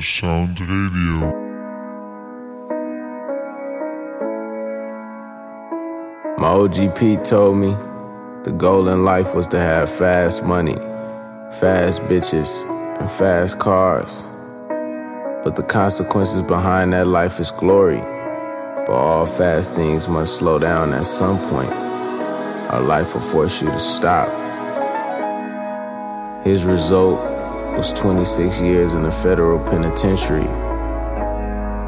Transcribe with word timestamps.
Sound 0.00 0.58
Radio. 0.60 1.32
My 6.38 6.48
OG 6.48 6.96
Pete 6.96 7.22
told 7.22 7.58
me 7.58 7.74
the 8.44 8.54
goal 8.56 8.88
in 8.88 9.04
life 9.04 9.34
was 9.34 9.46
to 9.48 9.58
have 9.58 9.90
fast 9.90 10.42
money, 10.42 10.76
fast 11.60 12.00
bitches, 12.02 12.64
and 12.98 13.10
fast 13.10 13.58
cars. 13.58 14.26
But 15.44 15.56
the 15.56 15.64
consequences 15.64 16.42
behind 16.42 16.94
that 16.94 17.06
life 17.06 17.38
is 17.38 17.50
glory. 17.50 18.00
But 18.86 18.92
all 18.92 19.26
fast 19.26 19.74
things 19.74 20.08
must 20.08 20.36
slow 20.36 20.58
down 20.58 20.94
at 20.94 21.06
some 21.06 21.38
point. 21.50 21.72
Our 22.70 22.80
life 22.80 23.12
will 23.12 23.20
force 23.20 23.60
you 23.60 23.68
to 23.70 23.78
stop. 23.78 24.28
His 26.44 26.64
result 26.64 27.39
was 27.76 27.92
26 27.92 28.60
years 28.60 28.94
in 28.94 29.04
a 29.04 29.12
federal 29.12 29.58
penitentiary. 29.68 30.48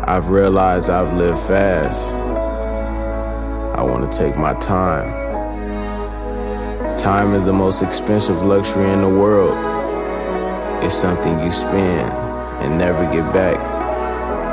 I've 0.07 0.31
realized 0.31 0.91
I've 0.91 1.13
lived 1.15 1.41
fast. 1.41 2.13
I 3.79 3.83
want 3.83 4.11
to 4.11 4.19
take 4.19 4.37
my 4.37 4.55
time. 4.55 5.11
Time 6.97 7.35
is 7.35 7.45
the 7.45 7.53
most 7.53 7.83
expensive 7.83 8.43
luxury 8.43 8.91
in 8.91 9.01
the 9.01 9.09
world. 9.09 9.57
It's 10.85 10.95
something 10.95 11.41
you 11.43 11.51
spend 11.51 12.13
and 12.63 12.79
never 12.79 13.05
get 13.11 13.33
back, 13.33 13.57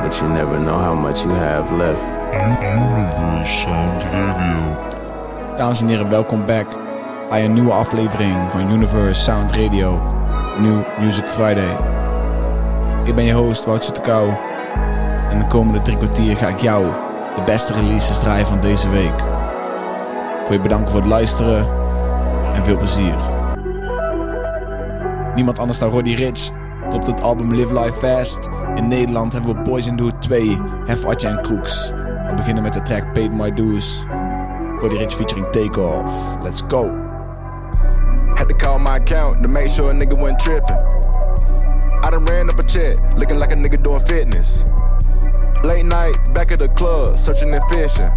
but 0.03 0.19
you 0.21 0.27
never 0.29 0.59
know 0.59 0.77
how 0.79 0.95
much 0.95 1.23
you 1.23 1.31
have 1.31 1.71
left. 1.71 2.03
Universe 2.33 3.63
Sound 3.63 4.03
Radio. 4.03 5.57
Dames 5.57 5.81
en 5.81 5.87
heren, 5.87 6.09
welkom 6.09 6.45
back 6.45 6.67
bij 7.29 7.45
een 7.45 7.53
nieuwe 7.53 7.71
aflevering 7.71 8.51
van 8.51 8.71
Universe 8.71 9.21
Sound 9.21 9.55
Radio, 9.55 10.18
New 10.59 10.83
Music 10.99 11.23
Friday. 11.25 11.77
Ik 13.05 13.15
ben 13.15 13.23
je 13.23 13.33
host 13.33 13.65
Wout 13.65 13.83
Soetekau 13.83 14.29
en 15.29 15.39
de 15.39 15.47
komende 15.47 15.81
drie 15.81 15.97
kwartier 15.97 16.37
ga 16.37 16.47
ik 16.47 16.59
jou 16.59 16.85
de 17.35 17.41
beste 17.45 17.73
releases 17.73 18.19
draaien 18.19 18.47
van 18.47 18.61
deze 18.61 18.89
week. 18.89 19.19
Ik 20.43 20.51
je 20.51 20.59
bedanken 20.61 20.91
voor 20.91 20.99
het 20.99 21.09
luisteren 21.09 21.67
en 22.53 22.63
veel 22.63 22.77
plezier. 22.77 23.15
Niemand 25.35 25.59
anders 25.59 25.79
dan 25.79 25.89
Roddy 25.89 26.13
Rich 26.13 26.49
dropt 26.89 27.07
het 27.07 27.21
album 27.21 27.53
Live 27.53 27.79
Life 27.79 28.07
Fast. 28.07 28.39
In 28.75 28.87
Nederland 28.87 29.33
hebben 29.33 29.55
we 29.55 29.61
Boys 29.61 29.87
in 29.87 29.95
the 29.95 30.03
Hood 30.03 30.21
2, 30.21 30.57
Hef 30.85 31.05
Atje 31.05 31.27
en 31.27 31.41
Kroeks. 31.41 31.89
We 32.27 32.33
beginnen 32.35 32.63
met 32.63 32.73
de 32.73 32.81
track 32.81 33.13
Paid 33.13 33.31
My 33.31 33.53
Dues. 33.53 34.05
Roddy 34.79 34.97
Rich 34.97 35.15
featuring 35.15 35.47
Takeoff. 35.51 36.11
Let's 36.41 36.63
go. 36.67 37.07
My 38.89 38.97
account 38.97 39.43
to 39.43 39.47
make 39.47 39.69
sure 39.69 39.91
a 39.91 39.93
nigga 39.93 40.17
wasn't 40.17 40.39
tripping. 40.39 40.75
I 42.03 42.09
done 42.09 42.25
ran 42.25 42.49
up 42.49 42.57
a 42.57 42.63
check, 42.63 42.97
looking 43.19 43.37
like 43.37 43.51
a 43.51 43.53
nigga 43.53 43.83
doing 43.83 43.99
fitness. 43.99 44.65
Late 45.63 45.85
night, 45.85 46.15
back 46.33 46.51
at 46.51 46.57
the 46.57 46.69
club, 46.69 47.15
searching 47.15 47.53
and 47.53 47.63
fishing. 47.65 48.09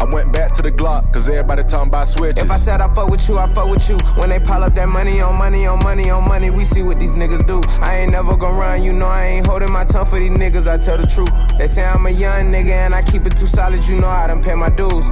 I 0.00 0.04
went 0.04 0.32
back 0.32 0.52
to 0.52 0.62
the 0.62 0.70
Glock, 0.70 1.12
cause 1.12 1.28
everybody 1.28 1.62
talking 1.62 1.88
about 1.88 2.06
switches. 2.06 2.42
If 2.42 2.50
I 2.50 2.56
said 2.56 2.80
I 2.80 2.92
fuck 2.94 3.10
with 3.10 3.28
you, 3.28 3.36
I 3.36 3.46
fuck 3.52 3.68
with 3.68 3.86
you. 3.90 3.98
When 4.16 4.30
they 4.30 4.40
pile 4.40 4.64
up 4.64 4.72
that 4.72 4.88
money 4.88 5.20
on 5.20 5.36
money 5.36 5.66
on 5.66 5.78
money 5.84 6.08
on 6.08 6.26
money, 6.26 6.50
we 6.50 6.64
see 6.64 6.82
what 6.82 6.98
these 6.98 7.14
niggas 7.16 7.46
do. 7.46 7.60
I 7.80 7.98
ain't 7.98 8.12
never 8.12 8.34
gonna 8.34 8.58
run, 8.58 8.82
you 8.82 8.94
know 8.94 9.06
I 9.06 9.26
ain't 9.26 9.46
holding 9.46 9.70
my 9.70 9.84
tongue 9.84 10.06
for 10.06 10.18
these 10.18 10.30
niggas, 10.30 10.66
I 10.66 10.78
tell 10.78 10.96
the 10.96 11.06
truth. 11.06 11.30
They 11.58 11.66
say 11.66 11.84
I'm 11.84 12.06
a 12.06 12.10
young 12.10 12.50
nigga 12.50 12.72
and 12.72 12.94
I 12.94 13.02
keep 13.02 13.26
it 13.26 13.36
too 13.36 13.46
solid, 13.46 13.86
you 13.86 14.00
know 14.00 14.08
I 14.08 14.26
done 14.26 14.42
pay 14.42 14.54
my 14.54 14.70
dues. 14.70 15.10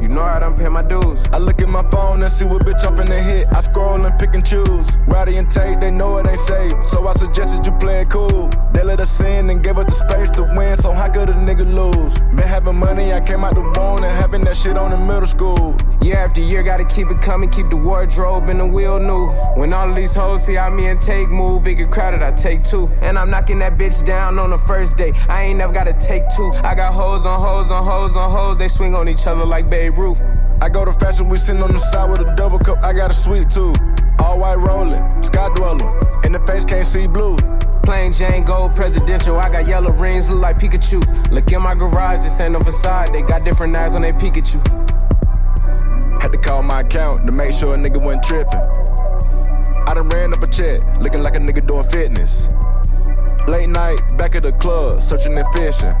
You 0.00 0.08
know 0.08 0.22
I 0.22 0.38
done 0.38 0.56
pay 0.56 0.68
my 0.68 0.82
dues. 0.82 1.24
I 1.32 1.38
look 1.38 1.60
at 1.60 1.68
my 1.68 1.82
phone 1.90 2.22
and 2.22 2.32
see 2.32 2.46
what 2.46 2.64
bitch 2.64 2.86
I'm 2.86 2.96
finna 2.96 3.22
hit. 3.22 3.46
I 3.52 3.60
scroll 3.60 4.02
and 4.02 4.18
pick 4.18 4.32
and 4.34 4.44
choose. 4.44 4.96
Rowdy 5.06 5.36
and 5.36 5.50
Tate, 5.50 5.78
they 5.78 5.90
know 5.90 6.16
it 6.16 6.26
ain't 6.26 6.38
safe. 6.38 6.82
So 6.82 7.06
I 7.06 7.12
suggested 7.12 7.66
you 7.66 7.72
play 7.72 8.00
it 8.00 8.08
cool. 8.08 8.48
They 8.72 8.82
let 8.82 8.98
us 8.98 9.20
in 9.20 9.50
and 9.50 9.62
gave 9.62 9.76
us 9.76 9.86
the 9.86 9.92
space 9.92 10.30
to 10.32 10.42
win, 10.56 10.76
so 10.78 10.92
how 10.92 11.08
could 11.08 11.28
a 11.28 11.34
nigga 11.34 11.66
lose? 11.70 12.18
Been 12.18 12.48
having 12.48 12.76
money, 12.76 13.12
I 13.12 13.20
came 13.20 13.44
out 13.44 13.54
the 13.54 13.62
bone 13.62 14.02
and 14.02 14.10
having 14.30 14.44
that 14.44 14.56
shit 14.56 14.76
on 14.76 14.92
in 14.92 15.06
middle 15.06 15.26
school. 15.26 15.76
Year 16.02 16.16
after 16.18 16.40
year, 16.40 16.62
gotta 16.62 16.84
keep 16.84 17.10
it 17.10 17.20
coming, 17.20 17.50
keep 17.50 17.68
the 17.68 17.76
wardrobe 17.76 18.48
and 18.48 18.60
the 18.60 18.66
wheel 18.66 19.00
new. 19.00 19.28
When 19.58 19.72
all 19.72 19.90
of 19.90 19.96
these 19.96 20.14
hoes 20.14 20.46
see 20.46 20.54
how 20.54 20.70
me 20.70 20.86
and 20.86 21.00
Take 21.00 21.30
move, 21.30 21.66
it 21.66 21.76
get 21.76 21.90
crowded, 21.90 22.22
I 22.22 22.30
take 22.30 22.62
two. 22.62 22.86
And 23.00 23.18
I'm 23.18 23.30
knocking 23.30 23.58
that 23.60 23.78
bitch 23.78 24.06
down 24.06 24.38
on 24.38 24.50
the 24.50 24.58
first 24.58 24.96
day. 24.96 25.12
I 25.28 25.44
ain't 25.44 25.58
never 25.58 25.72
gotta 25.72 25.94
take 25.94 26.22
two. 26.36 26.52
I 26.62 26.74
got 26.74 26.92
hoes 26.92 27.26
on 27.26 27.40
hoes 27.40 27.70
on 27.70 27.84
hoes 27.84 28.16
on 28.16 28.30
hoes, 28.30 28.58
they 28.58 28.68
swing 28.68 28.94
on 28.94 29.08
each 29.08 29.26
other 29.26 29.44
like 29.44 29.68
Babe 29.68 29.98
Ruth. 29.98 30.20
I 30.62 30.68
go 30.68 30.84
to 30.84 30.92
fashion, 30.92 31.28
we 31.28 31.38
sitting 31.38 31.62
on 31.62 31.72
the 31.72 31.78
side 31.78 32.10
with 32.10 32.20
a 32.20 32.36
double 32.36 32.58
cup. 32.58 32.84
I 32.84 32.92
got 32.92 33.10
a 33.10 33.14
sweet 33.14 33.50
too. 33.50 33.72
All 34.18 34.38
white 34.40 34.56
rolling, 34.56 35.22
sky 35.22 35.48
dwelling. 35.54 35.90
In 36.24 36.32
the 36.32 36.42
face, 36.46 36.64
can't 36.64 36.86
see 36.86 37.06
blue. 37.06 37.36
Plain 37.82 38.12
Jane 38.12 38.44
gold 38.44 38.74
presidential. 38.74 39.38
I 39.38 39.50
got 39.50 39.66
yellow 39.66 39.90
rings, 39.92 40.30
look 40.30 40.40
like 40.40 40.58
Pikachu. 40.58 41.00
Look 41.30 41.50
in 41.50 41.62
my 41.62 41.74
garage, 41.74 42.22
this 42.22 42.40
ain't 42.40 42.52
no 42.52 42.60
facade. 42.60 43.12
They 43.12 43.22
got 43.22 43.44
different 43.44 43.74
eyes 43.74 43.94
on 43.94 44.02
they 44.02 44.12
Pikachu. 44.12 44.60
Had 46.22 46.32
to 46.32 46.38
call 46.38 46.62
my 46.62 46.80
account 46.80 47.26
to 47.26 47.32
make 47.32 47.54
sure 47.54 47.74
a 47.74 47.78
nigga 47.78 48.02
wasn't 48.02 48.24
tripping. 48.24 48.60
I 49.88 49.94
done 49.94 50.08
ran 50.10 50.32
up 50.32 50.42
a 50.42 50.46
check, 50.46 50.80
looking 51.00 51.22
like 51.22 51.34
a 51.34 51.38
nigga 51.38 51.66
doing 51.66 51.84
fitness. 51.88 52.48
Late 53.48 53.70
night, 53.70 53.98
back 54.18 54.34
at 54.34 54.42
the 54.42 54.52
club, 54.52 55.00
searching 55.00 55.36
and 55.36 55.48
fishing. 55.54 55.94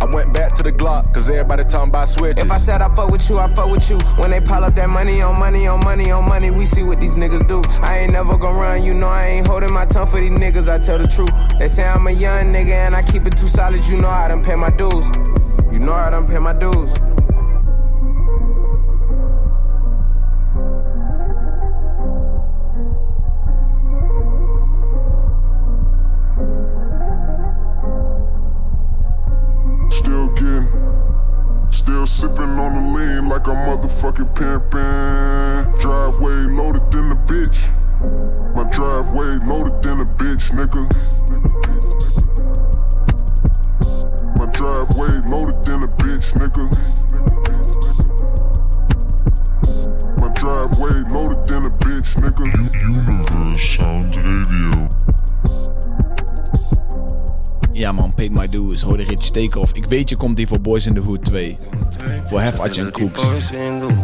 I 0.00 0.04
went 0.04 0.32
back 0.32 0.52
to 0.54 0.62
the 0.62 0.70
Glock, 0.70 1.12
cause 1.12 1.28
everybody 1.28 1.64
talking 1.64 1.88
about 1.88 2.08
switches. 2.08 2.44
If 2.44 2.52
I 2.52 2.58
said 2.58 2.82
I 2.82 2.94
fuck 2.94 3.10
with 3.10 3.28
you, 3.28 3.38
I 3.38 3.52
fuck 3.52 3.70
with 3.70 3.90
you. 3.90 3.98
When 4.16 4.30
they 4.30 4.40
pile 4.40 4.64
up 4.64 4.74
that 4.74 4.88
money 4.88 5.20
on 5.22 5.38
money 5.38 5.66
on 5.66 5.80
money 5.80 6.10
on 6.10 6.24
money, 6.28 6.50
we 6.50 6.66
see 6.66 6.84
what 6.84 7.00
these 7.00 7.16
niggas 7.16 7.46
do. 7.48 7.62
I 7.80 7.98
ain't 7.98 8.12
never 8.12 8.36
gonna 8.36 8.58
run, 8.58 8.84
you 8.84 8.94
know 8.94 9.08
I 9.08 9.26
ain't 9.26 9.48
holding 9.48 9.72
my 9.72 9.86
tongue 9.86 10.06
for 10.06 10.20
these 10.20 10.38
niggas, 10.38 10.68
I 10.68 10.78
tell 10.78 10.98
the 10.98 11.08
truth. 11.08 11.30
They 11.58 11.68
say 11.68 11.84
I'm 11.84 12.06
a 12.06 12.10
young 12.10 12.52
nigga 12.52 12.86
and 12.86 12.94
I 12.94 13.02
keep 13.02 13.26
it 13.26 13.36
too 13.36 13.48
solid, 13.48 13.86
you 13.88 14.00
know 14.00 14.08
I 14.08 14.28
done 14.28 14.42
pay 14.42 14.54
my 14.54 14.70
dues. 14.70 15.10
You 15.72 15.80
know 15.80 15.92
I 15.92 16.10
done 16.10 16.26
pay 16.26 16.38
my 16.38 16.52
dues. 16.52 16.94
Still 32.08 32.30
sipping 32.30 32.58
on 32.58 32.74
the 32.74 32.98
lean 32.98 33.28
like 33.28 33.46
a 33.46 33.50
motherfucking 33.50 34.34
pimpin'. 34.34 35.80
Driveway 35.80 36.54
loaded 36.56 36.90
than 36.90 37.12
a 37.12 37.16
bitch. 37.26 37.68
My 38.54 38.64
driveway 38.70 39.36
loaded 39.46 39.82
than 39.82 40.00
a 40.00 40.04
bitch, 40.04 40.50
nigga. 40.56 40.88
My 44.38 44.46
driveway 44.52 45.20
loaded 45.28 45.62
than 45.64 45.82
a 45.82 45.88
bitch, 46.00 46.32
nigga. 46.38 46.64
My 50.20 50.28
driveway 50.34 50.96
loaded 51.14 51.44
than 51.46 51.64
a 51.64 51.70
bitch, 51.70 52.16
nigga. 52.22 52.46
Universe 52.90 53.76
Sound 53.76 54.16
Radio. 54.16 55.27
Ja 57.78 57.92
man, 57.92 58.10
Paid 58.14 58.32
My 58.32 58.48
Dues, 58.48 58.82
Roddy 58.82 59.04
Rich 59.04 59.30
Takeoff. 59.30 59.72
Ik 59.72 59.84
weet 59.88 60.08
je 60.08 60.16
komt 60.16 60.38
hier 60.38 60.46
voor 60.46 60.60
Boys 60.60 60.86
in 60.86 60.94
the 60.94 61.00
Hood 61.00 61.24
2. 61.24 61.58
Voor 62.28 62.40
Hef 62.40 62.58
en 62.58 62.90
Kroeks. 62.90 63.50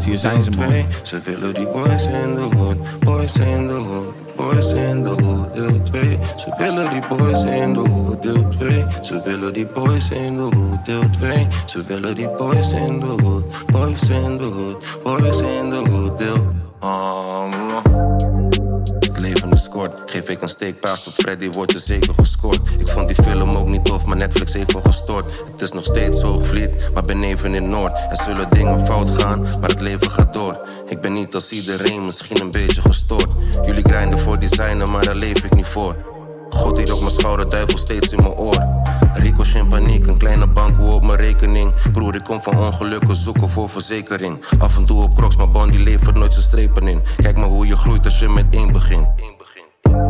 Hier 0.04 0.18
zijn 0.18 0.42
ze 0.42 0.50
man. 0.50 0.84
Ze 1.02 1.18
willen 1.24 1.54
die 1.54 1.66
boys 1.66 2.06
in 2.06 2.34
the 2.34 2.56
hood, 2.56 2.76
boys 3.00 3.36
in 3.36 3.66
the 3.66 3.72
hood, 3.72 4.36
boys 4.36 4.72
in 4.72 5.02
the 5.02 5.22
hood, 5.22 5.54
deel 5.54 5.82
2. 5.82 6.18
Ze 6.36 6.54
willen 6.58 6.90
die 6.90 7.02
boys 7.08 7.44
in 7.44 7.72
the 7.72 7.88
hood, 7.88 8.22
deel 8.22 8.48
2. 8.48 8.84
Ze 9.02 9.22
willen 9.24 9.52
die 9.52 9.66
boys 9.66 10.10
in 10.10 10.36
the 10.36 10.56
hood, 10.56 10.84
deel 10.84 11.10
2. 11.10 11.46
Ze 11.66 11.84
willen 11.86 12.14
die 12.14 12.28
boys 12.28 12.72
in 12.72 13.00
the 13.00 13.22
hood, 13.22 13.44
boys 13.66 14.08
in 14.08 14.36
the 14.38 14.44
hood, 14.44 15.02
boys 15.02 15.40
in 15.40 15.70
the 15.70 15.90
hood, 15.90 16.18
deel. 16.18 16.62
Um, 16.84 17.52
het 18.98 19.20
leven 19.20 19.50
is 19.50 19.68
kort. 19.68 20.10
Geef 20.10 20.28
ik 20.28 20.42
een 20.42 20.48
steekpaas 20.48 21.06
op 21.06 21.12
Freddy, 21.12 21.50
wordt 21.50 21.72
je 21.72 21.78
zeker 21.78 22.14
gescoord. 22.14 22.60
Ik 22.78 22.88
vond 22.88 23.08
die 23.08 23.22
film 23.22 23.43
Het 25.52 25.60
is 25.60 25.72
nog 25.72 25.84
steeds 25.84 26.22
hoogvliet, 26.22 26.70
maar 26.94 27.04
ben 27.04 27.22
even 27.22 27.54
in 27.54 27.70
Noord. 27.70 27.92
Er 28.10 28.22
zullen 28.24 28.48
dingen 28.50 28.86
fout 28.86 29.08
gaan, 29.08 29.40
maar 29.40 29.68
het 29.68 29.80
leven 29.80 30.10
gaat 30.10 30.34
door. 30.34 30.58
Ik 30.88 31.00
ben 31.00 31.12
niet 31.12 31.34
als 31.34 31.50
iedereen, 31.50 32.04
misschien 32.04 32.40
een 32.40 32.50
beetje 32.50 32.80
gestoord. 32.80 33.28
Jullie 33.66 33.84
grinden 33.88 34.20
voor 34.20 34.38
designen, 34.38 34.92
maar 34.92 35.04
daar 35.04 35.14
leef 35.14 35.44
ik 35.44 35.54
niet 35.54 35.66
voor. 35.66 35.96
God 36.48 36.76
hier 36.76 36.94
op 36.94 37.00
mijn 37.00 37.12
schouder, 37.12 37.50
duivel 37.50 37.78
steeds 37.78 38.12
in 38.12 38.22
mijn 38.22 38.34
oor. 38.34 38.66
Rico 39.14 39.42
in 39.54 39.68
paniek, 39.68 40.06
een 40.06 40.18
kleine 40.18 40.46
bank 40.46 40.80
op 40.80 41.04
mijn 41.04 41.18
rekening. 41.18 41.72
Broer, 41.92 42.14
ik 42.14 42.24
kom 42.24 42.42
van 42.42 42.58
ongelukken, 42.58 43.14
zoeken 43.14 43.48
voor 43.48 43.70
verzekering. 43.70 44.44
Af 44.58 44.76
en 44.76 44.84
toe 44.84 45.02
op 45.02 45.16
crocs, 45.16 45.36
maar 45.36 45.50
band 45.50 45.72
die 45.72 45.82
levert 45.82 46.16
nooit 46.16 46.32
zijn 46.32 46.44
strepen 46.44 46.88
in. 46.88 47.02
Kijk 47.16 47.36
maar 47.36 47.48
hoe 47.48 47.66
je 47.66 47.76
groeit 47.76 48.04
als 48.04 48.18
je 48.18 48.28
met 48.28 48.46
één 48.50 48.72
begint. 48.72 49.06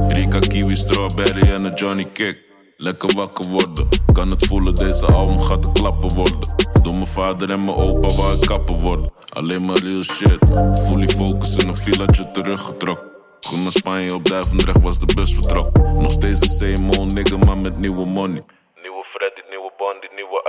Rika, 0.09 0.39
kiwi, 0.39 0.77
strawberry 0.77 1.53
en 1.53 1.65
een 1.65 1.75
Johnny 1.75 2.05
Kick. 2.13 2.44
Lekker 2.85 3.15
wakker 3.15 3.51
worden, 3.51 3.89
kan 4.13 4.31
het 4.31 4.47
voelen, 4.47 4.75
deze 4.75 5.07
album 5.07 5.41
gaat 5.43 5.63
te 5.63 5.73
klappen 5.73 6.15
worden. 6.15 6.39
Door 6.83 6.93
mijn 6.93 7.07
vader 7.07 7.51
en 7.51 7.65
mijn 7.65 7.77
opa 7.77 8.09
waar 8.15 8.35
ik 8.35 8.41
kappen 8.47 8.81
worden. 8.81 9.13
Alleen 9.33 9.65
maar 9.65 9.77
real 9.77 10.03
shit, 10.03 10.39
fully 10.87 11.09
focus 11.09 11.57
in 11.57 11.69
een 11.69 11.77
villaatje 11.77 12.31
teruggetrokken. 12.31 13.11
Groen 13.41 13.63
naar 13.63 13.73
Spanje 13.73 14.15
op 14.15 14.25
Duivendrecht 14.25 14.83
was 14.83 14.99
de 14.99 15.15
bus 15.15 15.35
vertrok. 15.35 15.77
Nog 15.77 16.11
steeds 16.11 16.41
de 16.41 16.49
same 16.49 16.99
old 16.99 17.15
nigga, 17.15 17.37
maar 17.37 17.59
met 17.59 17.79
nieuwe 17.79 18.07
money. 18.07 18.43
Nieuwe 18.83 19.05
Freddy, 19.05 19.43
nieuwe 19.49 19.73
Bondi, 19.77 20.09
nieuwe 20.15 20.37
Adjudoni. 20.43 20.44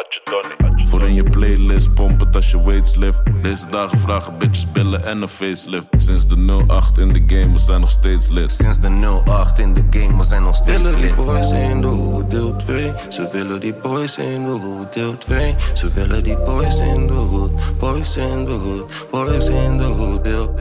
Voor 0.81 1.03
in 1.03 1.13
je 1.13 1.23
playlist 1.23 1.93
pompen 1.93 2.31
als 2.31 2.51
je 2.51 2.63
weights 2.63 2.95
lift. 2.95 3.21
Deze 3.41 3.69
dagen 3.69 3.97
vragen 3.97 4.37
bitches 4.37 4.71
billen 4.71 5.05
en 5.05 5.21
een 5.21 5.27
facelift. 5.27 5.87
Sinds 5.95 6.27
de 6.27 6.63
08 6.67 6.97
in 6.97 7.13
de 7.13 7.23
game, 7.27 7.51
we 7.51 7.59
zijn 7.59 7.79
nog 7.79 7.89
steeds 7.89 8.29
lid. 8.29 8.53
Sinds 8.53 8.79
de 8.79 9.21
08 9.25 9.59
in 9.59 9.73
de 9.73 9.83
game, 9.89 10.17
we 10.17 10.23
zijn 10.23 10.43
nog 10.43 10.55
steeds 10.55 10.77
Willen 10.77 10.95
die 10.95 11.05
lid. 11.05 11.15
boys 11.15 11.51
in 11.51 11.81
de 11.81 11.87
hoed, 11.87 12.29
deel 12.29 12.55
2. 12.55 12.93
Ze 13.09 13.29
willen 13.31 13.59
die 13.59 13.73
boys 13.73 14.17
in 14.17 14.43
de 14.43 14.51
hoed, 14.51 14.93
deel 14.93 15.17
2. 15.17 15.55
Ze 15.73 15.91
willen 15.93 16.23
die 16.23 16.37
boys 16.37 16.79
in 16.79 17.07
de 17.07 17.13
hoed, 17.13 17.51
boys 17.79 18.17
in 18.17 18.45
de 18.45 18.51
hoed, 18.51 19.05
boys 19.11 19.47
in 19.47 19.77
de 19.77 19.83
hoed, 19.83 20.23
deel 20.23 20.53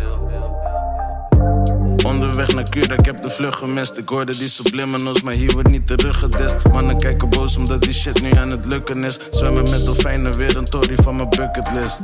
Onderweg 2.14 2.54
naar 2.54 2.68
Cura, 2.68 2.94
ik 2.94 3.04
heb 3.04 3.22
de 3.22 3.30
vlucht 3.30 3.58
gemist. 3.58 3.98
Ik 3.98 4.08
hoorde 4.08 4.36
die 4.36 4.48
subliminals, 4.48 5.22
maar 5.22 5.34
hier 5.34 5.52
wordt 5.52 5.68
niet 5.68 5.86
teruggedist. 5.86 6.56
Mannen 6.72 6.98
kijken 6.98 7.28
boos 7.28 7.56
omdat 7.56 7.82
die 7.82 7.92
shit 7.92 8.22
nu 8.22 8.30
aan 8.30 8.50
het 8.50 8.64
lukken 8.64 9.04
is. 9.04 9.18
Zwemmen 9.30 9.70
met 9.70 9.84
dolfijnen, 9.84 10.36
weer 10.36 10.56
een 10.56 10.64
tory 10.64 10.96
van 11.02 11.16
mijn 11.16 11.28
bucketlist. 11.28 12.00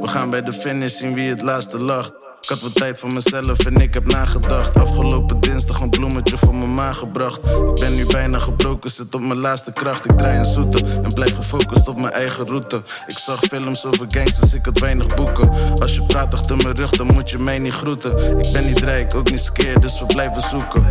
We 0.00 0.06
gaan 0.06 0.30
bij 0.30 0.42
de 0.42 0.52
finish 0.52 0.96
zien 0.96 1.14
wie 1.14 1.28
het 1.28 1.42
laatste 1.42 1.78
lacht. 1.78 2.12
Ik 2.40 2.48
had 2.48 2.60
wat 2.60 2.74
tijd 2.74 2.98
voor 2.98 3.12
mezelf 3.12 3.58
en 3.58 3.80
ik 3.80 3.94
heb 3.94 4.06
nagedacht. 4.06 4.76
Afgelopen 4.76 5.40
dinsdag 5.78 5.80
een 5.80 5.90
bloemetje 5.90 6.38
voor 6.38 6.54
mijn 6.54 6.74
ma 6.74 6.92
gebracht. 6.92 7.38
Ik 7.38 7.80
ben 7.80 7.94
nu 7.94 8.06
bijna 8.06 8.38
gebroken, 8.38 8.90
zit 8.90 9.14
op 9.14 9.20
mijn 9.20 9.38
laatste 9.38 9.72
kracht. 9.72 10.04
Ik 10.04 10.18
draai 10.18 10.38
een 10.38 10.44
zoete 10.44 10.84
en 10.84 11.12
blijf 11.14 11.34
gefocust 11.34 11.88
op 11.88 11.96
mijn 11.96 12.12
eigen 12.12 12.46
route. 12.46 12.82
Ik 13.06 13.18
zag 13.18 13.40
films 13.40 13.86
over 13.86 14.06
gangsters, 14.08 14.54
ik 14.54 14.64
had 14.64 14.78
weinig 14.78 15.06
boeken. 15.06 15.50
Als 15.74 15.94
je 15.94 16.02
praat 16.02 16.34
achter 16.34 16.56
mijn 16.56 16.76
rug, 16.76 16.90
dan 16.90 17.06
moet 17.06 17.30
je 17.30 17.38
mij 17.38 17.58
niet 17.58 17.72
groeten. 17.72 18.38
Ik 18.38 18.52
ben 18.52 18.66
niet 18.66 18.78
rijk, 18.78 19.14
ook 19.14 19.30
niet 19.30 19.40
scared, 19.40 19.82
dus 19.82 20.00
we 20.00 20.06
blijven 20.06 20.42
zoeken. 20.42 20.86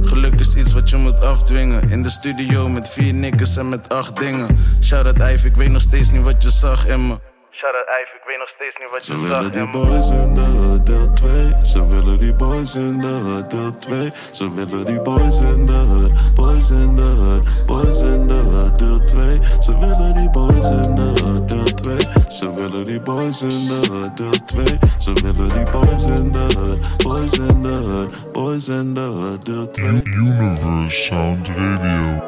Geluk 0.00 0.40
is 0.40 0.54
iets 0.54 0.72
wat 0.72 0.90
je 0.90 0.96
moet 0.96 1.20
afdwingen. 1.20 1.90
In 1.90 2.02
de 2.02 2.10
studio 2.10 2.68
met 2.68 2.88
vier 2.88 3.12
niggas 3.12 3.56
en 3.56 3.68
met 3.68 3.88
acht 3.88 4.16
dingen. 4.16 4.58
Shout 4.80 5.06
out 5.06 5.30
Ive, 5.30 5.46
ik 5.46 5.56
weet 5.56 5.70
nog 5.70 5.82
steeds 5.82 6.10
niet 6.10 6.22
wat 6.22 6.42
je 6.42 6.50
zag 6.50 6.86
in 6.86 7.06
me. 7.06 7.37
Shout 7.60 7.74
out 7.74 7.88
Ive, 7.88 8.16
ik 8.16 8.24
weet 8.26 8.38
nog 8.38 8.48
steeds 8.48 8.76
niet 8.78 8.90
wat 8.90 9.06
je 9.06 9.12
Ze 9.12 9.20
willen 9.20 9.52
die 9.52 9.68
boys 9.70 10.08
in 10.10 10.34
de 10.34 10.80
deel 10.84 11.12
2. 11.12 11.64
Ze 11.64 11.86
willen 11.86 12.18
die 12.18 12.34
boys 12.34 12.74
in 12.74 12.98
de 12.98 13.44
deel 13.48 13.76
2. 13.78 14.10
Ze 14.30 14.54
willen 14.54 14.84
die 14.84 15.00
boys 15.00 15.40
in 15.40 15.66
de 15.66 15.72
hood, 15.72 16.34
boys 16.34 16.70
in 16.70 16.94
de 16.96 17.02
hood, 17.02 17.66
boys 17.66 18.00
in 18.00 18.26
de 18.26 18.34
hood, 18.34 18.78
deel 18.78 19.04
2. 19.04 19.38
Ze 19.60 19.78
willen 19.78 20.14
die 20.14 20.30
boys 20.30 20.70
in 20.70 20.94
de 20.94 21.22
hood, 21.22 21.48
deel 21.48 21.74
2. 21.74 21.96
Ze 22.28 22.54
willen 22.54 22.86
die 22.86 23.00
boys 23.00 23.40
in 23.40 23.48
de 23.68 23.80
hood, 23.90 24.16
deel 24.16 24.44
2. 24.46 24.64
Ze 24.98 25.12
willen 25.12 25.48
die 25.48 25.70
boys 25.70 26.04
in 26.04 26.32
de 26.32 26.46
hood, 26.58 27.02
boys 27.02 27.38
in 27.38 27.62
de 27.62 27.68
hood, 27.68 28.32
boys 28.32 28.68
in 28.68 28.94
de 28.94 29.00
hood, 29.00 29.44
deel 29.46 29.70
2. 29.70 30.02
Universe 30.04 31.02
Sound 31.02 31.48
Radio. 31.48 32.24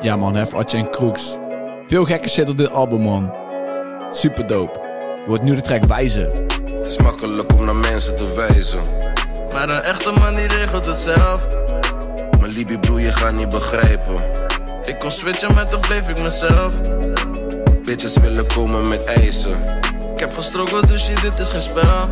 Ja 0.00 0.16
man, 0.16 0.34
Hef, 0.34 0.54
Atje 0.54 0.78
en 0.78 0.90
Crooks. 0.90 1.38
Veel 1.86 2.04
gekke 2.04 2.28
shit 2.28 2.48
op 2.48 2.58
dit 2.58 2.70
album 2.70 3.00
man. 3.00 3.43
Super 4.14 4.46
dope. 4.46 4.80
Wordt 5.26 5.42
nu 5.42 5.54
de 5.54 5.62
track 5.62 5.84
wijzen. 5.84 6.30
Het 6.76 6.86
is 6.86 6.98
makkelijk 6.98 7.52
om 7.52 7.64
naar 7.64 7.76
mensen 7.76 8.16
te 8.16 8.32
wijzen. 8.34 8.78
Maar 9.52 9.68
een 9.68 9.80
echte 9.82 10.12
man 10.20 10.34
die 10.34 10.46
regelt 10.46 10.86
het 10.86 11.00
zelf. 11.00 11.48
Maar 12.40 12.48
Libi 12.48 12.78
broer, 12.78 13.00
je 13.00 13.12
gaat 13.12 13.32
niet 13.32 13.48
begrijpen. 13.48 14.14
Ik 14.84 14.98
kon 14.98 15.10
switchen, 15.10 15.54
maar 15.54 15.68
toch 15.68 15.80
bleef 15.80 16.08
ik 16.08 16.18
mezelf. 16.22 16.72
Bitches 17.84 18.16
willen 18.16 18.46
komen 18.46 18.88
met 18.88 19.04
eisen. 19.04 19.56
Ik 20.12 20.20
heb 20.20 20.34
gestrokeld, 20.34 20.88
dus 20.88 21.04
shit, 21.04 21.20
dit 21.22 21.38
is 21.38 21.48
geen 21.50 21.60
spel. 21.60 22.08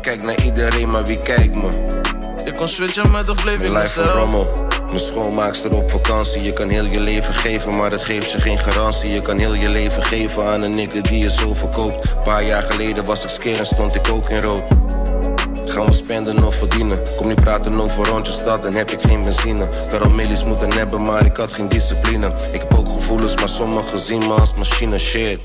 Kijk 0.00 0.22
naar 0.22 0.42
iedereen, 0.42 0.90
maar 0.90 1.04
wie 1.04 1.20
kijkt 1.20 1.54
me? 1.54 2.00
Ik 2.44 2.56
kon 2.56 2.68
switchen, 2.68 3.10
maar 3.10 3.24
toch 3.24 3.42
bleef 3.42 3.54
ik 3.54 3.60
Mijn 3.60 3.72
mezelf. 3.72 4.14
rommel. 4.14 4.66
Mijn 4.92 5.04
schoonmaakster 5.04 5.74
op 5.74 5.90
vakantie. 5.90 6.42
Je 6.42 6.52
kan 6.52 6.68
heel 6.68 6.84
je 6.84 7.00
leven 7.00 7.34
geven, 7.34 7.76
maar 7.76 7.90
dat 7.90 8.02
geeft 8.02 8.30
je 8.30 8.40
geen 8.40 8.58
garantie. 8.58 9.10
Je 9.10 9.22
kan 9.22 9.38
heel 9.38 9.54
je 9.54 9.68
leven 9.68 10.02
geven 10.02 10.44
aan 10.44 10.62
een 10.62 10.74
nigger 10.74 11.02
die 11.02 11.18
je 11.18 11.30
zo 11.30 11.54
verkoopt. 11.54 12.22
Paar 12.24 12.44
jaar 12.44 12.62
geleden 12.62 13.04
was 13.04 13.24
ik 13.24 13.30
skeer 13.30 13.58
en 13.58 13.66
stond 13.66 13.94
ik 13.94 14.08
ook 14.08 14.28
in 14.28 14.40
rood. 14.40 14.62
Gaan 15.64 15.86
we 15.86 15.92
spenden 15.92 16.44
of 16.44 16.54
verdienen? 16.54 17.02
Kom 17.16 17.28
niet 17.28 17.40
praten 17.40 17.80
over 17.80 18.06
rondje 18.06 18.32
stad, 18.32 18.62
dan 18.62 18.74
heb 18.74 18.90
ik 18.90 19.00
geen 19.00 19.24
benzine. 19.24 19.64
Ik 19.64 19.90
had 19.90 20.02
al 20.02 20.10
moeten 20.46 20.72
hebben, 20.72 21.02
maar 21.02 21.26
ik 21.26 21.36
had 21.36 21.52
geen 21.52 21.68
discipline. 21.68 22.26
Ik 22.52 22.60
heb 22.60 22.74
ook 22.74 22.92
gevoelens, 22.92 23.36
maar 23.36 23.48
sommigen 23.48 23.98
zien 23.98 24.26
me 24.26 24.32
als 24.32 24.54
machine 24.54 24.98
shit. 24.98 25.40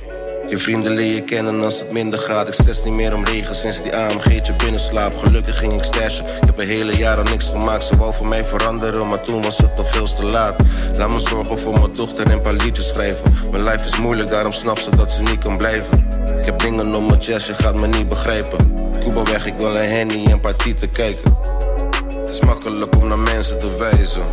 Je 0.47 0.59
vrienden 0.59 0.91
leer 0.91 1.13
je 1.13 1.21
kennen 1.21 1.63
als 1.63 1.79
het 1.79 1.91
minder 1.91 2.19
gaat. 2.19 2.47
Ik 2.47 2.53
stress 2.53 2.83
niet 2.83 2.93
meer 2.93 3.13
om 3.13 3.25
regen 3.25 3.55
sinds 3.55 3.83
die 3.83 3.95
AMG'tje 3.95 4.53
binnenslaap. 4.53 5.17
Gelukkig 5.17 5.57
ging 5.57 5.73
ik 5.73 5.83
stashen. 5.83 6.25
Ik 6.25 6.45
heb 6.45 6.59
een 6.59 6.67
hele 6.67 6.97
jaar 6.97 7.17
al 7.17 7.23
niks 7.23 7.49
gemaakt. 7.49 7.83
Ze 7.83 7.97
wou 7.97 8.13
voor 8.13 8.27
mij 8.27 8.45
veranderen, 8.45 9.07
maar 9.07 9.21
toen 9.21 9.41
was 9.41 9.57
het 9.57 9.71
al 9.77 9.85
veel 9.85 10.05
te 10.05 10.23
laat. 10.23 10.55
Laat 10.95 11.09
me 11.09 11.19
zorgen 11.19 11.59
voor 11.59 11.79
mijn 11.79 11.93
dochter 11.93 12.25
en 12.25 12.31
een 12.31 12.41
paar 12.41 12.53
liedjes 12.53 12.87
schrijven. 12.87 13.33
Mijn 13.51 13.63
life 13.63 13.85
is 13.85 13.97
moeilijk, 13.97 14.29
daarom 14.29 14.51
snapt 14.51 14.83
ze 14.83 14.95
dat 14.95 15.11
ze 15.11 15.21
niet 15.21 15.39
kan 15.39 15.57
blijven. 15.57 16.07
Ik 16.39 16.45
heb 16.45 16.59
dingen 16.59 16.95
om 16.95 17.07
mijn 17.07 17.21
chest, 17.21 17.47
je 17.47 17.53
gaat 17.53 17.75
me 17.75 17.87
niet 17.87 18.09
begrijpen. 18.09 18.89
Cuba 18.99 19.23
weg, 19.23 19.45
ik 19.45 19.53
wil 19.57 19.75
een 19.75 19.89
Henny 19.89 20.25
en 20.25 20.31
een 20.31 20.39
paar 20.39 20.55
tieten 20.55 20.91
kijken. 20.91 21.37
Het 22.19 22.29
is 22.29 22.39
makkelijk 22.39 22.95
om 22.95 23.07
naar 23.07 23.19
mensen 23.19 23.59
te 23.59 23.77
wijzen. 23.77 24.23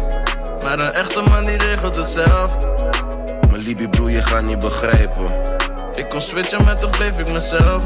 Maar 0.62 0.78
een 0.78 0.92
echte 0.92 1.22
man 1.28 1.44
die 1.44 1.56
regelt 1.56 1.96
het 1.96 2.10
zelf. 2.10 2.58
Maar 3.50 3.58
Libi 3.58 3.88
broer, 3.88 4.10
je 4.10 4.22
gaat 4.22 4.42
niet 4.42 4.58
begrijpen. 4.58 5.53
Ik 5.94 6.08
kon 6.08 6.20
switchen, 6.20 6.64
maar 6.64 6.78
toch 6.78 6.90
bleef 6.90 7.18
ik 7.18 7.32
mezelf. 7.32 7.82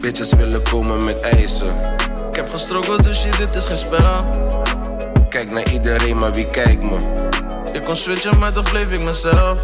Bitches 0.00 0.32
willen 0.32 0.62
komen 0.62 1.04
met 1.04 1.20
eisen. 1.20 1.74
Ik 2.28 2.36
heb 2.36 2.50
gestrokeld, 2.50 3.04
dus 3.04 3.20
shit, 3.20 3.36
dit 3.36 3.54
is 3.54 3.66
geen 3.66 3.76
spel. 3.76 4.24
Kijk 5.28 5.50
naar 5.50 5.72
iedereen, 5.72 6.18
maar 6.18 6.32
wie 6.32 6.48
kijkt 6.48 6.82
me? 6.82 7.28
Ik 7.72 7.84
kon 7.84 7.96
switchen, 7.96 8.38
maar 8.38 8.52
toch 8.52 8.70
bleef 8.70 8.92
ik 8.92 9.02
mezelf. 9.02 9.58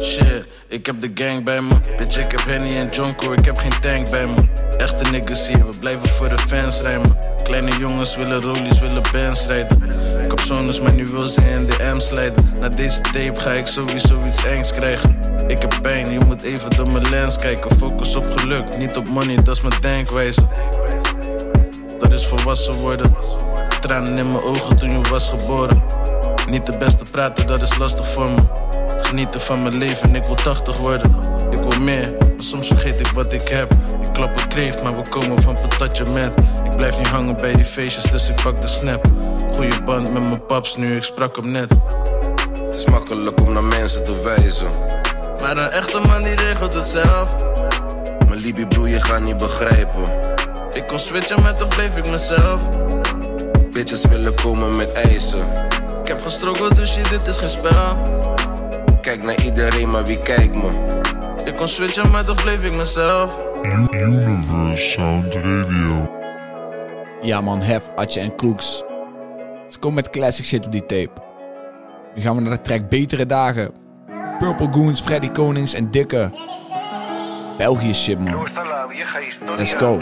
Shit, 0.00 0.44
ik 0.68 0.86
heb 0.86 1.00
de 1.00 1.10
gang 1.14 1.44
bij 1.44 1.60
me. 1.60 1.74
Bitch, 1.96 2.18
ik 2.18 2.30
heb 2.30 2.44
Henny 2.44 2.76
en 2.76 2.88
Jonko, 2.90 3.32
ik 3.32 3.44
heb 3.44 3.56
geen 3.56 3.80
tank 3.80 4.10
bij 4.10 4.26
me. 4.26 4.42
Echte 4.76 5.10
niggas 5.10 5.46
hier, 5.46 5.66
we 5.66 5.76
blijven 5.78 6.08
voor 6.08 6.28
de 6.28 6.38
fans 6.38 6.80
rijmen. 6.80 7.18
Kleine 7.42 7.78
jongens 7.78 8.16
willen 8.16 8.42
rollies, 8.42 8.80
willen 8.80 9.02
bands 9.12 9.46
rijden. 9.46 9.82
Ik 10.22 10.30
heb 10.30 10.40
zones, 10.40 10.80
maar 10.80 10.92
nu 10.92 11.06
wil 11.06 11.26
ze 11.26 11.40
in 11.40 11.66
de 11.66 11.92
M 11.94 12.00
slijden. 12.00 12.54
Na 12.60 12.68
deze 12.68 13.00
tape 13.00 13.40
ga 13.40 13.50
ik 13.50 13.66
sowieso 13.66 14.22
iets 14.26 14.44
engs 14.44 14.72
krijgen. 14.72 15.21
Ik 15.46 15.62
heb 15.62 15.78
pijn, 15.82 16.12
je 16.12 16.20
moet 16.20 16.42
even 16.42 16.70
door 16.70 16.88
mijn 16.88 17.10
lens 17.10 17.38
kijken. 17.38 17.76
Focus 17.76 18.16
op 18.16 18.30
geluk, 18.36 18.76
niet 18.76 18.96
op 18.96 19.08
money, 19.08 19.42
dat 19.42 19.56
is 19.56 19.60
mijn 19.60 19.80
denkwijze. 19.80 20.42
Dat 21.98 22.12
is 22.12 22.26
volwassen 22.26 22.74
worden. 22.74 23.16
Tranen 23.80 24.18
in 24.18 24.32
mijn 24.32 24.44
ogen 24.44 24.76
toen 24.76 24.90
je 24.90 25.00
was 25.08 25.28
geboren. 25.28 25.82
Niet 26.48 26.66
de 26.66 26.76
beste 26.76 27.04
praten, 27.04 27.46
dat 27.46 27.62
is 27.62 27.76
lastig 27.76 28.08
voor 28.08 28.30
me. 28.30 28.40
Genieten 28.98 29.40
van 29.40 29.62
mijn 29.62 29.78
leven, 29.78 30.14
ik 30.14 30.24
wil 30.24 30.34
80 30.34 30.76
worden. 30.76 31.16
Ik 31.50 31.58
wil 31.58 31.80
meer, 31.80 32.12
maar 32.18 32.28
soms 32.36 32.66
vergeet 32.66 33.00
ik 33.00 33.06
wat 33.06 33.32
ik 33.32 33.48
heb. 33.48 33.72
Ik 34.00 34.12
klap 34.12 34.36
een 34.36 34.48
kreeft, 34.48 34.82
maar 34.82 34.96
we 34.96 35.08
komen 35.08 35.42
van 35.42 35.56
patatje 35.68 36.04
met. 36.04 36.32
Ik 36.64 36.76
blijf 36.76 36.98
niet 36.98 37.06
hangen 37.08 37.36
bij 37.36 37.54
die 37.54 37.64
feestjes, 37.64 38.04
dus 38.04 38.28
ik 38.28 38.42
pak 38.42 38.60
de 38.60 38.66
snap. 38.66 39.04
Goeie 39.50 39.82
band 39.82 40.12
met 40.12 40.22
mijn 40.22 40.46
paps 40.46 40.76
nu, 40.76 40.96
ik 40.96 41.02
sprak 41.02 41.36
hem 41.36 41.50
net. 41.50 41.68
Het 42.64 42.74
is 42.74 42.84
makkelijk 42.84 43.40
om 43.40 43.52
naar 43.52 43.64
mensen 43.64 44.04
te 44.04 44.22
wijzen. 44.22 45.01
Maar 45.42 45.56
een 45.56 45.70
echte 45.70 46.00
man 46.06 46.22
die 46.22 46.34
regelt 46.34 46.74
het 46.74 46.88
zelf. 46.88 47.36
Maar 48.28 48.36
Libi 48.36 48.66
broer, 48.66 48.88
je 48.88 49.00
gaat 49.00 49.20
niet 49.20 49.36
begrijpen. 49.36 50.02
Ik 50.72 50.86
kon 50.86 50.98
switchen, 50.98 51.42
maar 51.42 51.54
toch 51.54 51.68
bleef 51.68 51.96
ik 51.96 52.10
mezelf. 52.10 52.60
Bitches 53.72 54.04
willen 54.04 54.34
komen 54.34 54.76
met 54.76 54.92
eisen. 54.92 55.46
Ik 56.00 56.08
heb 56.08 56.20
gestrokeld, 56.20 56.76
dus 56.76 56.92
shit, 56.92 57.10
dit 57.10 57.26
is 57.26 57.38
geen 57.38 57.48
spel. 57.48 57.96
Kijk 59.00 59.22
naar 59.22 59.44
iedereen, 59.44 59.90
maar 59.90 60.04
wie 60.04 60.20
kijkt 60.20 60.54
me? 60.54 61.00
Ik 61.44 61.56
kon 61.56 61.68
switchen, 61.68 62.10
maar 62.10 62.24
toch 62.24 62.42
bleef 62.42 62.64
ik 62.64 62.72
mezelf. 62.72 63.46
Universe 63.90 64.90
Sound 64.90 65.34
Radio. 65.34 66.10
Ja 67.22 67.40
man, 67.40 67.62
Hef, 67.62 67.82
Atje 67.96 68.20
en 68.20 68.36
Crooks. 68.36 68.76
Ze 69.68 69.78
komen 69.78 69.94
met 69.94 70.10
classic 70.10 70.44
shit 70.44 70.66
op 70.66 70.72
die 70.72 70.86
tape. 70.86 71.22
Nu 72.14 72.22
gaan 72.22 72.36
we 72.36 72.42
naar 72.42 72.56
de 72.56 72.60
track 72.60 72.88
Betere 72.88 73.26
Dagen. 73.26 73.81
Purple 74.42 74.66
Goons, 74.66 75.00
Freddy 75.00 75.28
Konings 75.28 75.74
en 75.74 75.86
Dikke. 75.94 76.30
België 77.58 77.94
shit 77.94 78.20
man. 78.20 78.71
Let's 79.56 79.72
go. 79.72 80.00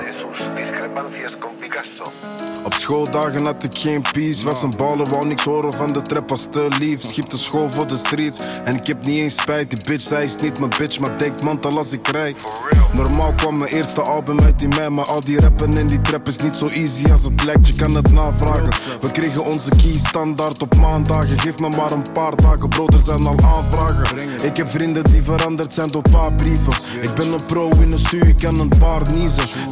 Op 2.65 2.75
schooldagen 2.75 3.45
had 3.45 3.65
ik 3.65 3.79
geen 3.79 4.03
peace. 4.13 4.45
Was 4.45 4.63
een 4.63 4.73
baller, 4.77 5.09
wou 5.09 5.27
niks 5.27 5.45
horen 5.45 5.73
van 5.73 5.93
de 5.93 6.03
trap, 6.03 6.29
was 6.29 6.47
te 6.51 6.69
lief. 6.79 7.03
Schiep 7.03 7.31
de 7.31 7.37
school 7.37 7.71
voor 7.71 7.87
de 7.87 7.97
streets. 7.97 8.41
En 8.65 8.77
ik 8.77 8.87
heb 8.87 9.07
niet 9.07 9.19
eens 9.19 9.37
spijt. 9.37 9.71
Die 9.71 9.85
bitch, 9.89 10.07
zij 10.07 10.25
is 10.25 10.37
niet 10.37 10.59
mijn 10.59 10.73
bitch, 10.79 10.99
maar 10.99 11.19
denkt 11.19 11.43
mantel 11.43 11.77
als 11.77 11.93
ik 11.93 12.09
rijd. 12.09 12.59
Normaal 12.93 13.33
kwam 13.33 13.59
mijn 13.59 13.73
eerste 13.73 14.01
album 14.01 14.41
uit 14.41 14.63
in 14.63 14.69
mei. 14.69 14.89
Maar 14.89 15.07
al 15.07 15.21
die 15.21 15.41
rappen 15.41 15.79
en 15.79 15.87
die 15.87 16.01
trap 16.01 16.29
is 16.29 16.37
niet 16.37 16.57
zo 16.57 16.69
easy 16.69 17.11
als 17.11 17.23
het 17.23 17.45
lijkt. 17.45 17.67
Je 17.67 17.75
kan 17.75 17.95
het 17.95 18.13
navragen. 18.13 18.69
We 19.01 19.11
kregen 19.11 19.45
onze 19.45 19.71
key 19.71 19.99
standaard 19.99 20.63
op 20.63 20.75
maandagen. 20.75 21.39
Geef 21.39 21.59
me 21.59 21.69
maar 21.69 21.91
een 21.91 22.13
paar 22.13 22.37
dagen, 22.37 22.69
bro, 22.69 22.87
er 22.87 22.99
zijn 22.99 23.27
al 23.27 23.37
aanvragen. 23.45 24.19
Ik 24.43 24.57
heb 24.57 24.71
vrienden 24.71 25.05
die 25.05 25.23
veranderd 25.23 25.73
zijn 25.73 25.89
door 25.89 26.03
paar 26.11 26.33
brieven. 26.33 26.73
Ik 27.03 27.15
ben 27.15 27.33
een 27.33 27.47
pro 27.47 27.69
in 27.69 27.93
een 27.93 27.99
stuur, 27.99 28.27
ik 28.27 28.37
kan 28.37 28.61
een 28.61 28.69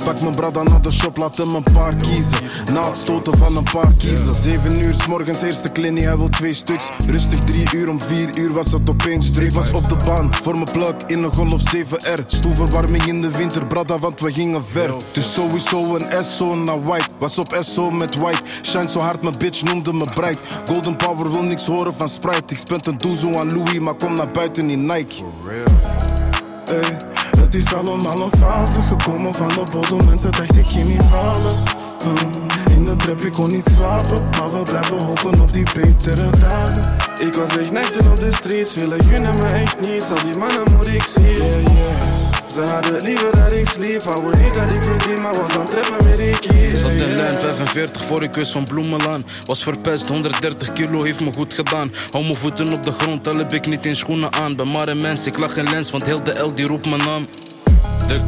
Pak 0.05 0.21
mijn 0.21 0.35
brada 0.35 0.63
naar 0.63 0.83
de 0.83 0.91
shop, 0.91 1.17
laat 1.17 1.39
hem 1.39 1.55
een 1.55 1.73
paar 1.73 1.97
kiezen. 1.97 2.39
Na 2.73 2.89
het 2.89 2.97
stoten 2.97 3.39
van 3.39 3.57
een 3.57 3.67
paar 3.73 3.93
kiezen. 3.99 4.35
Zeven 4.35 4.87
uur 4.87 4.95
s 4.95 5.07
morgens 5.07 5.43
eerste 5.43 5.69
kleding, 5.69 6.03
hij 6.03 6.17
wil 6.17 6.29
twee 6.29 6.53
stuks. 6.53 6.89
Rustig 7.07 7.39
drie 7.39 7.69
uur, 7.75 7.89
om 7.89 8.01
vier 8.01 8.37
uur 8.39 8.53
was 8.53 8.73
het 8.73 8.91
opeens 8.91 9.31
druk. 9.31 9.53
Was 9.53 9.73
op 9.73 9.89
de 9.89 9.97
baan, 10.05 10.35
voor 10.43 10.53
mijn 10.55 10.69
plug 10.73 10.95
in 11.07 11.23
een 11.23 11.35
Golf 11.35 11.75
7R. 11.75 12.27
Stoelverwarming 12.27 13.05
in 13.05 13.21
de 13.21 13.31
winter, 13.31 13.67
brada, 13.67 13.99
want 13.99 14.21
we 14.21 14.33
gingen 14.33 14.65
ver. 14.73 14.91
Dus 15.13 15.33
sowieso 15.33 15.95
een 15.95 16.25
SO 16.25 16.55
naar 16.55 16.85
white. 16.85 17.09
Was 17.19 17.39
op 17.39 17.57
SO 17.61 17.91
met 17.91 18.19
white. 18.19 18.43
Shine 18.63 18.89
zo 18.89 19.01
hard, 19.01 19.23
mijn 19.23 19.35
bitch 19.39 19.63
noemde 19.63 19.93
me 19.93 20.05
bright. 20.15 20.41
Golden 20.67 20.97
Power 20.97 21.31
wil 21.31 21.43
niks 21.43 21.67
horen 21.67 21.95
van 21.97 22.09
Sprite. 22.09 22.43
Ik 22.47 22.59
spend 22.59 22.87
een 22.87 22.99
doezoe 22.99 23.39
aan 23.39 23.49
Louis, 23.49 23.79
maar 23.79 23.95
kom 23.95 24.15
naar 24.15 24.31
buiten 24.31 24.71
in 24.71 24.87
Nike. 24.87 25.23
Ey, 26.65 26.97
het 27.49 27.57
is 27.57 27.75
allemaal 27.75 28.21
een 28.21 28.39
fase 28.39 28.83
gekomen 28.83 29.35
van 29.35 29.49
de 29.49 29.63
bodem. 29.73 30.07
Mensen 30.07 30.33
dachten 30.33 30.59
ik 30.59 30.67
je 30.67 30.85
niet 30.85 31.03
halen. 31.03 31.63
Mm, 32.05 32.31
in 32.71 32.85
de 32.85 32.97
trap, 32.97 33.21
ik 33.21 33.33
kon 33.33 33.51
niet 33.51 33.69
slapen. 33.75 34.25
Maar 34.31 34.53
we 34.53 34.63
blijven 34.63 35.05
hopen 35.05 35.41
op 35.41 35.53
die 35.53 35.67
betere 35.75 36.31
dagen. 36.31 36.97
Ik 37.19 37.35
was 37.35 37.57
echt 37.57 37.73
nachten 37.73 38.11
op 38.11 38.17
de 38.17 38.33
streets, 38.33 38.75
willen 38.75 39.05
gunnen 39.05 39.37
me 39.37 39.47
echt 39.47 39.81
niets. 39.81 40.11
Al 40.11 40.23
die 40.25 40.39
mannen 40.39 40.73
moet 40.77 40.87
ik 40.87 41.03
zien. 41.03 42.38
Ze 42.55 42.61
hadden 42.61 43.03
liever 43.03 43.33
dat 43.33 43.53
ik 43.53 43.69
sliep, 43.69 44.03
houden 44.03 44.41
niet 44.41 44.55
dat 44.55 44.75
ik 44.75 44.83
verdien, 44.83 45.23
maar 45.23 45.37
was 45.37 45.53
aan 45.53 45.61
het 45.61 45.71
trappen 45.71 46.09
met 46.09 46.17
die 46.17 46.39
kies. 46.39 46.81
Zat 46.81 46.91
in 46.91 47.17
lijn 47.17 47.39
45 47.39 48.05
voor 48.05 48.23
ik 48.23 48.35
wist 48.35 48.53
van 48.53 48.65
Bloemenlaan. 48.65 49.25
Was 49.45 49.63
verpest, 49.63 50.09
130 50.09 50.73
kilo 50.73 51.05
heeft 51.05 51.21
me 51.21 51.33
goed 51.33 51.55
gedaan. 51.55 51.93
Hou 52.11 52.25
mijn 52.25 52.35
voeten 52.35 52.73
op 52.73 52.83
de 52.83 52.93
grond, 52.99 53.29
al 53.29 53.35
heb 53.35 53.53
ik 53.53 53.69
niet 53.69 53.87
in 53.87 53.97
schoenen 53.97 54.33
aan. 54.33 54.57
Ben 54.57 54.69
maar 54.73 54.89
een 54.89 54.97
mens, 54.97 55.27
ik 55.27 55.39
lach 55.39 55.57
in 55.57 55.71
lens, 55.71 55.91
want 55.91 56.07
heel 56.07 56.23
de 56.23 56.39
L 56.41 56.55
die 56.55 56.67
roept 56.67 56.87
mijn 56.87 57.05
naam. 57.05 57.29
Dik, 58.07 58.23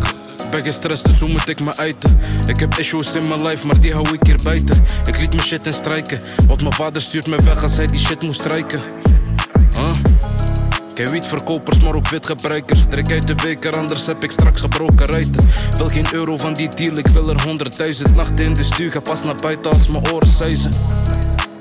ben 0.50 0.64
gestrest, 0.64 1.04
dus 1.04 1.20
hoe 1.20 1.28
moet 1.28 1.48
ik 1.48 1.60
me 1.60 1.76
uiten? 1.76 2.18
Ik 2.46 2.60
heb 2.60 2.78
issues 2.78 3.14
in 3.14 3.28
mijn 3.28 3.46
life, 3.46 3.66
maar 3.66 3.80
die 3.80 3.92
hou 3.92 4.14
ik 4.14 4.22
hier 4.22 4.38
buiten. 4.42 4.84
Ik 5.04 5.18
liet 5.18 5.32
mijn 5.34 5.46
shit 5.46 5.66
in 5.66 5.72
strijken, 5.72 6.20
want 6.46 6.60
mijn 6.60 6.74
vader 6.74 7.00
stuurt 7.00 7.26
me 7.26 7.36
weg 7.44 7.62
als 7.62 7.76
hij 7.76 7.86
die 7.86 8.00
shit 8.00 8.22
moest 8.22 8.40
strijken. 8.40 8.99
Geen 11.00 11.10
wietverkopers, 11.10 11.80
maar 11.80 11.94
ook 11.94 12.08
witgebruikers. 12.08 12.84
Trek 12.88 13.12
uit 13.12 13.26
de 13.26 13.34
beker, 13.34 13.76
anders 13.76 14.06
heb 14.06 14.22
ik 14.22 14.30
straks 14.30 14.60
gebroken 14.60 15.06
ruiten. 15.06 15.48
Wil 15.76 15.88
geen 15.88 16.06
euro 16.12 16.36
van 16.36 16.52
die 16.52 16.68
deal, 16.68 16.96
ik 16.96 17.06
wil 17.06 17.28
er 17.28 17.42
honderdduizend 17.42 18.14
nachten 18.14 18.44
in 18.44 18.54
de 18.54 18.62
stuur. 18.62 18.90
Ga 18.90 19.00
pas 19.00 19.24
naar 19.24 19.34
buiten 19.34 19.70
als 19.70 19.88
mijn 19.88 20.12
oren 20.12 20.28
suizen. 20.28 20.70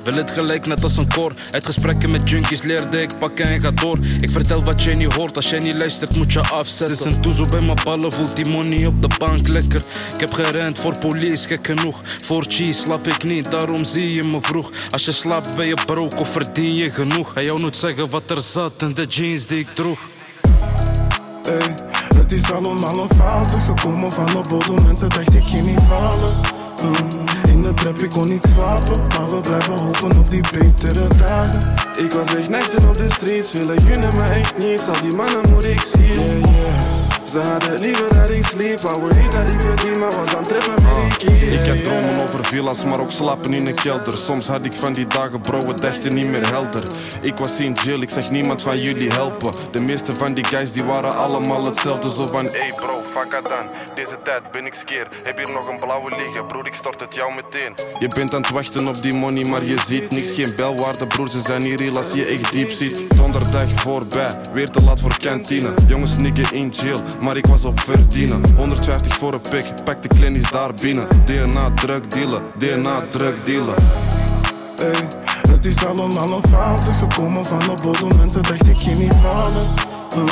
Wil 0.09 0.17
het 0.17 0.31
gelijk 0.31 0.65
net 0.65 0.83
als 0.83 0.97
een 0.97 1.07
koor. 1.07 1.33
Uit 1.51 1.65
gesprekken 1.65 2.09
met 2.09 2.29
junkies 2.29 2.61
leerde 2.61 3.01
ik 3.01 3.17
pakken 3.17 3.45
en 3.45 3.61
ga 3.61 3.71
door. 3.71 3.97
Ik 4.19 4.29
vertel 4.29 4.63
wat 4.63 4.83
jij 4.83 4.93
niet 4.93 5.13
hoort, 5.13 5.35
als 5.35 5.49
jij 5.49 5.59
niet 5.59 5.79
luistert 5.79 6.15
moet 6.15 6.33
je 6.33 6.39
afzetten. 6.39 6.97
Is 6.97 7.13
een 7.13 7.21
toezo 7.21 7.43
bij 7.51 7.65
mijn 7.65 7.77
ballen, 7.83 8.11
voelt 8.11 8.35
die 8.35 8.49
money 8.49 8.85
op 8.85 9.01
de 9.01 9.07
bank 9.17 9.47
lekker. 9.47 9.81
Ik 10.13 10.19
heb 10.19 10.33
gerend 10.33 10.79
voor 10.79 10.99
police, 10.99 11.47
gek 11.47 11.65
genoeg. 11.65 12.01
Voor 12.03 12.45
cheese 12.47 12.81
slap 12.81 13.07
ik 13.07 13.23
niet, 13.23 13.51
daarom 13.51 13.83
zie 13.83 14.15
je 14.15 14.23
me 14.23 14.41
vroeg. 14.41 14.71
Als 14.91 15.05
je 15.05 15.11
slaapt 15.11 15.55
ben 15.57 15.67
je 15.67 15.77
broke 15.85 16.15
of 16.15 16.31
verdien 16.31 16.73
je 16.73 16.91
genoeg. 16.91 17.33
Hij 17.33 17.43
jou 17.43 17.61
moet 17.61 17.77
zeggen 17.77 18.09
wat 18.09 18.29
er 18.29 18.41
zat 18.41 18.81
en 18.81 18.93
de 18.93 19.05
jeans 19.05 19.45
die 19.45 19.59
ik 19.59 19.67
droeg. 19.73 19.99
Ey, 21.43 21.75
het 22.15 22.31
is 22.31 22.51
allemaal 22.51 22.97
een 22.97 23.17
fase 23.17 23.59
gekomen 23.59 24.11
van 24.11 24.25
de 24.25 24.41
bodem. 24.49 24.83
Mensen 24.83 25.09
dachten 25.09 25.37
ik 25.37 25.45
je 25.45 25.61
niet 25.61 25.87
halen. 25.87 26.39
Mm, 26.81 27.38
in 27.59 27.65
de 27.65 27.73
trap, 27.73 27.97
ik 27.97 28.09
kon 28.09 28.27
niet 28.27 28.45
slapen. 28.53 29.01
Maar 29.07 29.35
we 29.35 29.41
blijven 29.41 29.79
hopen 29.79 30.17
op 30.17 30.29
die 30.29 30.41
betere 30.51 31.07
dagen. 31.07 31.73
Ik 31.97 32.11
was 32.11 32.35
echt 32.35 32.49
nachten 32.49 32.87
op 32.87 32.97
de 32.97 33.09
streets, 33.09 33.51
willen 33.51 33.81
gunnen 33.81 34.13
me 34.15 34.23
echt 34.23 34.57
niets. 34.57 34.87
Al 34.87 35.01
die 35.01 35.15
mannen 35.15 35.49
moet 35.49 35.63
ik 35.63 35.81
zien. 35.81 36.98
Ze 37.31 37.39
hadden 37.39 37.79
liever 37.79 38.13
dat 38.15 38.29
ik 38.29 38.45
sliep, 38.45 38.79
houden 38.79 39.17
niet 39.17 39.31
dat 39.31 39.47
ik 39.83 39.97
maar 39.99 40.15
was 40.15 40.35
aan 40.35 40.41
met 40.41 41.19
die. 41.19 41.29
Ik 41.29 41.65
heb 41.65 41.77
dromen 41.77 42.21
over 42.21 42.45
villa's, 42.45 42.83
maar 42.83 42.99
ook 42.99 43.11
slapen 43.11 43.53
in 43.53 43.67
een 43.67 43.73
kelder. 43.73 44.17
Soms 44.17 44.47
had 44.47 44.65
ik 44.65 44.73
van 44.73 44.93
die 44.93 45.07
dagen, 45.07 45.41
bro, 45.41 45.67
het 45.67 45.83
echte 45.83 46.07
niet 46.07 46.27
meer 46.27 46.49
helder. 46.49 46.83
Ik 47.21 47.37
was 47.37 47.59
in 47.59 47.77
jail, 47.83 48.01
ik 48.01 48.09
zeg 48.09 48.29
niemand 48.29 48.61
van 48.61 48.77
jullie 48.77 49.11
helpen. 49.11 49.51
De 49.71 49.81
meeste 49.81 50.15
van 50.15 50.33
die 50.33 50.45
guys 50.45 50.71
die 50.71 50.83
waren 50.83 51.17
allemaal 51.17 51.65
hetzelfde, 51.65 52.09
zo 52.11 52.27
van 52.27 52.45
Hey 52.45 52.73
bro, 52.75 53.01
fuck 53.13 53.33
it 53.39 53.43
dan, 53.43 53.65
deze 53.95 54.17
tijd 54.23 54.51
ben 54.51 54.65
ik 54.65 54.73
skeer. 54.73 55.07
Heb 55.23 55.37
hier 55.37 55.49
nog 55.49 55.69
een 55.69 55.79
blauwe 55.79 56.09
liggen, 56.09 56.47
broer, 56.47 56.67
ik 56.67 56.73
stort 56.73 56.99
het 56.99 57.15
jou 57.15 57.33
meteen. 57.33 57.73
Je 57.99 58.07
bent 58.07 58.33
aan 58.33 58.41
het 58.41 58.49
wachten 58.49 58.87
op 58.87 59.01
die 59.01 59.15
money, 59.15 59.45
maar 59.45 59.63
je 59.63 59.77
ziet 59.87 60.11
niks. 60.11 60.31
Geen 60.31 60.55
belwaarde, 60.55 61.07
broer, 61.07 61.29
ze 61.29 61.39
zijn 61.41 61.61
hier 61.61 61.97
als 61.97 62.11
je 62.13 62.25
echt 62.25 62.51
diep 62.51 62.69
zit. 62.69 63.17
Donderdag 63.17 63.69
voorbij, 63.75 64.39
weer 64.53 64.69
te 64.69 64.83
laat 64.83 65.01
voor 65.01 65.17
kantine. 65.17 65.73
Jongens 65.87 66.17
nikken 66.17 66.53
in 66.53 66.69
jail, 66.69 67.01
maar 67.21 67.37
ik 67.37 67.45
was 67.45 67.65
op 67.65 67.79
verdienen. 67.79 68.41
150 68.55 69.13
voor 69.13 69.33
een 69.33 69.41
pik, 69.49 69.83
pak 69.83 70.01
de 70.01 70.07
klinies 70.07 70.51
daar 70.51 70.73
binnen. 70.81 71.07
DNA, 71.25 71.71
drug 71.73 72.07
dealen, 72.07 72.41
DNA, 72.57 73.03
drug 73.11 73.33
dealen. 73.43 73.75
Ey, 74.77 75.07
het 75.49 75.65
is 75.65 75.85
allemaal 75.85 76.31
een 76.31 76.49
fase 76.49 76.93
gekomen 76.93 77.45
van 77.45 77.59
de 77.59 77.73
bodem. 77.83 78.17
Mensen 78.17 78.43
dachten 78.43 78.69
ik 78.69 78.77
je 78.77 78.95
niet 78.95 79.13
halen. 79.13 79.67
Mm, 80.15 80.27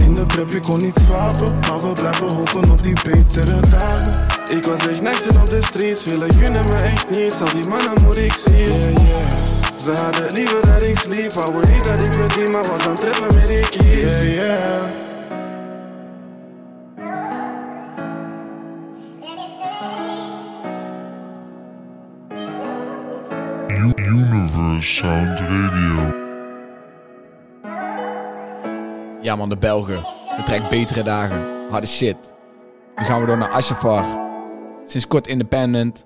in 0.00 0.14
de 0.14 0.26
trap, 0.26 0.50
ik 0.50 0.62
kon 0.62 0.80
niet 0.80 0.98
slapen. 1.06 1.54
Maar 1.68 1.80
we 1.80 1.92
blijven 1.92 2.34
hopen 2.34 2.70
op 2.70 2.82
die 2.82 2.96
betere 3.04 3.60
dagen. 3.70 4.26
Ik 4.48 4.64
was 4.64 4.86
echt 4.86 5.02
nachten 5.02 5.40
op 5.40 5.50
de 5.50 5.62
streets, 5.62 6.04
willen 6.04 6.30
gunnen 6.34 6.64
me 6.68 6.76
echt 6.76 7.10
niets. 7.10 7.40
Al 7.40 7.52
die 7.52 7.68
mannen 7.68 8.02
moet 8.04 8.16
ik 8.16 8.32
zien. 8.32 8.54
Yeah, 8.54 8.92
yeah. 8.92 9.56
Ze 9.82 9.90
hadden 9.90 10.32
liever 10.32 10.66
dat 10.66 10.82
ik 10.82 10.98
sliep, 10.98 11.32
houden 11.32 11.70
niet 11.70 11.84
dat 11.84 12.02
ik 12.02 12.12
verdien, 12.12 12.50
maar 12.52 12.68
was 12.68 12.86
aan 12.86 12.90
het 12.90 13.00
trappen 13.00 13.34
met 13.34 13.46
die 13.46 13.68
kies. 13.68 14.00
Yeah, 14.00 14.34
yeah. 14.34 15.07
Universe 23.96 24.94
Sound 24.94 25.40
Radio. 25.40 26.14
Ja 29.20 29.36
man, 29.36 29.48
de 29.48 29.56
Belgen. 29.56 29.96
De 30.36 30.42
track 30.44 30.70
Betere 30.70 31.02
Dagen. 31.02 31.70
Harde 31.70 31.86
shit. 31.86 32.16
Nu 32.96 33.04
gaan 33.04 33.20
we 33.20 33.26
door 33.26 33.38
naar 33.38 33.50
Ashafar. 33.50 34.04
Sinds 34.84 35.06
kort 35.06 35.26
independent. 35.26 36.04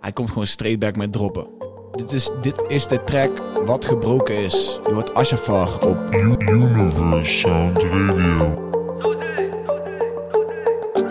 Hij 0.00 0.12
komt 0.12 0.28
gewoon 0.28 0.46
straight 0.46 0.80
back 0.80 0.96
met 0.96 1.12
droppen. 1.12 1.46
Dit 1.92 2.12
is, 2.12 2.30
dit 2.42 2.64
is 2.68 2.86
de 2.86 3.04
track 3.04 3.30
Wat 3.64 3.84
Gebroken 3.84 4.36
Is. 4.36 4.80
Je 4.86 4.92
hoort 4.92 5.14
Ashafar 5.14 5.86
op 5.86 5.96
Universe 6.38 7.24
Sound 7.24 7.82
Radio. 7.82 8.66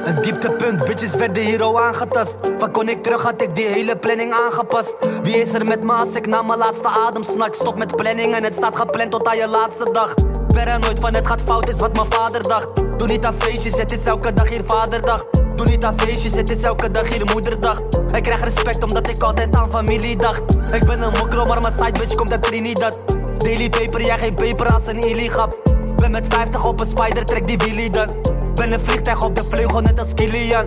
Een 0.05 0.21
dieptepunt, 0.21 0.83
bitches 0.83 1.15
werden 1.15 1.43
hier 1.43 1.61
al 1.61 1.81
aangetast. 1.81 2.37
Van 2.57 2.71
kon 2.71 2.89
ik 2.89 3.03
terug 3.03 3.23
had 3.23 3.41
ik 3.41 3.55
die 3.55 3.67
hele 3.67 3.97
planning 3.97 4.33
aangepast. 4.33 4.95
Wie 5.21 5.35
is 5.35 5.53
er 5.53 5.65
met 5.65 5.83
me 5.83 5.91
als 5.91 6.15
ik 6.15 6.27
naar 6.27 6.45
mijn 6.45 6.59
laatste 6.59 6.87
adem 6.87 7.23
snak? 7.23 7.55
Stop 7.55 7.77
met 7.77 7.95
planning 7.95 8.35
en 8.35 8.43
het 8.43 8.55
staat 8.55 8.77
gepland 8.77 9.11
tot 9.11 9.27
aan 9.27 9.37
je 9.37 9.47
laatste 9.47 9.89
dag. 9.91 10.13
Paranoid 10.47 10.99
van 10.99 11.13
het 11.13 11.27
gaat 11.27 11.41
fout 11.41 11.69
is 11.69 11.79
wat 11.79 11.95
mijn 11.95 12.11
vader 12.11 12.41
dacht. 12.41 12.75
Doe 12.75 13.07
niet 13.07 13.25
aan 13.25 13.35
feestjes, 13.37 13.77
het 13.77 13.91
is 13.91 14.05
elke 14.05 14.33
dag 14.33 14.49
hier 14.49 14.63
vaderdag. 14.65 15.25
Doe 15.55 15.65
niet 15.65 15.83
aan 15.83 15.99
feestjes, 15.99 16.35
het 16.35 16.49
is 16.49 16.63
elke 16.63 16.91
dag 16.91 17.13
hier 17.13 17.25
moederdag. 17.33 17.81
Ik 18.11 18.23
krijg 18.23 18.43
respect 18.43 18.83
omdat 18.83 19.09
ik 19.09 19.23
altijd 19.23 19.55
aan 19.55 19.69
familie 19.69 20.17
dacht. 20.17 20.41
Ik 20.71 20.85
ben 20.85 21.01
een 21.01 21.11
mokro, 21.19 21.45
maar 21.45 21.59
mijn 21.61 21.73
side 21.73 21.99
bitch 21.99 22.15
komt 22.15 22.31
uit 22.31 22.43
Trinidad. 22.43 23.05
Daily 23.37 23.69
paper, 23.69 24.01
jij 24.01 24.19
geen 24.19 24.35
paper 24.35 24.73
als 24.73 24.87
een 24.87 24.99
illigap. 24.99 25.74
Ben 25.95 26.11
met 26.11 26.27
50 26.29 26.65
op 26.65 26.81
een 26.81 26.87
spider, 26.87 27.25
trek 27.25 27.47
die 27.47 27.57
wheelie 27.57 27.89
dan. 27.89 28.07
Ben 28.53 28.71
een 28.71 28.79
vliegtuig 28.79 29.23
op 29.23 29.35
de 29.35 29.43
vleugel, 29.43 29.81
net 29.81 29.99
als 29.99 30.13
Kilian. 30.13 30.65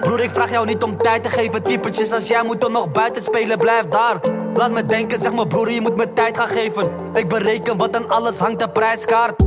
Broer, 0.00 0.20
ik 0.20 0.30
vraag 0.30 0.50
jou 0.50 0.66
niet 0.66 0.82
om 0.82 0.96
tijd 0.96 1.22
te 1.22 1.30
geven. 1.30 1.62
Typetjes 1.62 2.12
als 2.12 2.28
jij 2.28 2.42
moet 2.42 2.60
dan 2.60 2.72
nog 2.72 2.90
buiten 2.90 3.22
spelen, 3.22 3.58
blijf 3.58 3.86
daar. 3.88 4.20
Laat 4.54 4.70
me 4.70 4.86
denken, 4.86 5.18
zeg 5.18 5.32
me 5.32 5.46
broer, 5.46 5.70
je 5.70 5.80
moet 5.80 5.96
me 5.96 6.12
tijd 6.12 6.38
gaan 6.38 6.48
geven. 6.48 6.90
Ik 7.14 7.28
bereken 7.28 7.76
wat 7.76 7.96
aan 7.96 8.08
alles 8.08 8.38
hangt, 8.38 8.58
de 8.58 8.68
prijskaart. 8.68 9.46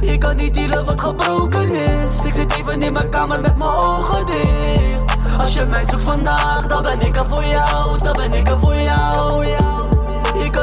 Ik 0.00 0.20
kan 0.20 0.36
niet 0.36 0.54
dealen 0.54 0.84
wat 0.84 1.00
gebroken 1.00 1.70
is. 1.70 2.24
Ik 2.24 2.32
zit 2.32 2.56
even 2.56 2.82
in 2.82 2.92
mijn 2.92 3.08
kamer 3.08 3.40
met 3.40 3.56
mijn 3.56 3.70
ogen 3.70 4.26
dicht. 4.26 5.16
Als 5.38 5.54
je 5.54 5.64
mij 5.64 5.84
zoekt 5.90 6.08
vandaag, 6.08 6.66
dan 6.66 6.82
ben 6.82 7.00
ik 7.00 7.16
er 7.16 7.26
voor 7.26 7.44
jou, 7.44 7.98
dan 7.98 8.12
ben 8.12 8.32
ik 8.32 8.48
er 8.48 8.58
voor 8.60 8.76
jou. 8.76 9.77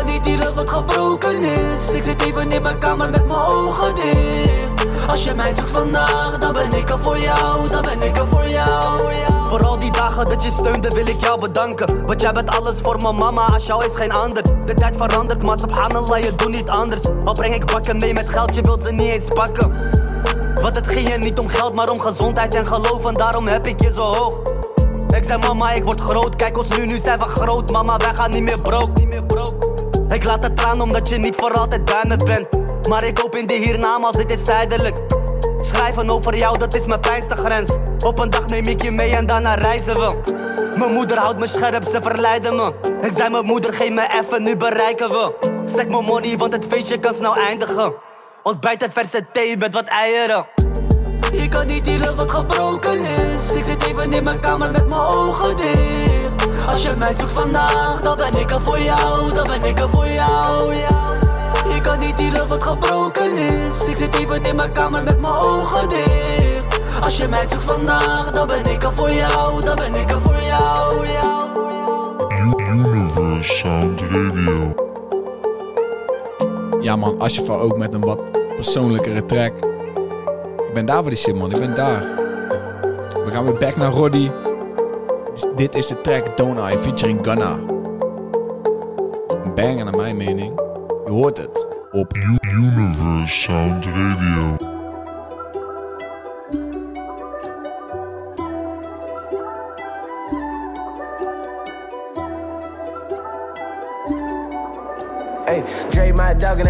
Kan 0.06 0.14
niet 0.14 0.24
dealen 0.24 0.56
wat 0.56 0.70
gebroken 0.70 1.44
is. 1.44 1.94
Ik 1.94 2.04
zit 2.04 2.26
even 2.26 2.52
in 2.52 2.62
mijn 2.62 2.78
kamer 2.78 3.10
met 3.10 3.28
mijn 3.28 3.40
ogen 3.40 3.96
dicht. 3.96 5.08
Als 5.08 5.24
je 5.24 5.34
mij 5.34 5.54
zoekt 5.54 5.78
vandaag, 5.78 6.38
dan 6.38 6.54
ben 6.54 6.70
ik 6.70 6.90
er 6.90 6.98
voor 7.02 7.20
jou, 7.20 7.68
dan 7.68 7.82
ben 7.82 8.08
ik 8.08 8.18
er 8.18 8.28
voor 8.30 8.48
jou. 8.48 9.14
Voor 9.44 9.66
al 9.66 9.80
die 9.80 9.92
dagen 9.92 10.30
dat 10.30 10.44
je 10.44 10.52
steunde 10.52 10.90
wil 10.90 11.08
ik 11.08 11.24
jou 11.24 11.42
bedanken. 11.42 12.06
Want 12.06 12.22
jij 12.22 12.34
bent 12.34 12.58
alles 12.58 12.80
voor 12.82 13.02
mijn 13.02 13.16
mama, 13.16 13.46
als 13.46 13.66
jou 13.66 13.86
is 13.86 13.96
geen 13.96 14.12
ander. 14.12 14.44
De 14.66 14.74
tijd 14.74 14.96
verandert, 14.96 15.44
maar 15.44 15.60
subhanallah 15.60 16.24
je 16.24 16.36
doet 16.36 16.50
niet 16.50 16.70
anders. 16.70 17.02
Al 17.26 17.34
breng 17.34 17.54
ik 17.54 17.66
bakken 17.66 17.98
mee 17.98 18.14
met 18.14 18.30
geld, 18.30 18.56
je 18.56 18.62
wilt 18.62 18.84
ze 18.84 18.92
niet 18.92 19.16
eens 19.16 19.28
pakken. 19.34 19.74
Want 20.62 20.76
het 20.76 20.88
ging 20.88 21.10
je 21.10 21.18
niet 21.18 21.40
om 21.40 21.48
geld, 21.48 21.74
maar 21.74 21.90
om 21.90 22.00
gezondheid 22.00 22.56
en 22.56 22.68
geloof 22.68 23.06
En 23.06 23.14
daarom 23.14 23.48
heb 23.48 23.68
ik 23.68 23.82
je 23.82 23.92
zo 23.92 24.02
hoog. 24.02 24.34
Ik 25.16 25.24
zei 25.24 25.38
mama 25.38 25.72
ik 25.72 25.84
word 25.84 26.00
groot, 26.00 26.36
kijk 26.36 26.58
ons 26.58 26.78
nu, 26.78 26.86
nu 26.86 26.98
zijn 26.98 27.20
we 27.20 27.26
groot. 27.26 27.72
Mama 27.72 27.98
wij 27.98 28.16
gaan 28.16 28.30
niet 28.30 28.44
meer 28.44 28.62
broke 28.62 29.06
Ik 30.08 30.28
laat 30.28 30.44
het 30.44 30.58
traan 30.58 30.82
omdat 30.82 31.10
je 31.10 31.18
niet 31.18 31.36
voor 31.36 31.52
altijd 31.52 31.86
bij 31.86 32.04
me 32.08 32.16
bent 32.16 32.50
Maar 32.90 33.04
ik 33.04 33.18
hoop 33.18 33.36
in 33.36 33.48
de 33.48 33.54
hiernamaals, 33.54 34.16
dit 34.18 34.32
is 34.32 34.44
tijdelijk 34.44 34.96
Schrijven 35.66 36.10
over 36.10 36.38
jou, 36.38 36.58
dat 36.58 36.74
is 36.74 36.86
mijn 36.86 37.00
pijnste 37.00 37.36
grens. 37.36 37.78
Op 38.06 38.20
een 38.20 38.30
dag 38.30 38.46
neem 38.46 38.66
ik 38.66 38.82
je 38.82 38.92
mee 38.92 39.16
en 39.16 39.28
daarna 39.28 39.54
reizen 39.54 40.00
we. 40.00 40.16
Mijn 40.76 40.94
moeder 40.94 41.18
houdt 41.18 41.40
me 41.40 41.48
scherp, 41.48 41.86
ze 41.88 42.02
verleiden 42.02 42.56
me. 42.56 42.74
Ik 43.02 43.12
zei 43.12 43.30
mijn 43.30 43.46
moeder, 43.46 43.74
geef 43.74 43.90
me 43.90 44.08
even, 44.22 44.44
nu 44.44 44.58
bereiken 44.58 45.10
we. 45.10 45.34
Stek 45.66 45.90
mijn 45.90 46.04
money, 46.04 46.38
want 46.38 46.54
het 46.54 46.66
feestje 46.70 47.00
kan 47.00 47.14
snel 47.14 47.36
eindigen. 47.36 47.94
Ontbijt 48.44 48.84
en 48.84 48.92
verse 48.92 49.26
thee 49.34 49.58
met 49.58 49.74
wat 49.74 49.86
eieren. 49.86 50.46
Ik 51.32 51.50
kan 51.50 51.68
niet 51.68 51.86
dealen 51.86 52.16
wat 52.16 52.32
gebroken 52.32 53.00
is. 53.02 53.54
Ik 53.54 53.64
zit 53.64 53.86
even 53.86 54.14
in 54.14 54.24
mijn 54.24 54.40
kamer 54.40 54.72
met 54.72 54.88
mijn 54.88 55.02
ogen 55.02 55.58
dicht. 55.58 56.15
Als 56.68 56.84
je 56.84 56.96
mij 56.98 57.14
zoekt 57.14 57.40
vandaag, 57.40 58.02
dan 58.02 58.18
ben 58.18 58.40
ik 58.40 58.52
er 58.52 58.64
voor 58.64 58.80
jou, 58.80 59.28
dan 59.34 59.44
ben 59.44 59.70
ik 59.70 59.80
er 59.80 59.90
voor 59.90 60.08
jou. 60.08 60.74
Ik 61.76 61.82
kan 61.82 62.00
niet 62.00 62.18
dealen 62.18 62.48
wat 62.48 62.64
gebroken 62.64 63.38
is. 63.38 63.88
Ik 63.88 63.96
zit 63.96 64.16
even 64.16 64.46
in 64.46 64.56
mijn 64.56 64.72
kamer 64.72 65.04
met 65.04 65.22
mijn 65.22 65.34
ogen 65.34 65.90
dicht. 65.90 66.80
Als 67.02 67.18
je 67.18 67.28
mij 67.28 67.48
zoekt 67.48 67.64
vandaag, 67.64 68.32
dan 68.32 68.48
ben 68.48 68.64
ik 68.64 68.84
er 68.84 68.96
voor 68.96 69.12
jou, 69.12 69.62
dan 69.62 69.76
ben 69.76 70.02
ik 70.02 70.12
er 70.12 70.22
voor 70.22 70.42
jou. 70.42 71.06
Universe 72.58 73.54
Sound 73.54 74.02
Radio. 74.02 74.74
Ja 76.82 76.96
man, 76.96 77.20
Asjefa 77.20 77.54
ook 77.54 77.78
met 77.78 77.94
een 77.94 78.06
wat 78.06 78.20
persoonlijkere 78.56 79.26
track. 79.26 79.54
Ik 80.68 80.74
ben 80.74 80.86
daar 80.86 81.02
voor 81.02 81.10
die 81.10 81.20
shit 81.20 81.36
man, 81.36 81.52
ik 81.52 81.60
ben 81.60 81.76
daar. 81.76 82.00
We 83.26 83.32
gaan 83.32 83.44
weer 83.44 83.58
back 83.58 83.76
naar 83.76 83.92
Roddy. 83.92 84.30
Dit 85.56 85.76
is 85.76 85.88
de 85.88 86.02
track 86.02 86.38
Don't 86.38 86.60
I 86.60 86.78
featuring. 86.78 87.26
Een 87.26 87.56
banger 89.56 89.84
naar 89.84 89.96
mijn 89.96 90.18
mening. 90.18 90.60
Je 91.06 91.12
hoort 91.12 91.38
het 91.38 91.66
op 91.92 92.18
Universe 92.42 93.28
Sound 93.28 93.86
Radio. 93.86 94.65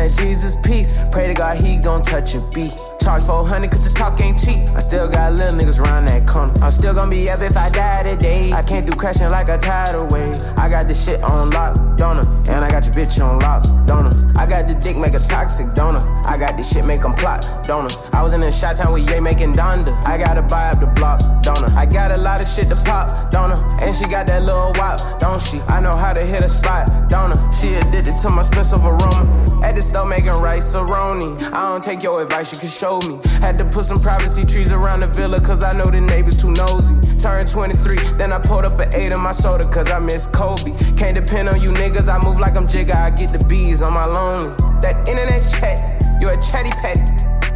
That 0.06 0.22
Jesus 0.22 0.56
peace. 0.56 1.00
Pray 1.12 1.28
to 1.28 1.34
God 1.34 1.62
he 1.62 1.78
gon' 1.78 2.02
touch 2.02 2.36
a 2.36 2.42
beat. 2.54 2.74
Charge 3.02 3.24
400 3.24 3.72
cause 3.72 3.90
the 3.90 3.98
talk 3.98 4.20
ain't 4.22 4.38
cheap. 4.38 4.60
I 4.76 4.80
still 4.80 5.10
got 5.10 5.34
little 5.34 5.58
niggas 5.58 5.80
around 5.80 6.06
that 6.06 6.28
corner. 6.28 6.54
I'm 6.62 6.72
still 6.72 6.94
gonna 6.94 7.10
be 7.10 7.30
up 7.30 7.42
if 7.42 7.58
I 7.58 7.70
die 7.70 8.04
today. 8.04 8.52
I 8.52 8.62
came 8.64 8.86
through 8.86 9.00
crashing 9.00 9.30
like 9.30 9.50
a 9.50 9.58
tidal 9.58 10.08
wave. 10.08 10.36
I 10.58 10.70
got 10.70 10.88
this 10.88 11.04
shit 11.04 11.22
on 11.24 11.50
lock, 11.52 11.76
don't? 11.98 12.35
And 12.50 12.64
I 12.64 12.70
got 12.70 12.86
your 12.86 12.94
bitch 12.94 13.20
on 13.24 13.40
lock, 13.40 13.64
don't 13.86 14.08
I? 14.38 14.46
Got 14.46 14.68
the 14.68 14.76
dick 14.76 14.98
make 14.98 15.14
a 15.14 15.20
toxic, 15.20 15.74
don't 15.74 15.98
I? 16.28 16.38
Got 16.38 16.56
this 16.58 16.72
shit 16.72 16.86
make 16.86 17.04
'em 17.04 17.14
plot, 17.14 17.48
don't 17.66 17.92
I? 18.14 18.22
Was 18.22 18.34
in 18.34 18.44
a 18.44 18.52
shot 18.52 18.76
town 18.76 18.94
with 18.94 19.10
Ye 19.10 19.20
making 19.20 19.54
Donda. 19.54 19.94
I 20.06 20.18
gotta 20.18 20.42
buy 20.42 20.70
up 20.70 20.80
the 20.80 20.86
block, 20.88 21.20
don't 21.42 21.64
I? 21.78 21.86
Got 21.86 22.16
a 22.16 22.20
lot 22.20 22.42
of 22.42 22.48
shit 22.48 22.68
to 22.70 22.76
pop, 22.86 23.32
don't 23.32 23.52
I? 23.52 23.58
And 23.84 23.94
she 23.94 24.06
got 24.06 24.28
that 24.28 24.44
little 24.44 24.72
wop, 24.78 25.20
don't 25.20 25.42
she? 25.42 25.62
I 25.70 25.80
know 25.80 25.96
how 25.96 26.14
to 26.14 26.22
hit 26.22 26.44
a 26.44 26.50
spot, 26.50 27.10
don't? 27.10 27.34
She 27.54 27.74
addicted 27.76 28.16
to 28.22 28.30
my 28.30 28.42
expensive 28.42 28.86
aroma. 28.86 29.26
At 29.64 29.74
the 29.76 29.82
store 29.82 30.06
making 30.06 30.38
rice 30.42 30.76
roni. 30.76 31.42
I 31.52 31.70
don't 31.70 31.82
take 31.82 32.04
your 32.04 32.22
advice, 32.22 32.54
you 32.54 32.60
can 32.60 32.70
show 32.70 33.00
me. 33.00 33.20
Had 33.42 33.58
to 33.58 33.66
put 33.66 33.86
some 33.86 34.00
privacy 34.00 34.44
trees 34.44 34.72
around 34.72 35.00
the 35.00 35.08
villa, 35.08 35.40
cause 35.40 35.64
I 35.64 35.74
know 35.78 35.90
the 35.90 36.02
neighbors 36.02 36.36
too 36.36 36.52
nosy. 36.52 36.96
Turned 37.18 37.50
23, 37.50 37.98
then 38.18 38.32
I 38.32 38.40
pulled 38.40 38.66
up 38.66 38.80
an 38.80 38.94
8 38.94 39.12
in 39.12 39.22
my 39.22 39.32
soda, 39.32 39.64
cause 39.66 39.90
I 39.90 40.00
miss 40.00 40.28
Kobe. 40.28 40.72
Can't 40.96 41.16
depend 41.16 41.50
on 41.50 41.60
you 41.62 41.70
niggas, 41.72 42.08
I 42.08 42.24
move 42.24 42.35
like 42.40 42.56
I'm 42.56 42.68
Jigga, 42.68 42.96
I 42.96 43.10
get 43.12 43.30
the 43.32 43.44
bees 43.48 43.82
on 43.82 43.94
my 43.94 44.06
lonely. 44.06 44.56
That 44.82 45.08
internet 45.08 45.42
chat, 45.46 45.78
you 46.22 46.30
a 46.30 46.38
chatty 46.42 46.72
patty. 46.82 47.02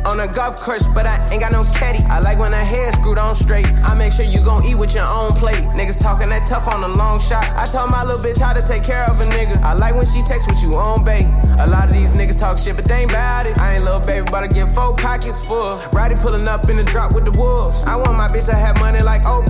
On 0.07 0.19
a 0.21 0.27
golf 0.27 0.55
course, 0.61 0.87
but 0.87 1.05
I 1.05 1.19
ain't 1.29 1.41
got 1.41 1.51
no 1.51 1.61
caddy. 1.75 1.99
I 2.09 2.19
like 2.19 2.39
when 2.39 2.53
her 2.53 2.63
hair 2.63 2.91
screwed 2.93 3.19
on 3.19 3.35
straight. 3.35 3.67
I 3.83 3.93
make 3.93 4.13
sure 4.13 4.25
you 4.25 4.39
gon' 4.45 4.63
eat 4.65 4.75
with 4.75 4.95
your 4.95 5.05
own 5.07 5.31
plate. 5.35 5.59
Niggas 5.75 6.01
talking 6.01 6.29
that 6.29 6.47
tough 6.47 6.67
on 6.73 6.83
a 6.83 6.87
long 6.87 7.19
shot. 7.19 7.43
I 7.59 7.65
told 7.65 7.91
my 7.91 8.03
little 8.03 8.21
bitch 8.21 8.39
how 8.39 8.53
to 8.53 8.61
take 8.61 8.83
care 8.83 9.03
of 9.03 9.19
a 9.19 9.25
nigga. 9.25 9.61
I 9.61 9.73
like 9.73 9.93
when 9.93 10.05
she 10.05 10.23
texts 10.23 10.47
with 10.47 10.63
you 10.63 10.79
on 10.79 11.03
bait. 11.03 11.27
A 11.59 11.67
lot 11.67 11.89
of 11.89 11.93
these 11.93 12.13
niggas 12.13 12.39
talk 12.39 12.57
shit, 12.57 12.75
but 12.77 12.85
they 12.85 13.03
ain't 13.03 13.11
bout 13.11 13.45
it. 13.45 13.59
I 13.59 13.75
ain't 13.75 13.83
little 13.83 13.99
baby, 13.99 14.25
but 14.31 14.43
I 14.43 14.47
get 14.47 14.65
four 14.73 14.95
pockets 14.95 15.45
full. 15.45 15.69
Roddy 15.91 16.15
pulling 16.15 16.47
up 16.47 16.69
in 16.69 16.77
the 16.77 16.87
drop 16.89 17.13
with 17.13 17.25
the 17.25 17.35
wolves. 17.37 17.85
I 17.85 17.97
want 17.97 18.15
my 18.15 18.27
bitch 18.27 18.47
to 18.47 18.55
have 18.55 18.79
money 18.79 19.03
like 19.03 19.23
Oprah. 19.23 19.48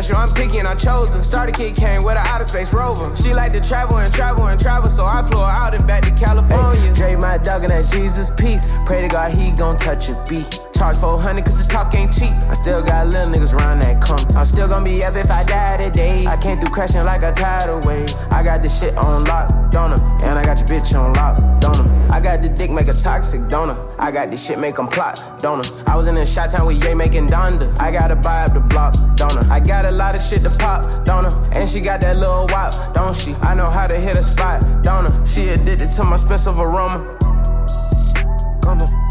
Special, 0.00 0.16
I'm 0.16 0.32
picky 0.32 0.58
and 0.58 0.66
I 0.66 0.74
chose 0.76 1.12
her. 1.12 1.20
Starter 1.20 1.52
kid 1.52 1.76
came 1.76 2.02
with 2.02 2.16
an 2.16 2.24
outer 2.24 2.44
space 2.44 2.72
rover. 2.72 3.14
She 3.14 3.34
like 3.34 3.52
to 3.52 3.60
travel 3.60 3.98
and 3.98 4.10
travel 4.14 4.46
and 4.46 4.58
travel, 4.58 4.88
so 4.88 5.04
I 5.04 5.20
flew 5.20 5.40
her 5.40 5.44
out 5.44 5.74
and 5.74 5.86
back 5.86 6.04
to 6.04 6.10
California. 6.12 6.94
Dre 6.94 7.16
my 7.16 7.36
dog 7.36 7.64
and 7.64 7.70
that 7.70 7.84
Jesus 7.92 8.30
peace. 8.40 8.72
Pray 8.86 9.02
to 9.02 9.08
God 9.08 9.34
he 9.34 9.54
gon' 9.58 9.76
touch 9.76 10.08
a 10.08 10.16
beat. 10.26 10.48
Charge 10.72 10.96
400 10.96 11.44
cause 11.44 11.66
the 11.66 11.70
talk 11.70 11.94
ain't 11.94 12.14
cheap. 12.14 12.32
I 12.48 12.54
still 12.54 12.82
got 12.82 13.08
little 13.08 13.28
niggas 13.28 13.52
around 13.52 13.80
that 13.80 14.00
corner. 14.00 14.24
I'm 14.38 14.46
still 14.46 14.68
gonna 14.68 14.84
be 14.84 15.04
up 15.04 15.14
if 15.16 15.30
I 15.30 15.44
die 15.44 15.76
today. 15.76 16.24
I 16.26 16.38
came 16.38 16.58
through 16.58 16.72
crashing 16.72 17.04
like 17.04 17.20
a 17.20 17.32
tidal 17.32 17.80
wave. 17.84 18.08
I 18.32 18.42
got 18.42 18.62
this 18.62 18.80
shit 18.80 18.96
on 18.96 19.24
lock, 19.24 19.52
don't? 19.70 19.92
And 20.24 20.38
I 20.38 20.42
got 20.42 20.60
your 20.60 20.68
bitch 20.68 20.96
on 20.98 21.12
lock, 21.12 21.36
don't 21.60 21.76
I? 21.76 22.16
I 22.16 22.20
got 22.20 22.40
the 22.40 22.48
dick 22.48 22.70
make 22.70 22.88
a 22.88 22.94
toxic, 22.94 23.46
don't 23.50 23.68
I? 23.98 24.10
Got 24.10 24.30
this 24.30 24.44
shit 24.44 24.58
make 24.58 24.78
'em 24.78 24.88
plot, 24.88 25.22
don't 25.40 25.60
I? 25.60 25.92
I 25.92 25.96
was 25.96 26.08
in 26.08 26.16
a 26.16 26.24
shot 26.24 26.50
town 26.50 26.66
with 26.66 26.82
Ye 26.84 26.94
making 26.94 27.28
Donda. 27.28 27.68
I 27.78 27.92
gotta 27.92 28.16
buy 28.16 28.44
up 28.44 28.54
the 28.54 28.60
block, 28.60 28.94
don't 29.14 29.36
I? 29.50 29.56
I 29.56 29.60
got 29.60 29.89
a 29.90 29.92
lot 29.92 30.14
of 30.14 30.20
shit 30.20 30.42
to 30.42 30.50
pop, 30.58 30.84
don't 31.04 31.26
I? 31.26 31.58
And 31.58 31.68
she 31.68 31.80
got 31.80 32.00
that 32.00 32.16
little 32.16 32.46
wop, 32.50 32.94
don't 32.94 33.14
she? 33.14 33.34
I 33.42 33.54
know 33.54 33.66
how 33.66 33.86
to 33.86 33.96
hit 33.96 34.16
a 34.16 34.22
spot, 34.22 34.62
don't 34.82 35.10
I? 35.10 35.24
She 35.24 35.48
addicted 35.48 35.90
to 35.96 36.04
my 36.04 36.14
expensive 36.14 36.58
aroma. 36.58 37.19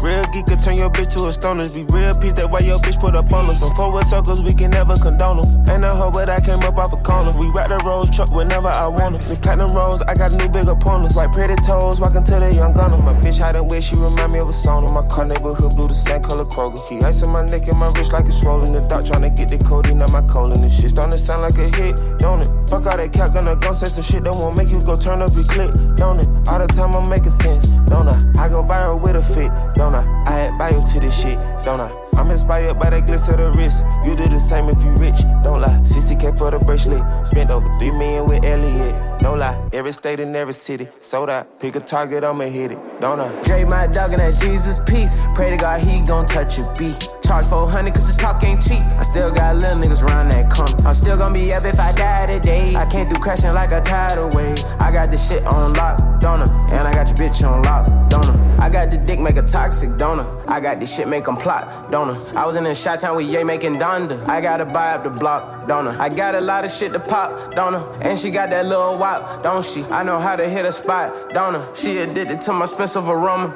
Real 0.02 0.24
geek 0.32 0.46
could 0.46 0.58
turn 0.58 0.76
your 0.76 0.88
bitch 0.90 1.12
to 1.12 1.28
a 1.28 1.32
stoner. 1.32 1.68
Be 1.76 1.84
real 1.92 2.16
peace, 2.16 2.32
that 2.40 2.48
why 2.48 2.60
your 2.60 2.78
bitch 2.80 2.98
put 2.98 3.14
up 3.14 3.30
on 3.32 3.50
us. 3.50 3.60
From 3.60 3.74
forward 3.76 4.04
circles, 4.08 4.42
we 4.42 4.54
can 4.54 4.70
never 4.70 4.96
condone 4.96 5.44
them. 5.44 5.46
Ain't 5.68 5.84
a 5.84 5.92
hoe, 5.92 6.10
but 6.10 6.28
I 6.28 6.40
came 6.40 6.60
up 6.64 6.76
off 6.80 6.92
a 6.92 6.96
corner. 7.04 7.36
We 7.36 7.52
ride 7.52 7.70
the 7.70 7.78
roads, 7.84 8.08
truck 8.14 8.32
whenever 8.32 8.68
I 8.68 8.88
want 8.88 9.20
them. 9.20 9.22
We 9.28 9.36
platinum 9.36 9.76
rolls, 9.76 10.00
I 10.02 10.14
got 10.14 10.32
new 10.32 10.48
big 10.48 10.66
opponents. 10.66 11.16
Like 11.16 11.32
pretty 11.32 11.56
toes, 11.62 12.00
walking 12.00 12.24
to 12.24 12.40
the 12.40 12.50
young 12.54 12.72
gunner. 12.72 12.98
My 12.98 13.14
bitch 13.20 13.38
hiding 13.38 13.68
where 13.68 13.80
she 13.80 13.96
remind 13.96 14.32
me 14.32 14.40
of 14.40 14.48
a 14.48 14.56
sauna. 14.56 14.88
My 14.92 15.06
car 15.08 15.24
neighborhood 15.24 15.76
blue, 15.76 15.88
the 15.88 15.94
same 15.94 16.22
color 16.22 16.44
Kroger. 16.44 16.80
Ice 17.04 17.22
in 17.22 17.30
my 17.30 17.46
neck 17.46 17.70
and 17.70 17.78
my 17.78 17.86
wrist 17.94 18.12
like 18.12 18.26
it's 18.26 18.42
swollen. 18.42 18.74
The 18.74 18.82
doc 18.90 19.06
tryna 19.06 19.30
get 19.36 19.48
the 19.48 19.58
codeine, 19.62 20.02
not 20.02 20.10
my 20.10 20.24
colon. 20.26 20.60
This 20.60 20.80
shit 20.80 20.90
starting 20.90 21.14
to 21.14 21.18
sound 21.18 21.46
like 21.46 21.56
a 21.56 21.68
hit, 21.76 21.96
don't 22.18 22.42
it? 22.42 22.50
Fuck 22.68 22.90
all 22.90 22.96
that 22.98 23.12
cap, 23.14 23.32
gonna 23.32 23.54
go 23.56 23.72
say 23.72 23.86
some 23.86 24.02
shit 24.02 24.24
that 24.24 24.34
won't 24.34 24.58
make 24.58 24.68
you 24.68 24.82
go 24.84 24.96
turn 24.96 25.22
up 25.22 25.30
your 25.32 25.46
click, 25.46 25.70
don't 25.96 26.18
it? 26.18 26.28
All 26.50 26.58
the 26.58 26.66
time 26.66 26.92
I'm 26.98 27.08
making 27.08 27.30
sense, 27.30 27.70
don't 27.86 28.10
I? 28.10 28.16
I 28.36 28.48
go 28.50 28.66
viral 28.66 29.00
with 29.00 29.16
a 29.16 29.22
fit, 29.22 29.39
don't 29.74 29.94
I? 29.94 30.04
I 30.26 30.32
had 30.32 30.58
bio 30.58 30.84
to 30.84 31.00
this 31.00 31.20
shit, 31.20 31.38
don't 31.64 31.80
I? 31.80 31.90
I'm 32.16 32.30
inspired 32.30 32.78
by 32.78 32.90
that 32.90 33.04
glitz 33.04 33.30
of 33.30 33.38
the 33.38 33.50
wrist. 33.56 33.84
You 34.04 34.14
do 34.16 34.28
the 34.28 34.38
same 34.38 34.68
if 34.68 34.82
you 34.84 34.90
rich, 34.92 35.22
don't 35.42 35.60
lie. 35.60 35.78
60k 35.80 36.36
for 36.36 36.50
the 36.50 36.58
bracelet. 36.58 37.02
Spent 37.26 37.50
over 37.50 37.66
3 37.78 37.90
million 37.92 38.28
with 38.28 38.44
Elliot. 38.44 39.09
No 39.22 39.34
lie, 39.34 39.68
every 39.74 39.92
state 39.92 40.18
and 40.20 40.34
every 40.34 40.54
city. 40.54 40.88
Sold 41.00 41.28
out, 41.28 41.60
pick 41.60 41.76
a 41.76 41.80
target, 41.80 42.24
I'ma 42.24 42.44
hit 42.44 42.72
it, 42.72 42.78
don't 43.00 43.20
I? 43.20 43.28
Dre 43.42 43.64
my 43.64 43.86
dog 43.86 44.10
and 44.12 44.18
that 44.18 44.38
Jesus 44.40 44.78
peace. 44.88 45.22
Pray 45.34 45.50
to 45.50 45.58
God 45.58 45.84
he 45.84 46.04
gon' 46.06 46.24
touch 46.24 46.58
a 46.58 46.62
beat. 46.78 46.96
Charge 47.22 47.44
400 47.44 47.92
cause 47.94 48.10
the 48.10 48.18
talk 48.20 48.42
ain't 48.44 48.62
cheap. 48.62 48.80
I 48.98 49.02
still 49.02 49.30
got 49.30 49.56
little 49.56 49.76
niggas 49.76 50.02
around 50.08 50.30
that 50.30 50.50
corner. 50.50 50.74
I'm 50.86 50.94
still 50.94 51.18
gonna 51.18 51.34
be 51.34 51.52
up 51.52 51.64
if 51.64 51.78
I 51.78 51.92
die 51.92 52.26
today. 52.26 52.74
I 52.74 52.86
came 52.88 53.08
through 53.08 53.22
crashing 53.22 53.52
like 53.52 53.72
a 53.72 53.82
tidal 53.82 54.30
wave. 54.30 54.58
I 54.80 54.90
got 54.90 55.10
this 55.10 55.28
shit 55.28 55.44
on 55.44 55.74
lock, 55.74 55.98
don't 56.20 56.40
I? 56.40 56.68
And 56.72 56.88
I 56.88 56.92
got 56.92 57.08
your 57.08 57.18
bitch 57.18 57.46
on 57.46 57.62
lock, 57.62 57.86
don't 58.08 58.24
I? 58.24 58.66
I 58.66 58.68
got 58.70 58.90
the 58.90 58.98
dick 58.98 59.20
make 59.20 59.36
a 59.36 59.42
toxic, 59.42 59.96
don't 59.98 60.20
I? 60.48 60.60
Got 60.60 60.80
this 60.80 60.94
shit 60.94 61.08
make 61.08 61.26
'em 61.26 61.36
plot, 61.36 61.90
don't 61.90 62.10
I? 62.10 62.42
I 62.42 62.46
was 62.46 62.56
in 62.56 62.66
a 62.66 62.74
shot 62.74 63.00
town 63.00 63.16
with 63.16 63.26
Ye 63.26 63.42
making 63.44 63.76
Donda. 63.76 64.16
I 64.28 64.40
gotta 64.42 64.66
buy 64.66 64.92
up 64.92 65.04
the 65.04 65.10
block, 65.10 65.66
don't 65.66 65.88
I? 65.88 66.04
I 66.04 66.08
got 66.10 66.34
a 66.34 66.40
lot 66.40 66.64
of 66.64 66.70
shit 66.70 66.92
to 66.92 67.00
pop, 67.00 67.54
don't 67.54 67.74
I? 67.74 67.82
And 68.02 68.18
she 68.18 68.30
got 68.30 68.50
that 68.50 68.66
little 68.66 68.96
wop, 69.10 69.42
don't 69.42 69.64
she? 69.64 69.80
I 69.90 70.02
know 70.02 70.18
how 70.18 70.36
to 70.36 70.48
hit 70.48 70.64
a 70.64 70.72
spot, 70.72 71.12
don't 71.30 71.56
I? 71.56 71.62
She 71.74 71.98
addicted 71.98 72.40
to 72.42 72.52
my 72.52 72.64
expensive 72.64 73.08
aroma. 73.08 73.54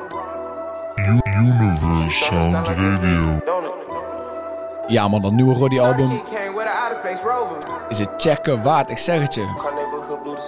Universe 0.96 2.24
Sound 2.30 2.66
Radio. 2.66 3.40
Ja 4.86 5.08
man, 5.08 5.22
dat 5.22 5.32
nieuwe 5.32 5.54
Roddy 5.54 5.80
album 5.80 6.22
is 7.88 7.98
het 7.98 8.08
checken 8.18 8.62
waard, 8.62 8.90
ik 8.90 8.98
zeg 8.98 9.20
het 9.20 9.34
je. 9.34 9.40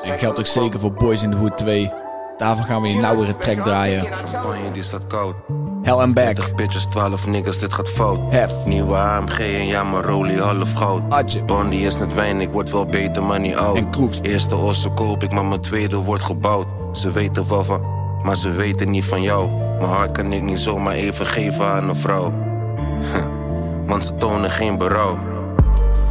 En 0.05 0.19
geldt 0.19 0.39
ook 0.39 0.47
zeker 0.47 0.81
voor 0.81 0.93
Boys 0.93 1.23
in 1.23 1.31
the 1.31 1.37
Hood 1.37 1.59
2. 1.59 1.93
Daarvan 2.39 2.65
gaan 2.65 2.83
we 2.83 2.89
een 2.89 3.01
nauwere 3.01 3.37
track 3.37 3.55
draaien. 3.55 4.05
Champagne 4.05 4.73
die 4.73 4.83
staat 4.83 5.07
koud. 5.07 5.35
Hell 5.83 5.95
and 5.95 6.15
Back. 6.15 6.37
30 6.37 6.55
bitches, 6.55 6.87
12 6.87 7.27
niggas, 7.27 7.59
dit 7.59 7.73
gaat 7.73 7.89
fout. 7.89 8.21
Hef. 8.31 8.53
Nieuwe 8.65 8.95
AMG 8.97 9.39
en 9.39 9.67
ja, 9.67 9.85
mijn 9.85 10.03
rolie 10.03 10.41
half 10.41 10.73
goud. 10.73 11.03
Adje. 11.09 11.43
Bondi 11.43 11.87
is 11.87 11.99
net 11.99 12.15
wijn, 12.15 12.41
ik 12.41 12.51
word 12.51 12.71
wel 12.71 12.87
beter, 12.87 13.23
maar 13.23 13.41
niet 13.41 13.55
oud. 13.55 13.77
En 13.77 13.91
kroeks. 13.91 14.19
Eerste 14.23 14.57
ossen 14.57 14.95
koop 14.95 15.23
ik, 15.23 15.33
maar 15.33 15.45
mijn 15.45 15.61
tweede 15.61 15.97
wordt 15.97 16.23
gebouwd. 16.23 16.67
Ze 16.93 17.11
weten 17.11 17.49
wel 17.49 17.65
van, 17.65 17.85
maar 18.23 18.37
ze 18.37 18.51
weten 18.51 18.91
niet 18.91 19.05
van 19.05 19.23
jou. 19.23 19.51
Mijn 19.51 19.91
hart 19.91 20.13
kan 20.13 20.33
ik 20.33 20.43
niet 20.43 20.61
zomaar 20.61 20.95
even 20.95 21.27
geven 21.27 21.65
aan 21.65 21.89
een 21.89 21.97
vrouw. 21.97 22.33
Want 23.87 24.05
ze 24.05 24.17
tonen 24.17 24.51
geen 24.51 24.79
berouw. 24.79 25.19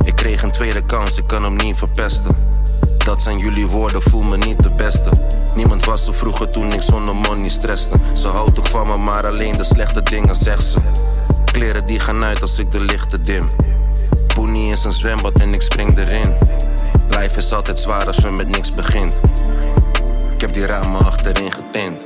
Ik 0.03 0.15
kreeg 0.15 0.43
een 0.43 0.51
tweede 0.51 0.85
kans, 0.85 1.17
ik 1.17 1.27
kan 1.27 1.43
hem 1.43 1.55
niet 1.55 1.77
verpesten. 1.77 2.54
Dat 2.97 3.21
zijn 3.21 3.37
jullie 3.37 3.67
woorden, 3.67 4.01
voel 4.01 4.21
me 4.21 4.37
niet 4.37 4.63
de 4.63 4.71
beste. 4.71 5.09
Niemand 5.55 5.85
was 5.85 6.07
er 6.07 6.13
vroeger 6.13 6.49
toen 6.49 6.73
ik 6.73 6.81
zonder 6.81 7.15
money 7.15 7.49
stresste. 7.49 7.95
Ze 8.13 8.27
houdt 8.27 8.59
ook 8.59 8.67
van 8.67 8.87
me, 8.87 8.97
maar 8.97 9.25
alleen 9.25 9.57
de 9.57 9.63
slechte 9.63 10.03
dingen 10.03 10.35
zegt 10.35 10.63
ze. 10.63 10.77
Kleren 11.45 11.81
die 11.81 11.99
gaan 11.99 12.23
uit 12.23 12.41
als 12.41 12.59
ik 12.59 12.71
de 12.71 12.79
lichten 12.79 13.21
dim. 13.21 13.49
Poenie 14.33 14.71
is 14.71 14.83
een 14.83 14.93
zwembad 14.93 15.39
en 15.39 15.53
ik 15.53 15.61
spring 15.61 15.97
erin. 15.97 16.33
Life 17.09 17.37
is 17.37 17.51
altijd 17.53 17.79
zwaar 17.79 18.07
als 18.07 18.17
je 18.17 18.31
met 18.31 18.47
niks 18.47 18.73
begint. 18.73 19.19
Ik 20.33 20.41
heb 20.41 20.53
die 20.53 20.65
ramen 20.65 21.05
achterin 21.05 21.51
getint. 21.51 22.05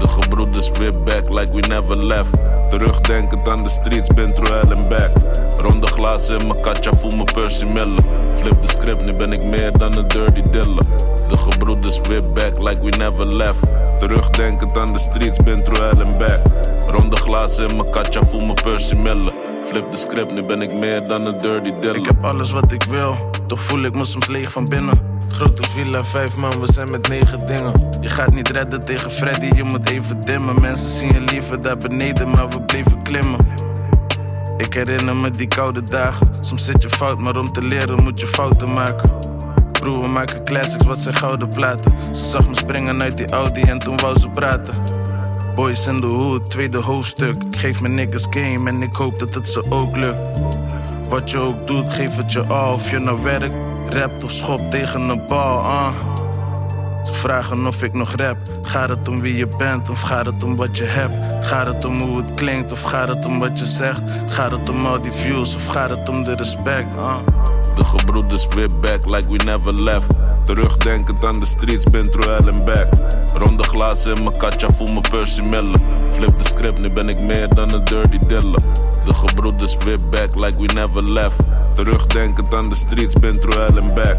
De 0.00 0.08
gebroeders 0.08 0.70
weer 0.70 1.02
back 1.04 1.30
like 1.30 1.52
we 1.52 1.60
never 1.60 2.04
left. 2.04 2.30
Terugdenkend 2.66 3.48
aan 3.48 3.62
de 3.62 3.68
streets, 3.70 4.08
been 4.08 4.34
through 4.34 4.52
hell 4.52 4.76
and 4.76 4.88
back. 4.88 5.10
Ronde 5.58 5.86
glazen 5.86 6.40
in 6.40 6.46
mijn 6.46 6.60
katja, 6.60 6.92
voel 6.92 7.16
me 7.16 7.24
Percy 7.24 7.64
Miller. 7.64 8.04
Flip 8.32 8.62
de 8.62 8.68
script, 8.68 9.04
nu 9.04 9.14
ben 9.14 9.32
ik 9.32 9.44
meer 9.44 9.78
dan 9.78 9.96
een 9.96 10.08
dirty 10.08 10.42
diller. 10.42 10.84
De 11.28 11.36
gebroeders 11.36 12.00
weer 12.00 12.32
back 12.32 12.58
like 12.58 12.82
we 12.82 12.96
never 12.96 13.34
left. 13.34 13.60
Terugdenkend 13.96 14.78
aan 14.78 14.92
de 14.92 14.98
streets, 14.98 15.36
been 15.36 15.64
through 15.64 15.80
hell 15.80 16.04
and 16.04 16.18
back. 16.18 16.40
Ronde 16.88 17.16
glazen 17.16 17.68
in 17.68 17.76
mijn 17.76 17.90
katja, 17.90 18.22
voel 18.24 18.40
me 18.40 18.54
Percy 18.54 18.94
Miller. 18.94 19.32
Flip 19.62 19.90
de 19.90 19.96
script, 19.96 20.32
nu 20.32 20.42
ben 20.42 20.62
ik 20.62 20.72
meer 20.72 21.06
dan 21.06 21.26
een 21.26 21.40
dirty 21.40 21.72
diller. 21.80 21.96
Ik 21.96 22.06
heb 22.06 22.24
alles 22.24 22.50
wat 22.50 22.72
ik 22.72 22.82
wil, 22.82 23.14
toch 23.46 23.60
voel 23.60 23.82
ik 23.82 23.94
me 23.94 24.04
soms 24.04 24.26
leeg 24.26 24.52
van 24.52 24.64
binnen. 24.64 25.08
Grote 25.32 25.62
villa, 25.74 26.04
vijf 26.04 26.36
man, 26.36 26.60
we 26.60 26.72
zijn 26.72 26.90
met 26.90 27.08
negen 27.08 27.46
dingen. 27.46 27.88
Je 28.00 28.08
gaat 28.08 28.34
niet 28.34 28.48
redden 28.48 28.80
tegen 28.80 29.10
Freddy, 29.10 29.50
je 29.56 29.64
moet 29.64 29.88
even 29.88 30.20
dimmen. 30.20 30.60
Mensen 30.60 30.88
zien 30.88 31.12
je 31.12 31.20
liever 31.20 31.60
daar 31.60 31.78
beneden, 31.78 32.30
maar 32.30 32.48
we 32.48 32.62
bleven 32.62 33.02
klimmen. 33.02 33.49
Ik 34.60 34.72
herinner 34.74 35.20
me 35.20 35.30
die 35.30 35.48
koude 35.48 35.82
dagen. 35.82 36.30
Soms 36.40 36.64
zit 36.64 36.82
je 36.82 36.88
fout, 36.88 37.18
maar 37.18 37.36
om 37.36 37.52
te 37.52 37.60
leren 37.60 38.02
moet 38.02 38.20
je 38.20 38.26
fouten 38.26 38.74
maken. 38.74 39.10
Broer, 39.72 40.00
we 40.00 40.12
maken 40.12 40.44
classics, 40.44 40.84
wat 40.84 40.98
zijn 40.98 41.14
gouden 41.14 41.48
platen. 41.48 41.94
Ze 42.14 42.28
zag 42.28 42.48
me 42.48 42.56
springen 42.56 43.02
uit 43.02 43.16
die 43.16 43.30
Audi 43.30 43.60
en 43.60 43.78
toen 43.78 43.96
wou 43.96 44.18
ze 44.18 44.28
praten. 44.28 44.78
Boys 45.54 45.86
in 45.86 46.00
the 46.00 46.06
hood, 46.06 46.50
tweede 46.50 46.78
hoofdstuk. 46.78 47.42
Ik 47.44 47.58
geef 47.58 47.80
mijn 47.80 47.94
niggas 47.94 48.26
game 48.30 48.70
en 48.70 48.82
ik 48.82 48.94
hoop 48.94 49.18
dat 49.18 49.34
het 49.34 49.48
ze 49.48 49.64
ook 49.70 49.96
lukt. 49.96 50.40
Wat 51.08 51.30
je 51.30 51.42
ook 51.42 51.66
doet, 51.66 51.90
geef 51.94 52.16
het 52.16 52.32
je 52.32 52.42
al. 52.42 52.72
Of 52.72 52.90
je 52.90 52.98
nou 52.98 53.22
werkt, 53.22 53.58
rapt 53.84 54.24
of 54.24 54.30
schopt 54.30 54.70
tegen 54.70 55.00
een 55.00 55.22
bal. 55.26 55.58
ah. 55.58 55.92
Ze 55.96 56.29
vragen 57.20 57.66
of 57.66 57.82
ik 57.82 57.92
nog 57.92 58.12
rap. 58.14 58.36
Gaat 58.62 58.88
het 58.88 59.08
om 59.08 59.20
wie 59.20 59.36
je 59.36 59.48
bent 59.58 59.90
of 59.90 60.00
gaat 60.00 60.24
het 60.24 60.44
om 60.44 60.56
wat 60.56 60.76
je 60.76 60.84
hebt? 60.84 61.46
Gaat 61.46 61.66
het 61.66 61.84
om 61.84 62.00
hoe 62.00 62.22
het 62.22 62.36
klinkt 62.36 62.72
of 62.72 62.80
gaat 62.80 63.06
het 63.06 63.26
om 63.26 63.38
wat 63.38 63.58
je 63.58 63.64
zegt? 63.64 64.02
Gaat 64.26 64.50
het 64.50 64.68
om 64.68 64.86
al 64.86 65.00
die 65.00 65.12
views 65.12 65.54
of 65.54 65.66
gaat 65.66 65.90
het 65.90 66.08
om 66.08 66.24
de 66.24 66.34
respect? 66.34 66.96
ah? 66.96 67.16
De 67.76 67.84
gebroeders 67.84 68.48
weer 68.48 68.68
back 68.80 69.06
like 69.06 69.30
we 69.30 69.36
never 69.44 69.82
left. 69.82 70.06
Terugdenkend 70.42 71.24
aan 71.24 71.40
de 71.40 71.46
streets, 71.46 71.84
been 71.84 72.10
through 72.10 72.28
hell 72.28 72.52
and 72.52 72.64
back. 72.64 72.88
Ronde 73.34 73.62
glazen 73.62 74.16
in 74.16 74.22
mijn 74.22 74.36
katja, 74.36 74.70
voel 74.70 74.92
me 74.92 75.00
Percy 75.00 75.42
Miller. 75.42 75.80
Flip 76.08 76.38
de 76.38 76.44
script, 76.44 76.80
nu 76.80 76.90
ben 76.90 77.08
ik 77.08 77.20
meer 77.20 77.54
dan 77.54 77.72
een 77.72 77.84
dirty 77.84 78.18
diller. 78.18 78.60
De 79.06 79.14
gebroeders 79.14 79.76
weer 79.76 79.98
back 80.10 80.36
like 80.36 80.58
we 80.58 80.72
never 80.74 81.10
left. 81.10 81.36
Terugdenkend 81.72 82.54
aan 82.54 82.68
de 82.68 82.74
streets, 82.74 83.14
been 83.14 83.40
through 83.40 83.78
and 83.78 83.94
back. 83.94 84.16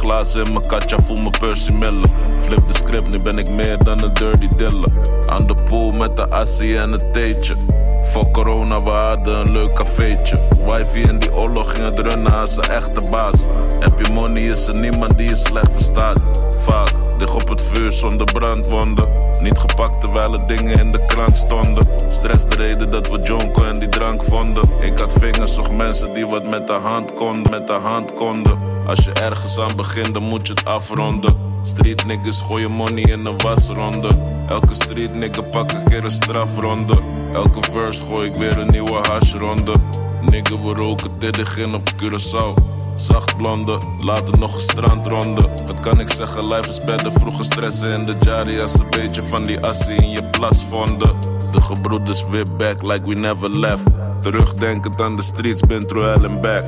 Glazen 0.00 0.44
in 0.44 0.52
mijn 0.52 0.66
katja, 0.66 0.98
voel 0.98 1.16
me 1.16 1.30
Percy 1.30 1.72
Miller. 1.72 2.08
Flip 2.38 2.66
de 2.66 2.74
script, 2.74 3.10
nu 3.10 3.18
ben 3.18 3.38
ik 3.38 3.50
meer 3.50 3.84
dan 3.84 4.02
een 4.02 4.14
dirty 4.14 4.48
diller. 4.48 4.88
Aan 5.28 5.46
de 5.46 5.54
pool 5.64 5.90
met 5.90 6.16
de 6.16 6.24
assie 6.24 6.78
en 6.78 6.92
het 6.92 7.12
theetje. 7.12 7.54
Voor 8.02 8.30
corona, 8.30 8.82
we 8.82 8.90
hadden 8.90 9.38
een 9.38 9.52
leuk 9.52 9.72
cafeetje. 9.72 10.38
Wifi 10.66 11.02
en 11.02 11.18
die 11.18 11.34
oorlog 11.34 11.72
gingen 11.72 12.02
runnen 12.02 12.32
als 12.32 12.56
een 12.56 12.62
echte 12.62 13.08
baas. 13.10 13.46
Heb 13.80 14.06
je 14.06 14.12
money, 14.12 14.42
is 14.42 14.66
er 14.66 14.78
niemand 14.78 15.18
die 15.18 15.28
je 15.28 15.36
slecht 15.36 15.72
verstaat. 15.72 16.20
Vaak, 16.50 16.92
lig 17.18 17.34
op 17.34 17.48
het 17.48 17.62
vuur 17.62 17.92
zonder 17.92 18.26
brandwonden. 18.32 19.08
Niet 19.42 19.58
gepakt 19.58 20.00
terwijl 20.00 20.32
er 20.32 20.46
dingen 20.46 20.78
in 20.78 20.90
de 20.90 21.06
krant 21.06 21.36
stonden. 21.36 21.88
Stress 22.08 22.46
de 22.46 22.56
reden 22.56 22.90
dat 22.90 23.10
we 23.10 23.18
jonko 23.18 23.64
en 23.64 23.78
die 23.78 23.88
drank 23.88 24.22
vonden. 24.22 24.70
Ik 24.80 24.98
had 24.98 25.12
vingers, 25.18 25.54
zag 25.54 25.72
mensen 25.72 26.14
die 26.14 26.26
wat 26.26 26.48
met 26.48 26.66
de 26.66 26.72
hand 26.72 27.14
konden, 27.14 27.50
met 27.50 27.66
de 27.66 27.72
hand 27.72 28.14
konden. 28.14 28.69
Als 28.90 29.04
je 29.04 29.12
ergens 29.12 29.58
aan 29.58 29.76
begint, 29.76 30.14
dan 30.14 30.22
moet 30.22 30.46
je 30.46 30.52
het 30.52 30.64
afronden. 30.64 31.36
Street 31.62 32.06
niggas 32.06 32.40
gooien 32.40 32.70
money 32.70 33.02
in 33.02 33.26
een 33.26 33.38
wasronde. 33.38 34.16
Elke 34.48 34.74
street 34.74 35.14
nigga 35.14 35.42
pak 35.42 35.72
een 35.72 35.84
keer 35.84 36.04
een 36.04 36.10
strafronde. 36.10 36.98
Elke 37.32 37.70
verse 37.70 38.02
gooi 38.02 38.28
ik 38.30 38.36
weer 38.36 38.58
een 38.58 38.70
nieuwe 38.70 38.98
hashronde. 39.08 39.72
Nigga, 40.20 40.58
we 40.58 40.74
roken 40.74 41.10
Diddigin 41.18 41.74
op 41.74 41.90
Curaçao. 42.02 42.54
Zacht 42.94 43.36
blonde, 43.36 43.78
later 44.00 44.38
nog 44.38 44.54
een 44.54 44.60
strandronde. 44.60 45.48
Wat 45.66 45.80
kan 45.80 46.00
ik 46.00 46.08
zeggen, 46.08 46.46
life 46.46 46.68
is 46.68 46.84
better. 46.84 47.12
Vroeger 47.12 47.44
stressen 47.44 47.92
in 47.92 48.04
de 48.04 48.14
jari 48.20 48.60
als 48.60 48.74
een 48.74 48.90
beetje 48.90 49.22
van 49.22 49.46
die 49.46 49.60
assie 49.60 49.94
in 49.94 50.10
je 50.10 50.24
plas 50.24 50.64
vonden. 50.64 51.20
De 51.52 51.60
gebroeders 51.60 52.24
weer 52.28 52.46
back 52.56 52.82
like 52.82 53.06
we 53.06 53.14
never 53.14 53.58
left. 53.58 53.84
Terugdenkend 54.20 55.00
aan 55.00 55.16
de 55.16 55.22
streets, 55.22 55.60
been 55.60 55.86
through 55.86 56.14
hell 56.14 56.24
and 56.24 56.40
back. 56.40 56.64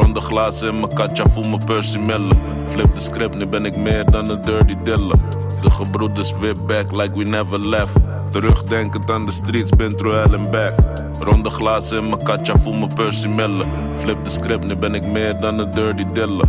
Ronde 0.00 0.20
glazen 0.20 0.68
in 0.68 0.80
mijn 0.80 0.94
katja, 0.94 1.26
voel 1.28 1.48
me 1.48 1.56
Percy 1.66 1.98
Miller. 1.98 2.36
Flip 2.64 2.94
de 2.94 3.00
script, 3.00 3.38
nu 3.38 3.46
ben 3.46 3.64
ik 3.64 3.76
meer 3.76 4.04
dan 4.04 4.30
een 4.30 4.40
dirty 4.40 4.74
diller. 4.74 5.16
De 5.62 5.70
gebroeders 5.70 6.38
weer 6.38 6.54
back 6.66 6.92
like 6.92 7.18
we 7.18 7.22
never 7.22 7.68
left. 7.68 7.92
Terugdenkend 8.28 9.10
aan 9.10 9.26
de 9.26 9.32
streets, 9.32 9.70
been 9.70 9.96
through 9.96 10.14
hell 10.14 10.38
and 10.38 10.50
back. 10.50 10.72
Ronde 11.20 11.50
glazen 11.50 11.98
in 11.98 12.08
mijn 12.08 12.22
katja, 12.22 12.56
voel 12.58 12.72
me 12.72 12.86
Percy 12.86 13.28
Miller. 13.28 13.66
Flip 13.94 14.22
de 14.24 14.30
script, 14.30 14.66
nu 14.66 14.76
ben 14.76 14.94
ik 14.94 15.02
meer 15.02 15.38
dan 15.38 15.58
een 15.58 15.74
dirty 15.74 16.04
diller. 16.12 16.48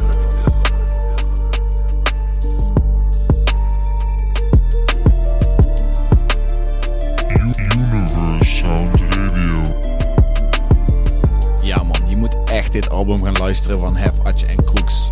Echt 12.72 12.84
dit 12.84 12.92
album 12.92 13.24
gaan 13.24 13.38
luisteren 13.38 13.80
van 13.80 13.96
Hef, 13.96 14.12
Atje 14.24 14.48
en 14.48 14.64
Kroeks. 14.66 15.10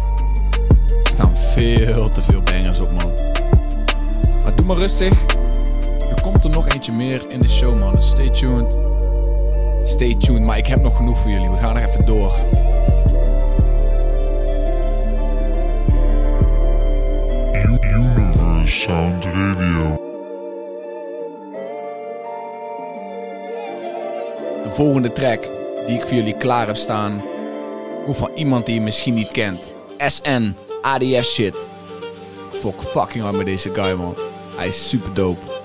Er 1.04 1.10
staan 1.10 1.38
veel 1.38 2.10
te 2.10 2.22
veel 2.22 2.42
bangers 2.42 2.80
op 2.80 2.92
man. 2.92 3.12
Maar 4.44 4.56
doe 4.56 4.66
maar 4.66 4.78
rustig. 4.78 5.36
Er 6.10 6.22
komt 6.22 6.44
er 6.44 6.50
nog 6.50 6.68
eentje 6.68 6.92
meer 6.92 7.26
in 7.30 7.40
de 7.40 7.50
show 7.50 7.80
man. 7.80 7.96
Dus 7.96 8.08
stay 8.08 8.30
tuned. 8.30 8.78
Stay 9.84 10.16
tuned, 10.16 10.42
maar 10.42 10.58
ik 10.58 10.68
heb 10.68 10.82
nog 10.82 10.96
genoeg 10.96 11.18
voor 11.18 11.32
jullie. 11.32 11.50
We 11.50 11.58
gaan 11.58 11.74
nog 11.74 11.84
even 11.84 12.06
door. 12.06 12.32
Universe 17.82 18.80
Sound 18.80 19.26
Radio. 19.26 19.98
De 24.64 24.70
volgende 24.70 25.12
track 25.12 25.48
die 25.88 25.98
ik 25.98 26.06
voor 26.06 26.18
jullie 26.18 26.38
klaar 26.38 26.68
heb 26.68 26.76
staan, 26.76 27.22
komt 28.04 28.18
van 28.18 28.32
iemand 28.36 28.66
die 28.66 28.76
je 28.76 28.82
misschien 28.82 29.14
niet 29.14 29.32
kent. 29.32 29.74
SN, 29.98 30.56
ADF 30.82 31.26
shit. 31.26 31.56
Fuck 32.54 32.82
fucking 32.82 33.24
hard 33.24 33.36
met 33.36 33.46
deze 33.46 33.74
guy 33.74 33.94
man. 33.94 34.16
Hij 34.56 34.68
is 34.68 34.90
super 34.90 35.14
dope. 35.14 35.59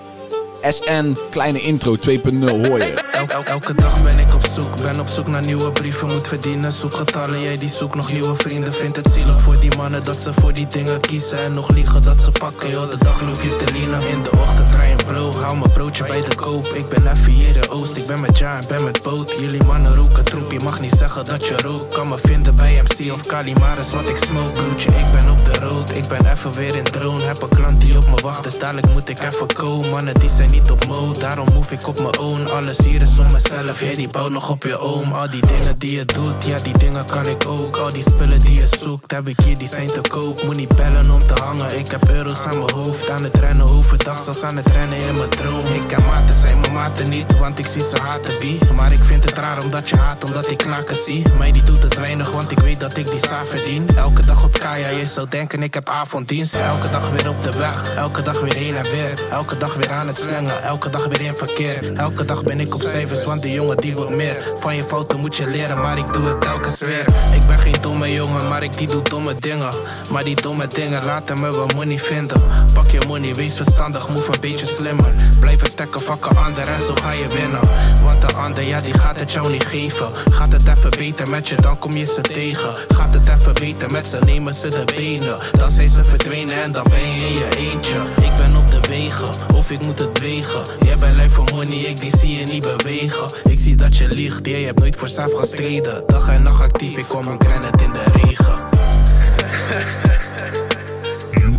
SN, 0.70 1.16
kleine 1.30 1.60
intro 1.60 1.96
2.0 1.96 2.02
hoor 2.40 2.78
je. 2.78 2.94
El- 3.14 3.26
el- 3.28 3.44
elke 3.44 3.74
dag 3.74 4.02
ben 4.02 4.18
ik 4.18 4.34
op 4.34 4.46
zoek, 4.46 4.82
ben 4.82 5.00
op 5.00 5.08
zoek 5.08 5.26
naar 5.26 5.44
nieuwe 5.46 5.72
brieven, 5.72 6.06
moet 6.06 6.28
verdienen. 6.28 6.72
Zoek 6.72 6.94
getallen, 6.96 7.40
jij 7.40 7.58
die 7.58 7.68
zoekt 7.68 7.94
nog 7.94 8.12
nieuwe 8.12 8.34
vrienden. 8.34 8.74
Vindt 8.74 8.96
het 8.96 9.12
zielig 9.12 9.40
voor 9.40 9.60
die 9.60 9.76
mannen 9.76 10.04
dat 10.04 10.16
ze 10.16 10.32
voor 10.40 10.52
die 10.52 10.66
dingen 10.66 11.00
kiezen. 11.00 11.38
En 11.38 11.54
nog 11.54 11.68
liegen 11.70 12.02
dat 12.02 12.20
ze 12.20 12.30
pakken, 12.30 12.70
joh, 12.70 12.90
de 12.90 12.98
dag 12.98 13.20
loop 13.22 13.40
je 13.42 13.56
te 13.56 13.72
lienen. 13.72 14.00
In 14.00 14.22
de 14.22 14.30
ochtend 14.32 14.70
rij 14.70 14.90
een 14.90 14.96
bro, 15.06 15.32
hou 15.32 15.56
mijn 15.56 15.70
broodje 15.70 16.04
bij 16.04 16.20
de 16.20 16.34
koop. 16.34 16.66
Ik 16.66 16.88
ben 16.88 17.12
even 17.12 17.32
hier 17.32 17.52
de 17.52 17.70
oost, 17.70 17.96
ik 17.96 18.06
ben 18.06 18.20
met 18.20 18.38
Ja 18.38 18.56
en 18.60 18.64
ben 18.68 18.84
met 18.84 19.02
Boot. 19.02 19.36
Jullie 19.40 19.64
mannen 19.64 19.94
roken 19.94 20.24
troep, 20.24 20.52
je 20.52 20.60
mag 20.60 20.80
niet 20.80 20.94
zeggen 20.96 21.24
dat 21.24 21.46
je 21.46 21.56
rookt. 21.62 21.94
Kan 21.94 22.08
me 22.08 22.16
vinden 22.22 22.54
bij 22.56 22.82
MC 22.82 23.12
of 23.12 23.26
Kali, 23.26 23.54
maar 23.54 23.78
is 23.78 23.92
wat 23.92 24.08
ik 24.08 24.16
smoke. 24.16 24.60
Groetje, 24.60 24.90
ik 24.90 25.10
ben 25.12 25.30
op 25.30 25.38
de 25.38 25.60
road, 25.60 25.96
ik 25.98 26.08
ben 26.08 26.26
even 26.26 26.52
weer 26.52 26.74
in 26.76 26.84
drone. 26.84 27.22
Heb 27.22 27.42
een 27.42 27.48
klant 27.48 27.80
die 27.80 27.96
op 27.96 28.06
me 28.08 28.16
wacht, 28.22 28.42
dus 28.44 28.58
dadelijk 28.58 28.88
moet 28.92 29.08
ik 29.08 29.20
even 29.20 29.46
komen. 29.46 29.90
Mannen 29.90 30.14
die 30.20 30.28
zijn 30.28 30.53
niet 30.54 30.70
op 30.70 30.86
mode, 30.86 31.20
daarom 31.20 31.52
move 31.52 31.74
ik 31.74 31.86
op 31.86 32.00
mijn 32.00 32.18
own. 32.18 32.46
Alles 32.50 32.78
hier 32.78 33.02
is 33.02 33.18
om 33.18 33.32
mezelf, 33.32 33.80
jij 33.80 33.94
die 33.94 34.08
bouwt 34.08 34.30
nog 34.30 34.50
op 34.50 34.62
je 34.62 34.78
oom. 34.78 35.12
Al 35.12 35.30
die 35.30 35.46
dingen 35.46 35.78
die 35.78 35.92
je 35.92 36.04
doet, 36.04 36.44
ja 36.44 36.58
die 36.58 36.78
dingen 36.78 37.06
kan 37.06 37.26
ik 37.26 37.46
ook. 37.46 37.76
Al 37.76 37.92
die 37.92 38.02
spullen 38.02 38.38
die 38.38 38.56
je 38.56 38.68
zoekt, 38.80 39.10
heb 39.10 39.28
ik 39.28 39.40
hier, 39.40 39.58
die 39.58 39.68
zijn 39.68 39.86
te 39.86 40.00
koop. 40.08 40.42
Moet 40.42 40.56
niet 40.56 40.76
bellen 40.76 41.10
om 41.10 41.18
te 41.18 41.34
hangen, 41.42 41.78
ik 41.78 41.90
heb 41.90 42.08
euro's 42.08 42.44
aan 42.44 42.58
mijn 42.58 42.70
hoofd. 42.70 43.10
Aan 43.10 43.24
het 43.24 43.36
rennen 43.36 43.68
overdag, 43.68 44.22
zelfs 44.24 44.42
aan 44.42 44.56
het 44.56 44.68
rennen 44.68 44.98
in 44.98 45.12
mijn 45.12 45.28
droom. 45.28 45.64
Ik 45.64 45.82
ken 45.88 46.04
maten, 46.04 46.34
zijn 46.34 46.60
mijn 46.60 46.72
maten 46.72 47.10
niet, 47.10 47.38
want 47.38 47.58
ik 47.58 47.66
zie 47.66 47.82
ze 47.82 47.98
haten 48.02 48.40
wie. 48.40 48.58
Maar 48.72 48.92
ik 48.92 49.04
vind 49.04 49.24
het 49.24 49.32
raar 49.32 49.62
omdat 49.62 49.88
je 49.88 49.96
haat, 49.96 50.24
omdat 50.24 50.50
ik 50.50 50.58
knaken 50.58 50.94
zie. 50.94 51.22
Mij 51.38 51.52
die 51.52 51.64
doet 51.64 51.82
het 51.82 51.94
weinig, 51.94 52.30
want 52.30 52.50
ik 52.50 52.58
weet 52.58 52.80
dat 52.80 52.96
ik 52.96 53.10
die 53.10 53.26
saaf 53.26 53.48
verdien. 53.48 53.96
Elke 53.96 54.26
dag 54.26 54.44
op 54.44 54.58
Kaya, 54.58 54.90
je 54.90 55.04
zou 55.04 55.28
denken 55.28 55.62
ik 55.62 55.74
heb 55.74 55.88
avonddienst. 55.88 56.54
Elke 56.54 56.90
dag 56.90 57.10
weer 57.10 57.28
op 57.28 57.40
de 57.40 57.52
weg, 57.58 57.94
elke 57.94 58.22
dag 58.22 58.40
weer 58.40 58.54
heen 58.54 58.76
en 58.76 58.82
weer. 58.82 59.26
Elke 59.30 59.56
dag 59.56 59.74
weer 59.74 59.90
aan 59.90 60.06
het 60.06 60.16
slangen, 60.16 60.43
Elke 60.50 60.90
dag 60.90 61.06
weer 61.06 61.20
in 61.20 61.34
verkeer. 61.36 61.92
Elke 61.96 62.24
dag 62.24 62.42
ben 62.42 62.60
ik 62.60 62.74
op 62.74 62.82
cijfers, 62.82 63.24
want 63.24 63.42
die 63.42 63.54
jongen 63.54 63.76
die 63.76 63.94
wil 63.94 64.10
meer. 64.10 64.52
Van 64.58 64.76
je 64.76 64.84
fouten 64.84 65.20
moet 65.20 65.36
je 65.36 65.46
leren, 65.46 65.80
maar 65.80 65.98
ik 65.98 66.12
doe 66.12 66.26
het 66.26 66.40
telkens 66.40 66.80
weer. 66.80 67.06
Ik 67.32 67.46
ben 67.46 67.58
geen 67.58 67.76
domme 67.80 68.12
jongen, 68.12 68.48
maar 68.48 68.62
ik 68.62 68.78
die 68.78 68.88
doe 68.88 69.02
domme 69.02 69.34
dingen. 69.38 69.70
Maar 70.12 70.24
die 70.24 70.36
domme 70.36 70.66
dingen 70.66 71.04
laten 71.04 71.40
me 71.40 71.54
wel 71.54 71.68
money 71.74 71.98
vinden. 71.98 72.42
Pak 72.74 72.90
je 72.90 73.00
money, 73.06 73.34
wees 73.34 73.56
verstandig, 73.56 74.08
move 74.08 74.32
een 74.32 74.40
beetje 74.40 74.66
slimmer. 74.66 75.14
Blijven 75.40 75.66
stekken, 75.66 76.00
vakken 76.00 76.36
ander 76.36 76.68
en 76.68 76.80
zo 76.80 76.94
ga 76.94 77.10
je 77.10 77.26
winnen. 77.28 77.60
Want 78.02 78.20
de 78.20 78.32
ander, 78.36 78.66
ja, 78.66 78.80
die 78.80 78.98
gaat 78.98 79.18
het 79.18 79.32
jou 79.32 79.50
niet 79.50 79.66
geven. 79.66 80.06
Gaat 80.30 80.52
het 80.52 80.68
even 80.68 80.90
beter 80.90 81.30
met 81.30 81.48
je, 81.48 81.54
dan 81.56 81.78
kom 81.78 81.92
je 81.92 82.06
ze 82.06 82.20
tegen. 82.20 82.70
Gaat 82.88 83.14
het 83.14 83.28
even 83.28 83.54
beter 83.54 83.90
met 83.90 84.08
ze, 84.08 84.18
nemen 84.24 84.54
ze 84.54 84.68
de 84.68 84.84
benen. 84.96 85.38
Dan 85.58 85.70
zijn 85.70 85.88
ze 85.88 86.04
verdwenen 86.04 86.62
en 86.62 86.72
dan 86.72 86.84
ben 86.90 87.10
je 87.10 87.26
in 87.26 87.32
je 87.32 87.48
eentje. 87.56 87.98
Ik 88.22 88.32
ben 88.36 88.56
op 88.56 88.66
de 88.66 88.80
wegen, 88.88 89.28
of 89.54 89.70
ik 89.70 89.84
moet 89.84 89.98
het 89.98 90.12
wegen. 90.34 90.86
Jij 90.86 90.96
bent 90.96 91.16
lui 91.16 91.30
voor 91.30 91.44
money, 91.54 91.76
ik 91.76 92.00
die 92.00 92.16
zie 92.16 92.38
je 92.38 92.44
niet 92.44 92.76
bewegen. 92.76 93.50
Ik 93.50 93.58
zie 93.58 93.76
dat 93.76 93.96
je 93.96 94.08
liegt, 94.08 94.46
jij 94.46 94.62
hebt 94.62 94.78
nooit 94.78 94.96
voor 94.96 95.08
zelf 95.08 95.32
gestreden. 95.34 96.02
Dag 96.06 96.28
en 96.28 96.42
nacht 96.42 96.60
actief, 96.60 96.96
ik 96.96 97.04
kom 97.08 97.26
een 97.26 97.40
granite 97.40 97.84
in 97.84 97.92
de 97.92 98.04
regen. 98.12 98.62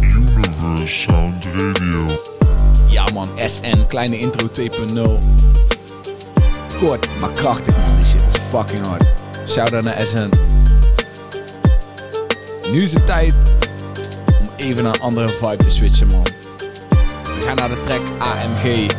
Universe 0.02 0.94
Sound 0.94 1.46
Radio. 1.46 2.06
Ja 2.88 3.06
man, 3.14 3.30
SN, 3.46 3.86
kleine 3.88 4.20
intro 4.20 4.48
2.0. 4.48 5.18
Kort, 6.78 7.20
maar 7.20 7.32
krachtig 7.32 7.78
man, 7.78 7.96
die 7.96 8.06
shit 8.06 8.24
is 8.28 8.40
fucking 8.50 8.88
hard. 8.88 9.06
Shout 9.48 9.74
out 9.74 9.84
naar 9.84 10.02
SN. 10.02 10.30
Nu 12.72 12.82
is 12.82 12.94
het 12.94 13.06
tijd 13.06 13.36
om 14.28 14.50
even 14.56 14.84
naar 14.84 14.94
een 14.94 15.02
andere 15.02 15.28
vibe 15.28 15.64
te 15.64 15.70
switchen 15.70 16.08
man. 16.08 16.44
Gaan 17.45 17.55
naar 17.55 17.69
de 17.69 17.81
track 17.81 18.01
AMG 18.19 18.91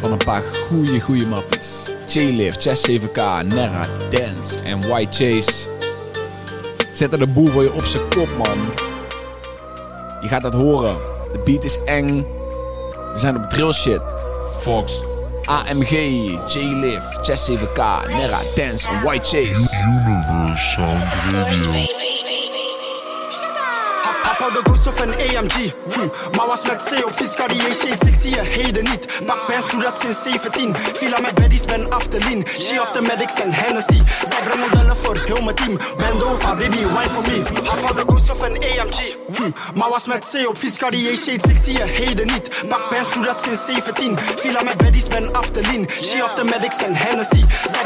van 0.00 0.12
een 0.12 0.24
paar 0.24 0.42
goede, 0.54 1.00
goede 1.00 1.26
mappies. 1.26 1.82
J-Lift, 2.06 2.62
Chess 2.62 2.90
7K, 2.90 3.46
Nera, 3.46 3.80
Dance 4.10 4.64
en 4.64 4.80
White 4.88 5.24
Chase. 5.24 5.68
Zetten 6.90 7.18
de 7.18 7.26
boel 7.26 7.46
voor 7.46 7.62
je 7.62 7.72
op 7.72 7.84
zijn 7.84 8.08
kop 8.08 8.28
man. 8.28 8.58
Je 10.20 10.28
gaat 10.28 10.42
dat 10.42 10.52
horen. 10.52 10.96
De 11.32 11.42
beat 11.44 11.64
is 11.64 11.78
eng. 11.84 12.26
We 13.12 13.18
zijn 13.18 13.36
op 13.36 13.50
drill 13.50 13.72
shit. 13.72 14.02
Fox. 14.60 15.02
AMG, 15.44 15.90
J-Lift, 16.52 17.18
Chess 17.22 17.50
7K, 17.50 18.08
Nera, 18.08 18.40
Dance 18.54 18.88
en 18.88 19.02
White 19.02 19.24
Chase. 19.24 19.76
Universe 19.86 20.70
Sound 20.70 21.02
Radio. 21.32 22.13
Hap 24.44 24.52
de 24.52 24.70
ghost 24.70 24.86
of 24.86 25.00
een 25.00 25.14
AMG. 25.14 25.72
Hm. 25.92 26.36
Maar 26.36 26.46
was 26.46 26.62
met 26.62 26.90
C 26.90 27.06
op 27.06 27.12
fiets, 27.12 27.34
carrière 27.34 27.74
shades, 27.74 28.08
ik 28.08 28.14
zie 28.20 28.30
je 28.30 28.40
heden 28.40 28.84
niet. 28.84 29.20
Pak 29.26 29.46
pens, 29.46 29.70
doe 29.70 29.82
dat 29.82 30.00
sinds 30.00 30.22
17. 30.22 30.76
Villa 30.76 31.20
met 31.20 31.34
baddies, 31.34 31.64
ben 31.64 31.90
af 31.90 32.06
te 32.06 32.18
lean. 32.18 32.46
She 32.46 32.80
of 32.80 32.90
the 32.92 33.00
medics 33.00 33.34
en 33.34 33.52
Hennessy. 33.52 34.02
Zij 34.28 34.42
brengen 34.44 34.68
modellen 34.68 34.96
voor 34.96 35.16
heel 35.16 35.42
mijn 35.42 35.56
team. 35.56 35.76
Bend 35.96 36.22
over, 36.24 36.56
baby, 36.56 36.76
wine 36.76 37.10
for 37.10 37.22
me. 37.22 37.42
Hap 37.64 37.96
de 37.96 38.04
ghost 38.06 38.30
of 38.30 38.40
een 38.40 38.56
AMG. 38.56 39.23
Hm. 39.36 39.78
Maar 39.78 39.88
was 39.88 40.06
met 40.06 40.30
C 40.32 40.48
op 40.48 40.56
fiets, 40.56 40.76
carrière 40.76 41.16
shades, 41.16 41.44
ik 41.44 41.58
zie 41.62 41.72
je 41.72 41.82
heden 41.82 42.26
niet. 42.26 42.64
Pak 42.68 42.88
pens, 42.88 43.12
doe 43.12 43.24
dat 43.24 43.42
sinds 43.42 43.64
17. 43.64 44.18
Villa 44.18 44.62
met 44.62 44.76
baddies, 44.76 45.08
ben 45.08 45.32
af 45.32 45.50
te 45.50 45.60
lean. 45.60 45.88
She 45.88 46.24
of 46.24 46.34
the 46.34 46.44
medics 46.44 46.76
en 46.76 46.94
Hennessy. 46.94 47.44
Zij 47.70 47.80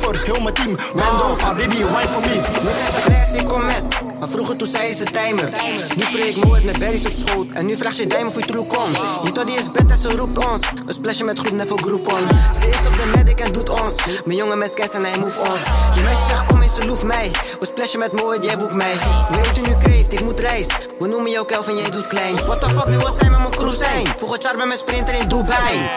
voor 0.00 0.14
heel 0.14 0.40
mijn 0.40 0.54
team. 0.54 0.76
Bend 0.76 1.22
over, 1.22 1.54
baby, 1.54 1.76
wine 1.76 2.08
for 2.08 2.20
me. 2.20 2.34
Nu 2.62 2.70
zijn 2.72 2.90
ze 2.92 3.00
blij, 3.04 3.40
ik 3.40 3.48
kom 3.48 3.66
met. 3.66 3.82
Maar 4.18 4.28
vroeger 4.28 4.56
toen 4.56 4.66
zei 4.66 4.92
ze 4.92 5.04
timer. 5.04 5.50
Nu 5.96 6.02
spreek 6.02 6.36
ik 6.36 6.64
met 6.64 6.78
berries 6.78 7.06
op 7.06 7.12
schoot. 7.12 7.50
En 7.50 7.66
nu 7.66 7.76
vraagt 7.76 7.96
je 7.96 8.06
diamond 8.06 8.32
voor 8.32 8.42
je 8.42 8.48
troep 8.48 8.68
kom. 8.68 8.92
Je 9.24 9.32
tot 9.32 9.46
die 9.46 9.56
is 9.56 9.70
bed 9.70 9.90
en 9.90 9.96
ze 9.96 10.16
roept 10.16 10.46
ons. 10.50 10.62
Een 10.86 10.92
splasje 10.92 11.24
met 11.24 11.38
goed 11.38 11.52
niveau 11.52 11.82
groep 11.82 12.12
on. 12.12 12.28
Ze 12.60 12.68
is 12.68 12.86
op 12.86 12.96
de 12.96 13.12
medic 13.16 13.40
en 13.40 13.52
doet 13.52 13.68
ons. 13.68 13.96
Mijn 14.24 14.38
jonge 14.38 14.56
mes 14.56 14.74
kijkt 14.74 14.94
en 14.94 15.04
hij 15.04 15.18
move 15.18 15.40
ons. 15.40 15.60
Je 15.94 16.00
meisje 16.02 16.24
zegt 16.28 16.46
kom 16.46 16.62
eens, 16.62 16.74
ze 16.74 16.86
loef 16.86 17.04
mij. 17.04 17.30
We 17.60 17.66
splasje 17.66 17.98
met 17.98 18.12
mooi, 18.12 18.40
jij 18.40 18.58
boekt 18.58 18.74
mij. 18.74 18.94
Weet 19.30 19.58
u 19.58 19.60
nu 19.60 19.76
kreeft, 19.82 20.12
ik 20.12 20.20
moet 20.20 20.40
reis. 20.40 20.66
We 20.98 21.06
noemen 21.06 21.30
jou 21.30 21.46
Kelvin, 21.46 21.76
jij 21.76 21.90
doet 21.90 22.06
klein. 22.06 22.34
What 22.34 22.60
the 22.60 22.68
fuck, 22.68 22.86
nu 22.86 22.96
wil 22.96 23.12
zij 23.12 23.30
met 23.30 23.38
mijn 23.38 23.50
crew 23.50 23.72
zijn. 23.72 24.06
Volgend 24.18 24.42
jaar 24.42 24.56
bij 24.56 24.66
mijn 24.66 24.78
sprinter 24.78 25.14
in 25.14 25.28
Dubai. 25.28 25.90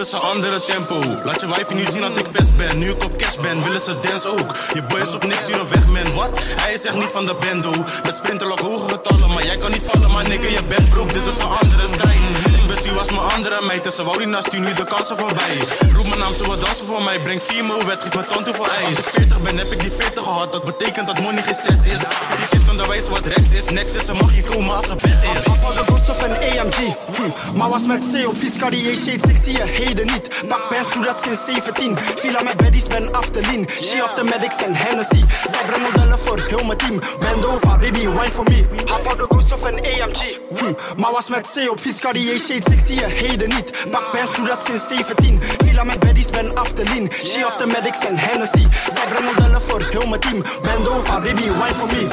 Is 0.00 0.12
een 0.12 0.20
andere 0.20 0.60
tempo. 0.60 0.94
Laat 1.24 1.40
je 1.40 1.46
wijfje 1.46 1.74
nu 1.74 1.84
zien 1.90 2.00
dat 2.00 2.16
ik 2.16 2.26
vest 2.32 2.56
ben. 2.56 2.78
Nu 2.78 2.90
ik 2.90 3.04
op 3.04 3.16
cash 3.18 3.36
ben, 3.36 3.62
willen 3.64 3.80
ze 3.80 3.98
dance 4.00 4.28
ook. 4.28 4.56
Je 4.72 4.82
boys 4.82 5.14
op 5.14 5.24
niks, 5.24 5.42
sturen 5.42 5.68
weg, 5.68 5.86
man. 5.86 6.14
Wat? 6.14 6.30
Hij 6.42 6.72
is 6.72 6.84
echt 6.84 6.96
niet 6.96 7.12
van 7.12 7.26
de 7.26 7.36
bando. 7.40 7.70
Met 8.04 8.16
sprinterlock 8.16 8.60
hoge 8.60 8.88
getallen, 8.88 9.32
maar 9.32 9.44
jij 9.44 9.56
kan 9.56 9.70
niet 9.70 9.82
vallen, 9.86 10.10
maar 10.10 10.28
nigga, 10.28 10.48
je 10.48 10.64
bent 10.68 10.88
broek. 10.88 11.12
Dit 11.12 11.26
is 11.26 11.36
een 11.36 11.52
andere 11.62 11.86
strijd. 11.86 12.20
Ik 12.60 12.66
ben 12.66 12.76
Siwas, 12.82 13.10
mijn 13.10 13.30
andere 13.36 13.62
meid. 13.62 13.84
Dus 13.84 13.94
ze 13.94 14.04
wou 14.04 14.18
die 14.18 14.26
naast 14.26 14.52
u 14.52 14.58
nu 14.58 14.72
de 14.72 14.84
kansen 14.84 15.16
voorbij. 15.16 15.56
Roep 15.94 16.06
mijn 16.06 16.20
naam, 16.20 16.34
ze 16.34 16.46
wat 16.46 16.60
dansen 16.60 16.86
voor 16.86 17.02
mij. 17.02 17.20
Breng 17.20 17.42
vier 17.42 17.64
mo 17.64 17.84
wet, 17.86 18.02
geef 18.02 18.14
mijn 18.14 18.26
tante 18.26 18.52
voor 18.54 18.66
ijs. 18.66 18.96
Als 18.96 19.06
ik 19.06 19.12
40 19.12 19.42
ben, 19.42 19.56
heb 19.58 19.70
ik 19.70 19.80
die 19.80 19.92
40 19.96 20.22
gehad. 20.22 20.52
Dat 20.52 20.64
betekent 20.64 21.06
dat 21.06 21.20
money 21.20 21.42
geen 21.42 21.54
stress 21.54 21.82
is. 21.82 22.00
Die 22.38 22.48
kid 22.50 22.60
van 22.66 22.76
de 22.76 22.86
wijze 22.86 23.10
wat 23.10 23.26
rechts 23.26 23.50
is. 23.52 23.68
Next 23.70 23.94
is, 23.94 24.04
ze 24.04 24.12
mag 24.12 24.32
niet 24.32 24.48
komen 24.48 24.76
als 24.76 24.86
ze 24.86 24.94
bed 24.94 25.24
is. 25.36 25.42
Papa 25.42 25.72
de 25.78 25.84
ghost 25.86 26.10
of 26.10 26.22
een 26.22 26.36
AMG. 26.60 26.76
Hm. 27.16 27.56
Maar 27.58 27.68
was 27.68 27.86
met 27.86 28.00
C 28.12 28.28
op 28.28 28.36
fiets, 28.36 28.56
carrière 28.56 28.96
shades, 28.96 29.24
ik 29.24 29.38
zie 29.42 29.62
heden 29.86 30.06
niet. 30.06 30.28
Pak 30.48 30.68
pens, 30.68 30.92
doe 30.92 31.04
dat 31.04 31.22
sinds 31.22 31.44
17. 31.44 31.98
Villa 31.98 32.42
met 32.42 32.56
baddies, 32.56 32.86
ben 32.86 33.10
lean. 33.32 33.68
She 33.68 34.02
of 34.04 34.14
the 34.14 34.24
medics 34.24 34.56
en 34.62 34.74
Hennessy. 34.74 35.24
Zij 35.50 35.60
brengen 35.66 35.90
modellen 35.90 36.18
voor 36.18 36.38
heel 36.38 36.64
mijn 36.64 36.78
team. 36.78 36.98
Bend 37.18 37.46
over, 37.46 37.78
baby, 37.78 38.08
wine 38.08 38.30
for 38.30 38.44
me. 38.44 38.64
Hap 38.84 39.18
de 39.18 39.26
ghost 39.28 39.52
of 39.52 39.62
een 39.62 39.78
AMG. 39.78 40.38
Hm. 40.58 41.00
Maar 41.00 41.12
was 41.12 41.28
met 41.28 41.52
C 41.54 41.70
op 41.70 41.78
fiets, 41.80 42.00
carrière 42.00 42.38
shades, 42.38 42.66
ik 42.66 42.80
zie 42.86 42.94
je 42.94 43.04
heden 43.04 43.48
niet. 43.48 43.86
Pak 43.90 44.10
pens, 44.10 44.34
doe 44.36 44.46
dat 44.46 44.64
sinds 44.64 44.86
17. 44.86 45.42
Villa 45.42 45.84
met 45.84 45.98
baddies, 45.98 46.30
ben 46.30 46.52
lean. 46.74 47.10
She 47.10 47.46
of 47.46 47.56
the 47.56 47.66
medics 47.66 48.04
en 48.06 48.16
Hennessy. 48.16 48.66
Zij 48.92 49.06
brengen 49.08 49.34
modellen 49.34 49.62
voor 49.62 49.82
heel 49.90 50.06
mijn 50.06 50.20
team. 50.20 50.42
Bend 50.62 50.88
over, 50.88 51.20
baby, 51.20 51.42
wine 51.42 51.74
for 51.74 51.86
me. 51.86 52.06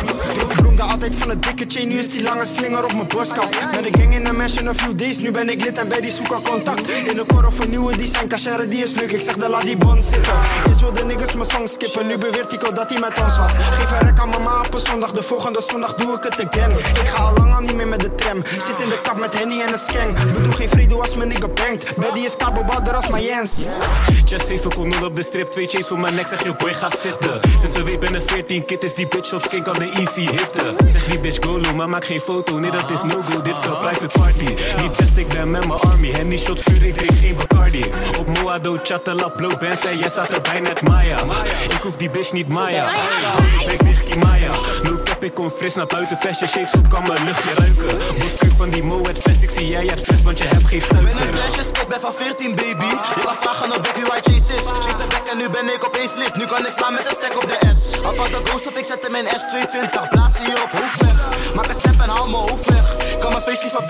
Droomde 0.55 0.81
altijd 0.81 1.15
van 1.15 1.29
een 1.29 1.41
dikke 1.41 1.65
chain, 1.67 1.87
nu 1.87 1.97
is 1.99 2.11
die 2.11 2.23
lange 2.23 2.45
slinger 2.45 2.83
op 2.83 2.93
mijn 2.93 3.07
borstkast. 3.07 3.53
Met 3.71 3.83
de 3.83 3.99
gang 3.99 4.13
in 4.13 4.25
een 4.25 4.35
mansion 4.35 4.67
a 4.67 4.73
few 4.73 4.97
days, 4.97 5.17
nu 5.17 5.31
ben 5.31 5.49
ik 5.49 5.63
lid 5.63 5.77
en 5.77 5.87
bij 5.87 6.01
die 6.01 6.11
zoeken 6.11 6.41
contact. 6.41 6.89
In 6.89 7.15
de 7.15 7.23
kor 7.27 7.45
of 7.45 7.62
nieuwe 7.69 7.97
die 7.97 8.07
zijn 8.07 8.27
cachere, 8.27 8.67
die 8.67 8.83
is 8.83 8.93
leuk. 8.93 9.11
Ik 9.11 9.21
zeg 9.21 9.35
de 9.35 9.49
laat 9.49 9.61
die 9.61 9.77
bon 9.77 10.01
zitten. 10.01 10.33
Eerst 10.67 10.81
wilde 10.81 11.05
niggas 11.05 11.33
mijn 11.33 11.49
song 11.49 11.67
skippen, 11.67 12.07
nu 12.07 12.17
beweert 12.17 12.49
Tico 12.49 12.71
dat 12.71 12.89
hij 12.89 12.99
met 12.99 13.19
ons 13.23 13.37
was. 13.37 13.51
Geef 13.51 13.91
een 13.91 14.07
rek 14.07 14.19
aan 14.19 14.29
mama 14.29 14.59
op 14.59 14.73
een 14.73 14.79
zondag, 14.79 15.11
de 15.11 15.23
volgende 15.23 15.61
zondag 15.61 15.93
doe 15.93 16.17
ik 16.17 16.23
het 16.23 16.47
again. 16.47 16.71
Ik 16.71 17.07
ga 17.07 17.23
al 17.23 17.33
lang 17.33 17.53
al 17.53 17.61
niet 17.61 17.75
meer 17.75 17.87
met 17.87 17.99
de 17.99 18.15
tram. 18.15 18.41
Zit 18.45 18.81
in 18.81 18.89
de 18.89 18.99
kap 19.01 19.19
met 19.19 19.37
Henny 19.39 19.61
en 19.61 19.71
een 19.71 19.79
skeng. 19.79 20.33
Bedoel 20.33 20.53
geen 20.53 20.69
vrede 20.69 20.95
als 20.95 21.15
mijn 21.15 21.29
nigga 21.29 21.47
bankt. 21.47 21.95
Betty 21.95 22.19
is 22.19 22.35
kabelbouder 22.35 22.93
als 22.95 23.09
mijn 23.09 23.23
Jens. 23.23 23.65
Just 24.25 24.49
even 24.49 24.73
kon 24.73 24.89
nul 24.89 25.05
op 25.05 25.15
de 25.15 25.23
strip, 25.23 25.51
twee 25.51 25.67
chains 25.67 25.87
voor 25.87 25.99
mijn 25.99 26.15
nek, 26.15 26.27
zeg 26.27 26.43
je 26.43 26.53
boy 26.57 26.73
ga 26.73 26.89
zitten. 26.89 27.39
Sinds 27.59 27.75
een 27.75 27.83
week 27.83 27.99
ben 27.99 28.15
er 28.15 28.21
14, 28.25 28.65
kid 28.65 28.83
is 28.83 28.93
die 28.93 29.07
bitch 29.07 29.33
op 29.33 29.41
skink 29.41 29.63
kan 29.63 29.73
de 29.73 29.89
easy 29.89 30.21
hitten. 30.21 30.75
Zeg 30.85 31.05
die 31.05 31.19
bitch 31.19 31.45
go 31.45 31.59
low, 31.59 31.75
maar 31.75 31.89
maak 31.89 32.05
geen 32.05 32.19
foto, 32.19 32.59
nee 32.59 32.71
dat 32.71 32.89
is 32.89 33.01
no 33.01 33.21
go, 33.29 33.41
dit 33.41 33.57
is 33.57 33.63
een 33.63 33.77
private 33.77 34.19
party. 34.19 34.45
Niet 34.81 34.97
test, 34.97 35.17
ik 35.17 35.27
ben 35.27 35.51
met 35.51 35.67
mijn 35.67 35.79
army, 35.79 36.11
Henny 36.11 36.37
shots 36.37 36.61
puur, 36.61 36.83
ik 36.85 36.93
drink 36.93 37.19
geen 37.19 37.35
Bacardi. 37.53 37.83
Op 38.19 38.27
Moado, 38.27 38.77
chattelap, 38.83 39.39
loop 39.39 39.61
en 39.61 39.77
zei, 39.77 39.97
jij 39.97 40.09
staat 40.09 40.29
erbij 40.29 40.59
net 40.59 40.81
Maya. 40.81 41.17
Ik 41.69 41.81
hoef 41.81 41.97
die 41.97 42.09
bitch 42.09 42.31
niet 42.31 42.47
Maya. 42.47 42.85
Hou 42.85 43.43
je 43.59 43.65
bek 43.65 43.85
dicht, 43.85 44.03
Kimaya. 44.03 44.51
No 44.83 44.99
cap, 45.03 45.23
ik 45.23 45.33
kom 45.33 45.49
fris 45.51 45.75
naar 45.75 45.85
buiten, 45.85 46.17
fashion 46.17 46.49
shapes 46.49 46.73
op, 46.73 46.89
kan 46.89 47.03
mijn 47.07 47.23
luchtje 47.25 47.49
ruiken. 47.57 47.97
Boskuk 48.19 48.51
van 48.57 48.69
die 48.69 48.83
Moet 48.83 49.19
vest, 49.19 49.41
ik 49.41 49.49
zie 49.49 49.67
jij 49.67 49.85
hebt 49.85 49.99
stress, 49.99 50.23
want 50.23 50.37
je 50.37 50.43
hebt 50.43 50.67
geen 50.67 50.79
Ik 50.79 50.87
ben 50.87 50.97
een 50.97 51.09
stuiver. 51.09 51.33
meisje, 51.41 51.63
skip, 51.63 51.87
ben 51.89 51.99
van 51.99 52.13
14 52.13 52.55
baby. 52.55 52.85
Je 53.15 53.21
kan 53.25 53.35
vragen 53.41 53.71
op 53.75 53.81
Becky 53.81 54.03
waar 54.09 54.21
Chase 54.21 54.53
is. 54.55 54.65
Chase 54.83 54.97
de 54.97 55.07
back 55.07 55.27
en 55.31 55.37
nu 55.37 55.49
ben 55.49 55.65
ik 55.75 55.85
opeens 55.85 56.13
lid. 56.15 56.35
Nu 56.35 56.45
kan 56.45 56.59
ik 56.65 56.71
slaan 56.77 56.93
met 56.93 57.07
een 57.09 57.15
stek 57.15 57.35
op 57.43 57.47
de 57.51 57.57
S. 57.73 58.01
Apart 58.03 58.31
de 58.31 58.41
ghost 58.43 58.67
of 58.67 58.77
ik 58.77 58.85
zet 58.85 59.03
hem 59.05 59.15
in 59.15 59.25
S220. 59.25 60.09
Blaas 60.09 60.37
hier 60.39 60.59
op 60.65 60.71
hoofdweg. 60.79 61.53
Maak 61.55 61.67
een 61.67 61.75
step 61.75 61.97
en 62.01 62.09
haal 62.09 62.27
mijn 62.29 62.43
hoofd 62.49 62.69
weg. 62.69 62.85
Kan 63.19 63.31
mijn 63.31 63.43
face 63.47 63.63
niet 63.63 63.73
van 63.77 63.85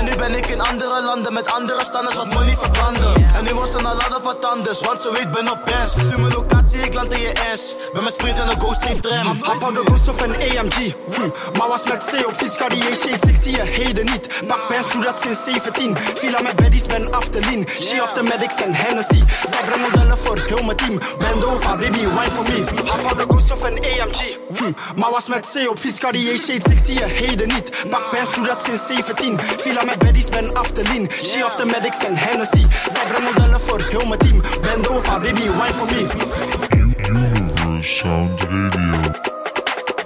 En 0.00 0.06
nu 0.06 0.16
ben 0.16 0.34
ik 0.34 0.46
in 0.46 0.60
andere 0.60 1.02
landen 1.02 1.32
met 1.32 1.52
andere 1.52 1.84
standers 1.84 2.14
wat 2.14 2.32
money 2.32 2.56
verbranden. 2.56 3.14
En 3.34 3.44
nu 3.44 3.54
was 3.54 3.74
een 3.74 3.82
ladder 3.82 4.20
wat 4.22 4.44
anders, 4.44 4.80
want 4.80 5.00
ze 5.00 5.12
weet 5.12 5.32
ben 5.32 5.50
op 5.50 5.58
best. 5.64 5.92
Stuur 5.92 6.20
mijn 6.20 6.32
locatie, 6.32 6.80
ik 6.80 6.94
land 6.94 7.12
in 7.12 7.20
je 7.20 7.32
ass. 7.52 7.76
Ben 7.92 8.04
met 8.04 8.12
sprint 8.12 8.38
en 8.38 8.48
een 8.48 8.60
ghost 8.60 8.82
geen 8.82 9.00
tram. 9.00 9.38
Hap 9.40 9.74
de 9.74 9.82
ghost 9.84 10.08
of 10.08 10.20
een 10.20 10.34
AMG. 10.34 10.94
Hm. 11.14 11.58
Maar 11.58 11.68
was 11.68 11.84
met 11.84 12.04
C 12.10 12.26
op 12.26 12.34
fiets, 12.34 12.56
shades, 12.56 13.22
ik 13.22 13.36
zie 13.42 13.56
je 13.56 13.62
heden 13.62 14.04
niet. 14.04 14.42
Pak 14.46 14.68
pens, 14.68 14.92
doe 14.92 15.02
dat 15.04 15.20
sinds 15.20 15.44
17. 15.44 15.96
Villa 15.98 16.40
met 16.40 16.56
baddies, 16.56 16.86
ben 16.86 17.08
lean. 17.32 17.66
She 17.68 18.02
of 18.02 18.12
the 18.12 18.22
medics 18.22 18.56
en 18.56 18.74
Hennessy. 18.74 19.22
Zij 19.48 19.58
brengen 19.64 19.90
modellen 19.90 20.18
voor 20.18 20.38
heel 20.38 20.62
mijn 20.62 20.76
team. 20.76 20.98
Bend 21.18 21.44
over, 21.44 21.76
baby, 21.76 21.98
wine 21.98 22.30
for 22.30 22.42
me. 22.42 22.64
Hap 23.06 23.16
de 23.16 23.24
ghost 23.28 23.52
of 23.52 23.62
een 23.62 23.78
AMG. 23.78 24.38
Hm. 24.56 24.72
Maar 24.96 25.10
was 25.10 25.26
met 25.26 25.50
C 25.52 25.68
op 25.70 25.78
fiets, 25.78 25.98
shades, 25.98 26.72
ik 26.72 26.78
zie 26.84 26.94
je 26.94 27.04
heden 27.04 27.48
niet. 27.48 27.84
Pak 27.90 28.10
pens, 28.10 28.34
doe 28.34 28.46
dat 28.46 28.62
sinds 28.62 28.86
17. 28.86 29.40
Villa 29.40 29.84
met 29.90 29.98
baddies, 29.98 30.28
ben 30.28 30.54
af 30.54 30.70
te 30.70 30.82
lean. 30.82 31.10
She 31.10 31.44
of 31.44 31.54
the 31.54 31.64
medics 31.64 32.04
en 32.04 32.16
Hennessy. 32.16 32.66
Zij 32.90 33.06
brengen 33.08 33.32
modellen 33.34 33.60
voor 33.60 33.80
heel 33.80 34.06
mijn 34.06 34.18
team. 34.18 34.40
Bend 34.60 34.88
over, 34.88 35.20
baby, 35.20 35.40
wine 35.40 35.74
for 35.74 35.86
me. 35.86 36.06
Universe 37.08 37.94
Sound 37.94 38.40
Radio. 38.40 39.10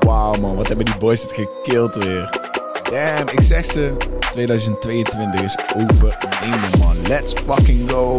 Wauw 0.00 0.34
man, 0.40 0.56
wat 0.56 0.68
hebben 0.68 0.84
die 0.84 0.96
boys 0.96 1.22
het 1.22 1.32
gekild 1.32 1.94
weer. 1.94 2.42
Damn, 2.90 3.28
ik 3.28 3.40
zeg 3.40 3.64
ze. 3.64 3.96
2022 4.30 5.42
is 5.42 5.56
overnemen, 5.76 6.78
man. 6.78 6.96
Let's 7.06 7.32
fucking 7.32 7.90
go. 7.90 8.18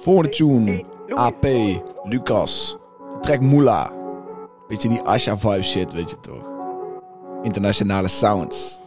Volgende 0.00 0.28
tune. 0.28 0.84
AP, 1.14 1.46
Lucas. 2.04 2.76
Track 3.20 3.40
Moela. 3.40 3.90
Beetje 4.68 4.88
die 4.88 5.00
Asha 5.00 5.38
vibe 5.38 5.62
shit, 5.62 5.92
weet 5.92 6.10
je 6.10 6.20
toch. 6.20 6.53
Internationale 7.44 8.08
sounds. 8.08 8.80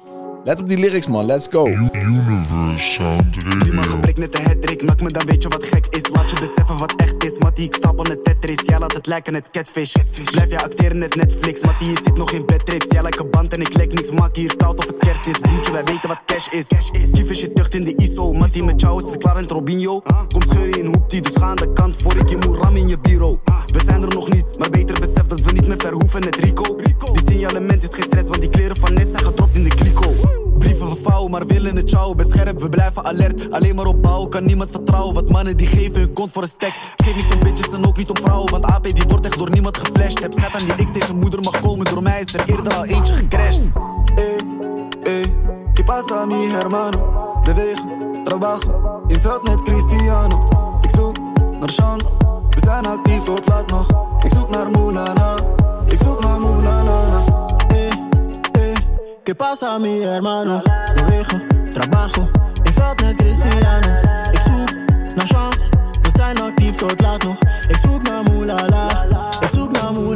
Let 0.48 0.62
op 0.62 0.68
die 0.68 0.78
lyrics, 0.78 1.08
man. 1.08 1.26
Let's 1.26 1.48
go. 1.52 1.68
Universe 1.68 2.78
Sound 2.78 3.60
Prima 3.60 3.82
geprikt 3.82 4.18
net 4.18 4.32
de 4.32 4.42
hattrick, 4.42 4.82
nak 4.82 5.02
me 5.02 5.12
dan 5.12 5.26
weet 5.26 5.42
je 5.42 5.50
wat 5.50 5.64
gek 5.64 5.88
is. 5.90 6.10
Laat 6.10 6.30
je 6.30 6.40
beseffen 6.40 6.78
wat 6.78 6.94
echt 6.96 7.24
is, 7.24 7.38
Mattie 7.38 7.66
ik 7.66 7.76
stapel 7.76 8.04
het 8.04 8.24
Tetris. 8.24 8.66
Jij 8.66 8.80
laat 8.80 8.94
het 8.94 9.08
lijken 9.08 9.34
het 9.34 9.50
catfish. 9.52 9.96
Blijf 10.32 10.50
je 10.50 10.62
acteren 10.62 10.98
net 10.98 11.16
Netflix, 11.16 11.62
Mattie 11.62 11.90
je 11.90 11.98
zit 12.04 12.18
nog 12.18 12.32
in 12.32 12.46
bedtrips 12.46 12.86
Jij 12.90 13.02
lijkt 13.02 13.20
een 13.20 13.30
band 13.30 13.54
en 13.54 13.62
ik 13.62 13.74
lek 13.74 13.94
niks, 13.94 14.12
maak 14.12 14.36
hier 14.36 14.56
koud 14.56 14.78
of 14.78 14.88
het 14.88 14.98
kerst 14.98 15.28
is. 15.28 15.40
Broertje 15.40 15.72
wij 15.72 15.84
weten 15.84 16.08
wat 16.08 16.20
cash 16.26 16.48
is. 16.48 16.68
Kief 17.12 17.30
is 17.30 17.42
je 17.42 17.54
tucht 17.54 17.74
in 17.74 17.84
de 17.84 17.96
ISO, 17.96 18.34
Mattie 18.34 18.64
met 18.64 18.82
jou 18.82 19.04
is 19.04 19.10
het 19.10 19.18
klaar 19.18 19.36
in 19.36 19.42
het 19.42 19.52
Robinho. 19.52 20.02
Kom 20.28 20.42
scheuren 20.42 20.80
in 20.80 20.86
hoeptie, 20.86 21.22
dus 21.22 21.36
ga 21.36 21.46
aan 21.46 21.56
de 21.56 21.74
kant 21.74 22.02
voor 22.02 22.16
ik 22.16 22.30
je 22.30 22.38
moet 22.38 22.58
ram 22.58 22.76
in 22.76 22.88
je 22.88 23.00
bureau. 23.00 23.38
We 23.74 23.80
zijn 23.86 24.02
er 24.02 24.10
nog 24.10 24.30
niet, 24.30 24.60
maar 24.60 24.70
beter 24.70 25.00
besef 25.00 25.26
dat 25.26 25.42
we 25.42 25.52
niet 25.52 25.68
meer 25.68 25.80
ver 25.80 25.92
hoeven 25.92 26.22
net 26.22 26.36
Rico. 26.36 26.76
Die 27.12 27.22
signalement 27.26 27.84
is 27.84 27.94
geen 27.96 28.04
stress, 28.04 28.28
want 28.30 28.42
die 28.42 28.50
kleren 28.50 28.78
van 28.78 28.94
net 28.94 29.12
zijn 29.12 29.24
gedropt 29.24 29.56
in 29.56 29.64
de 29.64 29.70
kliko 29.70 30.37
Brieven 30.58 30.90
we 30.90 30.96
vouwen, 31.04 31.32
maar 31.32 31.46
willen 31.46 31.76
het 31.76 31.90
jou. 31.90 32.16
Ben 32.16 32.26
scherp, 32.26 32.60
we 32.60 32.70
blijven 32.70 33.04
alert. 33.04 33.52
Alleen 33.52 33.76
maar 33.76 33.86
opbouwen, 33.86 34.30
kan 34.30 34.46
niemand 34.46 34.72
vertrouwen. 34.72 35.14
Want 35.14 35.30
mannen 35.30 35.58
die 35.58 35.68
geven 35.68 36.00
hun 36.00 36.14
kont 36.14 36.32
voor 36.32 36.42
een 36.42 36.50
stek. 36.50 36.94
Geef 36.96 37.16
niks 37.16 37.32
aan 37.32 37.40
bitches 37.40 37.70
en 37.70 37.86
ook 37.86 37.98
niet 37.98 38.10
om 38.10 38.18
vrouwen. 38.18 38.52
Want 38.52 38.64
AP 38.64 38.84
die 38.84 39.04
wordt 39.08 39.26
echt 39.26 39.38
door 39.38 39.50
niemand 39.50 39.78
geflasht. 39.78 40.20
Heb 40.20 40.34
schat 40.34 40.56
aan 40.56 40.66
die 40.66 40.86
X, 40.86 40.92
deze 40.92 41.14
moeder 41.14 41.42
mag 41.42 41.60
komen. 41.60 41.86
Door 41.86 42.02
mij 42.02 42.20
is 42.20 42.34
er 42.34 42.50
eerder 42.50 42.74
al 42.74 42.86
eentje 42.86 43.14
gecrashed. 43.14 43.64
Ey, 44.16 44.38
ey, 45.04 45.34
¿qué 45.74 45.84
pasa 45.84 46.26
mi 46.26 46.48
hermano? 46.48 47.40
Bewegen, 47.44 48.24
trabajo, 48.24 49.02
in 49.08 49.22
veld 49.22 49.44
met 49.48 49.62
Cristiano. 49.62 50.38
Ik 50.82 50.90
zoek 50.90 51.18
naar 51.60 51.70
chance, 51.70 52.16
we 52.50 52.60
zijn 52.60 52.86
actief 52.86 53.24
tot 53.24 53.48
laat 53.48 53.70
nog. 53.70 53.88
Ik 54.20 54.34
zoek 54.34 54.50
naar 54.50 54.72
Mulana, 54.72 55.36
¿qué 59.28 59.36
pasa 59.36 59.78
mi 59.78 60.02
hermano? 60.04 60.64
Bewegen, 60.96 61.70
trabajo, 61.70 62.32
in 62.64 62.72
veld 62.72 63.02
met 63.02 63.16
Cristiano. 63.18 63.88
Ik 64.32 64.40
zoek 64.40 64.70
naar 65.16 65.28
chance, 65.28 65.70
we 66.02 66.10
zijn 66.16 66.42
actief 66.42 66.76
tot 66.76 67.02
laat 67.02 67.24
nog. 67.24 67.36
Ik 67.68 67.76
zoek 67.76 68.02
naar 68.02 68.24
Mulala, 68.24 69.06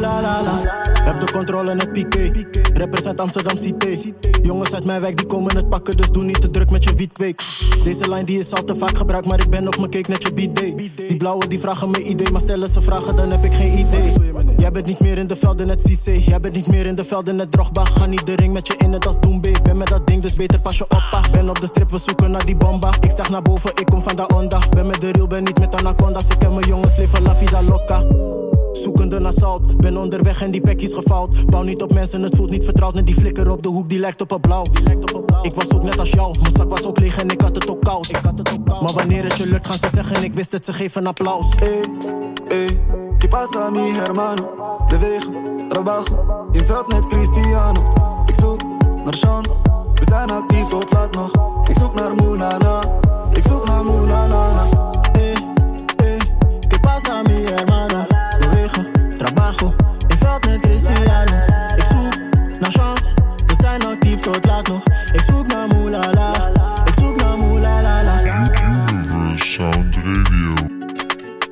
zoek 0.02 0.12
naar 0.12 0.22
Mulala. 0.22 0.84
Heb 1.04 1.20
de 1.20 1.32
controle 1.32 1.76
net 1.76 1.92
piqué, 1.92 2.48
represent 2.74 3.20
Amsterdam 3.20 3.58
Cité. 3.58 4.14
Jongens 4.42 4.74
uit 4.74 4.86
mijn 4.86 5.02
wijk 5.02 5.18
die 5.18 5.26
komen 5.26 5.56
het 5.56 5.70
pakken, 5.70 5.98
dus 5.98 6.10
doe 6.12 6.24
niet 6.24 6.42
te 6.42 6.50
druk 6.50 6.72
met 6.72 6.84
je 6.84 6.94
wietkweek. 6.94 7.44
Deze 7.84 8.10
line 8.10 8.24
die 8.24 8.40
is 8.40 8.54
al 8.54 8.64
te 8.64 8.76
vaak 8.76 8.98
gebruikt, 8.98 9.28
maar 9.28 9.40
ik 9.40 9.50
ben 9.50 9.68
op 9.68 9.78
mijn 9.78 9.90
cake 9.90 10.12
net 10.12 10.24
je 10.24 10.34
bidet. 10.34 10.78
Die 10.96 11.18
blauwe 11.18 11.48
die 11.48 11.60
vragen 11.60 11.92
me 11.92 12.04
idee, 12.04 12.32
maar 12.32 12.42
stellen 12.42 12.70
ze 12.70 12.82
vragen 12.82 13.16
dan 13.16 13.32
heb 13.32 13.44
ik 13.44 13.54
geen 13.54 13.78
idee. 13.78 14.14
Jij 14.58 14.72
bent 14.72 14.86
niet 14.86 15.00
meer 15.00 15.18
in 15.18 15.28
de 15.28 15.36
velden 15.36 15.68
net 15.68 15.84
Cissé, 15.84 16.12
jij 16.12 16.40
bent 16.40 16.54
niet 16.54 16.68
meer 16.68 16.86
in 16.86 16.96
de 16.96 17.06
velden 17.06 17.36
net 17.36 17.52
Drogba. 17.52 17.86
Ga 17.86 18.06
niet 18.06 18.26
de 18.26 18.36
ring 18.36 18.54
met 18.54 18.68
je 18.68 18.74
in 18.78 18.94
het 18.94 19.08
als 19.08 19.20
Doembe. 19.20 19.52
Ben 19.64 19.78
met 19.78 19.88
dat 19.88 20.08
ding, 20.08 20.22
dus 20.22 20.34
beter 20.34 20.60
pas 20.60 20.78
je 20.78 20.84
op. 20.84 21.04
pa. 21.12 21.22
Ben 21.32 21.50
op 21.50 21.60
de 21.60 21.68
strip, 21.68 21.92
we 21.92 21.98
zoeken 21.98 22.32
naar 22.32 22.46
die 22.46 22.58
bomba. 22.58 22.94
Ik 23.00 23.12
stag 23.12 23.30
naar 23.30 23.42
boven, 23.42 23.72
ik 23.76 23.86
kom 23.86 24.02
van 24.02 24.16
de 24.16 24.28
onda. 24.28 24.60
Ben 24.74 24.88
met 24.88 25.02
de 25.02 25.12
real, 25.12 25.28
ben 25.28 25.44
niet 25.44 25.60
met 25.60 25.76
anaconda's. 25.76 26.28
Ik 26.28 26.40
ken 26.40 26.54
mijn 26.54 26.68
jongens, 26.68 26.98
leven 26.98 27.22
la 27.22 27.36
vida 27.36 27.64
loca. 27.64 28.04
Zoekende 28.72 29.20
naar 29.20 29.34
zout, 29.34 29.78
ben 29.78 29.98
onderweg 29.98 30.42
en 30.42 30.52
die 30.52 30.62
pekjes 30.62 30.94
gefout. 30.94 31.46
Bouw 31.46 31.64
niet 31.64 31.82
op 31.82 31.94
mensen, 31.94 32.24
het 32.24 32.36
voelt 32.36 32.50
niet 32.50 32.64
vertrouwd. 32.64 32.94
Net 32.94 33.06
die 33.06 33.16
flikker 33.16 33.52
op 33.52 33.64
de 33.64 33.70
hoek, 33.70 33.90
die 33.90 34.00
lijkt 34.00 34.22
op 34.22 34.32
een 34.32 34.42
blauw. 34.42 34.66
Ik 35.42 35.54
was 35.54 35.70
ook 35.70 35.84
net 35.84 36.00
als 36.00 36.10
jou, 36.10 36.36
mijn 36.42 36.54
zak 36.54 36.70
was 36.70 36.84
ook 36.84 37.00
leeg 37.00 37.18
en 37.18 37.30
ik 37.30 37.42
had 37.42 37.56
het 37.56 37.70
ook 37.70 37.84
koud. 37.84 38.12
Maar 38.82 38.94
wanneer 38.94 39.24
het 39.24 39.38
je 39.38 39.48
lukt, 39.48 39.68
gaan 39.68 39.78
ze 39.78 39.88
zeggen: 39.90 40.24
Ik 40.24 40.34
wist 40.34 40.52
het, 40.52 40.66
ze 40.66 40.74
geven 40.74 41.08
applaus. 41.08 41.56
Ey, 41.56 41.82
ey, 42.48 42.80
¿qué 43.18 43.28
pasa 43.28 43.70
mi 43.70 43.92
hermano? 43.92 44.50
Bewegen, 44.88 45.34
trabajo, 45.70 46.48
in 46.52 46.66
veld 46.66 46.88
met 46.88 47.06
Cristiano. 47.08 47.82
Ik 48.26 48.36
zoek 48.36 48.62
naar 49.04 49.14
chance, 49.14 49.60
we 49.94 50.04
zijn 50.04 50.30
actief 50.30 50.68
tot 50.68 50.92
laat 50.92 51.14
nog. 51.16 51.32
Ik 51.70 51.78
zoek 51.80 51.94
naar 51.94 52.16
Mulana, 52.16 52.80
ik 53.34 53.44
zoek 53.48 53.68
naar 53.68 53.86
Mulana. 53.86 54.64
Ey, 55.14 55.34
ey, 55.96 56.18
¿qué 56.68 56.80
pasa 56.80 57.22
mi 57.22 57.44
hermano? 57.46 57.81
In 59.60 60.18
veld 60.18 60.46
met 60.46 60.60
Cristiano. 60.60 61.36
Ik 61.76 61.84
zoek 61.84 62.14
naar 62.60 62.72
chance, 62.72 63.14
we 63.46 63.54
zijn 63.60 63.86
actief 63.86 64.20
tot 64.20 64.46
laat 64.46 64.68
nog. 64.68 64.84
Ik 65.14 65.22
zoek 65.28 65.48
naar 65.48 65.68
Mulala, 65.68 66.52
ik 66.86 66.94
zoek 67.00 67.16
naar. 67.16 67.38
Universe 68.90 69.46
Sound 69.46 69.96
Radio. 69.96 70.54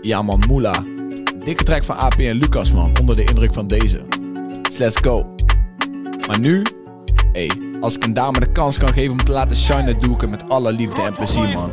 Ja 0.01 0.21
man, 0.21 0.43
Moela. 0.47 0.83
Dikke 1.43 1.63
track 1.63 1.83
van 1.83 1.97
AP 1.97 2.13
en 2.13 2.35
Lucas 2.35 2.71
man, 2.71 2.91
onder 2.99 3.15
de 3.15 3.23
indruk 3.23 3.53
van 3.53 3.67
deze. 3.67 4.01
Dus 4.61 4.77
let's 4.77 4.97
go. 4.97 5.35
Maar 6.27 6.39
nu, 6.39 6.61
hey, 7.31 7.51
als 7.81 7.95
ik 7.95 8.03
een 8.03 8.13
dame 8.13 8.39
de 8.39 8.51
kans 8.51 8.77
kan 8.77 8.93
geven 8.93 9.11
om 9.11 9.23
te 9.23 9.31
laten 9.31 9.55
shinen, 9.55 9.99
doe 9.99 10.13
ik 10.13 10.21
het 10.21 10.29
met 10.29 10.49
alle 10.49 10.71
liefde 10.71 11.01
en 11.01 11.13
plezier 11.13 11.49
man. 11.53 11.71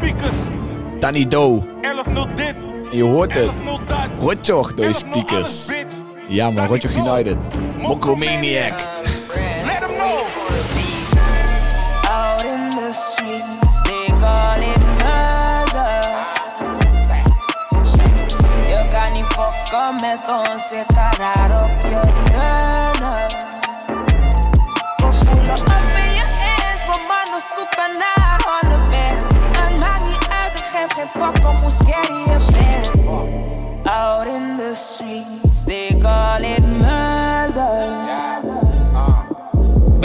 Danny 1.00 1.26
Do. 1.28 1.64
11-0 1.64 1.64
dit. 2.34 2.54
En 2.90 2.96
je 2.96 3.02
hoort 3.02 3.34
het. 3.34 3.50
Rotjoch 4.18 4.74
door 4.74 4.86
je 4.86 4.94
speakers. 4.94 5.66
Ja 6.28 6.50
man, 6.50 6.66
Rotjoch 6.66 6.96
United. 6.96 7.36
Mokromaniac. 7.78 8.74
Let 9.64 9.80
them 9.80 9.94
know. 9.94 10.26
Out 12.10 12.44
in 12.44 12.60
the 12.70 12.92
streets, 12.92 13.56
they 13.84 14.06
call 14.18 14.62
it 14.62 14.80
murder. 15.02 16.02
Je 18.66 18.70
je 18.70 18.84
je 26.16 26.26
eens, 26.64 26.86
maar 26.86 27.02
mannen 27.08 27.42
zoeken 27.54 27.90
naar 27.98 28.38
bands. 28.90 29.58
Het 29.58 29.78
maakt 29.78 30.04
niet 30.04 30.28
uit, 30.28 30.58
ik 30.58 30.66
geef 30.66 30.92
geen 30.92 31.08
fuck 31.08 31.48
om 31.48 31.56
hoe 31.62 31.70
scary 31.70 32.18
je 32.20 32.38
bent. 32.52 32.90
Out 33.86 34.26
in 34.26 34.56
the 34.56 34.72
streets, 34.74 35.45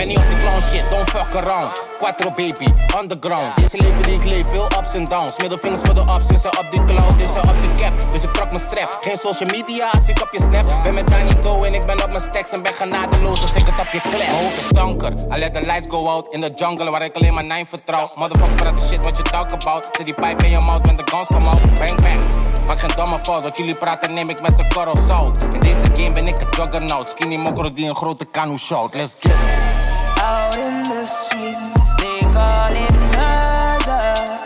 Ben 0.01 0.09
niet 0.09 0.19
op 0.19 0.27
die 0.27 0.37
clown 0.37 0.61
shit, 0.61 0.89
don't 0.89 1.09
fuck 1.09 1.35
around. 1.35 1.71
Quattro 1.99 2.29
baby, 2.29 2.67
underground. 2.99 3.55
Deze 3.55 3.77
leven 3.77 4.03
die 4.03 4.15
ik 4.15 4.23
leef, 4.23 4.45
veel 4.53 4.67
ups 4.79 4.93
en 4.93 5.05
downs. 5.05 5.37
Middelvingers 5.37 5.81
voor 5.81 5.93
de 5.93 6.01
ups, 6.01 6.27
en 6.27 6.39
ze 6.39 6.47
op 6.47 6.67
die 6.71 6.83
cloud, 6.83 7.21
en 7.25 7.33
ze 7.33 7.39
op 7.39 7.55
die 7.61 7.75
cap. 7.75 8.13
Dus 8.13 8.23
ik 8.23 8.33
trok 8.33 8.47
mijn 8.47 8.59
strap. 8.59 8.97
Geen 9.01 9.17
social 9.17 9.49
media 9.49 9.89
als 9.91 10.07
ik 10.07 10.21
op 10.21 10.27
je 10.31 10.39
snap. 10.39 10.83
Ben 10.83 10.93
met 10.93 11.07
Danny 11.07 11.35
Do 11.39 11.63
en 11.63 11.73
ik 11.73 11.85
ben 11.85 12.03
op 12.03 12.09
mijn 12.09 12.21
stacks 12.21 12.51
en 12.51 12.63
ben 12.63 12.73
genadeloos 12.73 13.41
als 13.41 13.53
ik 13.53 13.65
het 13.65 13.79
op 13.79 13.91
je 13.91 14.01
klep. 14.01 14.17
Mijn 14.17 14.43
hoofd 14.43 14.57
is 14.57 15.35
I 15.35 15.39
let 15.39 15.53
the 15.53 15.61
lights 15.61 15.87
go 15.89 16.07
out 16.07 16.33
in 16.33 16.41
the 16.41 16.51
jungle 16.55 16.91
waar 16.91 17.01
ik 17.01 17.15
alleen 17.15 17.33
maar 17.33 17.43
nine 17.43 17.65
vertrouw. 17.65 18.11
Motherfuckers 18.15 18.55
praat 18.55 18.79
de 18.79 18.87
shit 18.91 19.05
wat 19.05 19.17
je 19.17 19.23
talk 19.23 19.51
about. 19.51 19.89
Zet 19.91 20.05
die 20.05 20.13
pipe 20.13 20.45
in 20.45 20.49
je 20.49 20.59
mouth, 20.59 20.81
when 20.81 20.95
the 20.95 21.03
guns 21.05 21.27
come 21.27 21.45
out. 21.45 21.79
Bang 21.79 22.01
bang. 22.01 22.50
Maak 22.67 22.79
geen 22.79 22.91
domme 22.95 23.19
fout, 23.23 23.41
wat 23.41 23.57
jullie 23.57 23.75
praten 23.75 24.13
neem 24.13 24.29
ik 24.29 24.41
met 24.41 24.59
een 24.59 24.73
korrel 24.73 24.97
zout. 25.05 25.43
In 25.53 25.59
deze 25.59 25.85
game 25.93 26.11
ben 26.11 26.27
ik 26.27 26.37
een 26.37 26.47
juggernaut. 26.49 27.09
Skinny 27.09 27.35
mokro 27.35 27.73
die 27.73 27.89
een 27.89 27.95
grote 27.95 28.25
kanu 28.25 28.57
shout. 28.57 28.93
Let's 28.93 29.15
get 29.19 29.31
it. 29.31 29.89
Out 30.23 30.55
in 30.55 30.83
the 30.83 31.03
streets, 31.05 31.95
they 31.95 32.29
call 32.31 32.75
it 32.75 32.99
murder. 32.99 34.39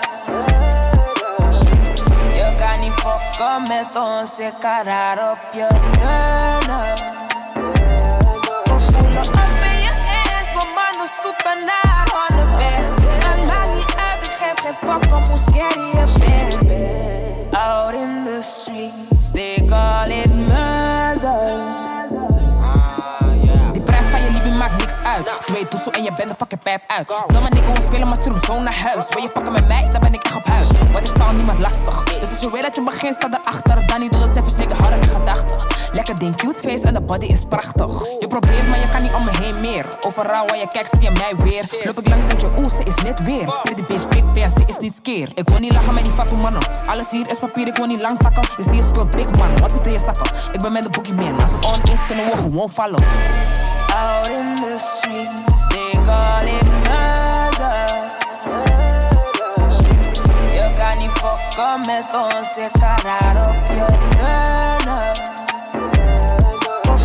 Je 2.33 2.55
kan 2.63 2.79
niet 2.79 2.93
fokken 2.93 3.61
met 3.61 4.03
ons, 4.03 4.39
ik 4.39 4.53
ga 4.61 4.83
raar 4.83 5.31
op 5.31 5.37
je 5.53 5.67
turnen. 5.91 6.83
We 7.53 8.83
voelen 8.93 9.27
op 9.27 9.61
in 9.71 9.79
je 9.79 9.91
eens, 9.91 10.53
maar 10.53 10.71
mannen 10.75 11.09
zoeken 11.23 11.59
naar 11.65 12.07
honderd 12.13 12.51
bands. 12.57 12.91
Het 13.25 13.45
maakt 13.45 13.73
niet 13.73 13.95
uit, 14.11 14.25
ik 14.25 14.31
geef 14.31 14.59
geen 14.61 14.75
fuck 14.75 15.13
om 15.13 15.23
hoe 15.25 15.37
scary 15.37 15.87
je 15.87 16.19
bent. 16.19 16.44
Out 17.57 17.93
in 17.93 18.25
the 18.25 18.41
streets, 18.41 19.31
they 19.31 19.65
call 19.69 20.11
it 20.11 20.27
murder. 20.27 21.63
Die 23.71 23.81
prijs 23.81 24.05
van 24.05 24.21
je 24.23 24.31
liefde 24.31 24.51
maakt 24.51 24.77
niks 24.77 24.99
uit. 25.03 25.43
Je 25.45 25.53
weet 25.53 25.69
toezo 25.69 25.89
en 25.89 26.03
je 26.03 26.13
bent 26.13 26.29
de 26.29 26.35
fucking 26.35 26.61
pijp 26.61 26.81
uit. 26.87 27.07
Domme 27.27 27.49
nigga, 27.49 27.71
we 27.71 27.81
spelen 27.87 28.07
maar 28.07 28.17
terug 28.17 28.45
zo 28.45 28.59
naar 28.59 28.81
huis. 28.81 29.05
Wil 29.09 29.21
je 29.21 29.29
fucken 29.29 29.51
met 29.51 29.67
mij, 29.67 29.85
dan 29.89 30.01
ben 30.01 30.13
ik 30.13 30.23
echt 30.23 30.35
op 30.35 30.47
huis. 30.47 30.67
Want 30.91 31.09
ik 31.09 31.17
val 31.17 31.31
niemand 31.31 31.59
lastig. 31.59 32.03
Dus 32.03 32.29
als 32.29 32.39
je 32.39 32.49
weet 32.49 32.63
dat 32.63 32.75
je 32.75 32.83
begint, 32.83 33.15
sta 33.15 33.27
erachter. 33.27 33.87
Dan 33.87 33.99
niet 33.99 34.13
door 34.13 34.21
de 34.21 34.29
cijfers, 34.33 34.55
nigga, 34.55 34.75
harder. 34.75 35.04
Lekker 36.05 36.25
ding, 36.27 36.37
cute 36.37 36.69
face 36.69 36.87
en 36.87 36.93
de 36.93 37.01
body 37.01 37.25
is 37.25 37.43
prachtig. 37.49 37.91
Je 38.19 38.27
probeert, 38.27 38.67
maar 38.67 38.79
je 38.79 38.89
kan 38.91 39.01
niet 39.01 39.13
om 39.13 39.23
me 39.23 39.31
heen 39.41 39.55
meer. 39.61 39.85
Overal 40.07 40.45
waar 40.45 40.57
je 40.57 40.67
kijkt, 40.67 40.89
zie 40.91 41.01
je 41.01 41.11
mij 41.11 41.33
weer. 41.37 41.65
Loop 41.83 41.99
ik 41.99 42.09
langs, 42.09 42.25
denk 42.25 42.41
je, 42.41 42.49
oeh, 42.57 42.73
ze 42.73 42.83
is 42.83 43.03
net 43.03 43.23
weer. 43.23 43.59
Pretty 43.63 43.83
bitch, 43.83 44.07
big 44.07 44.31
bear, 44.31 44.47
ze 44.47 44.63
is 44.65 44.77
niet 44.77 44.95
skeer. 44.95 45.31
Ik 45.33 45.49
wil 45.49 45.59
niet 45.59 45.73
lachen 45.73 45.93
met 45.93 46.05
die 46.05 46.13
fatte 46.13 46.35
mannen. 46.35 46.61
Alles 46.85 47.09
hier 47.09 47.31
is 47.31 47.39
papier, 47.39 47.67
ik 47.67 47.75
wil 47.75 47.85
niet 47.85 48.01
lang 48.01 48.17
takken. 48.17 48.43
Je 48.57 48.63
ziet 48.63 48.79
je 48.79 48.85
speelt 48.89 49.15
big 49.15 49.37
man, 49.37 49.59
wat 49.59 49.71
is 49.71 49.77
er 49.79 49.85
in 49.85 49.91
je 49.91 49.99
zakken? 49.99 50.53
Ik 50.53 50.59
ben 50.59 50.71
met 50.71 50.83
de 50.83 50.89
boogie 50.89 51.13
man, 51.13 51.41
als 51.41 51.51
het 51.51 51.65
on 51.65 51.93
is, 51.93 52.05
kunnen 52.07 52.25
we 52.25 52.37
gewoon 52.37 52.69
vallen. 52.69 53.03
Out 53.95 54.27
in 54.27 54.45
the 54.45 54.75
streets, 54.77 55.67
they 55.67 56.03
call 56.03 56.47
it 56.47 56.67
murder. 56.87 58.13
Je 60.47 60.73
kan 60.81 60.97
niet 60.97 61.11
fokken 61.11 61.79
met 61.79 62.05
ons, 62.13 62.57
ik 62.57 62.69
ga 62.79 62.95
raar 63.03 63.47
op 63.47 63.67
je 63.67 63.85
turnen. 64.21 65.34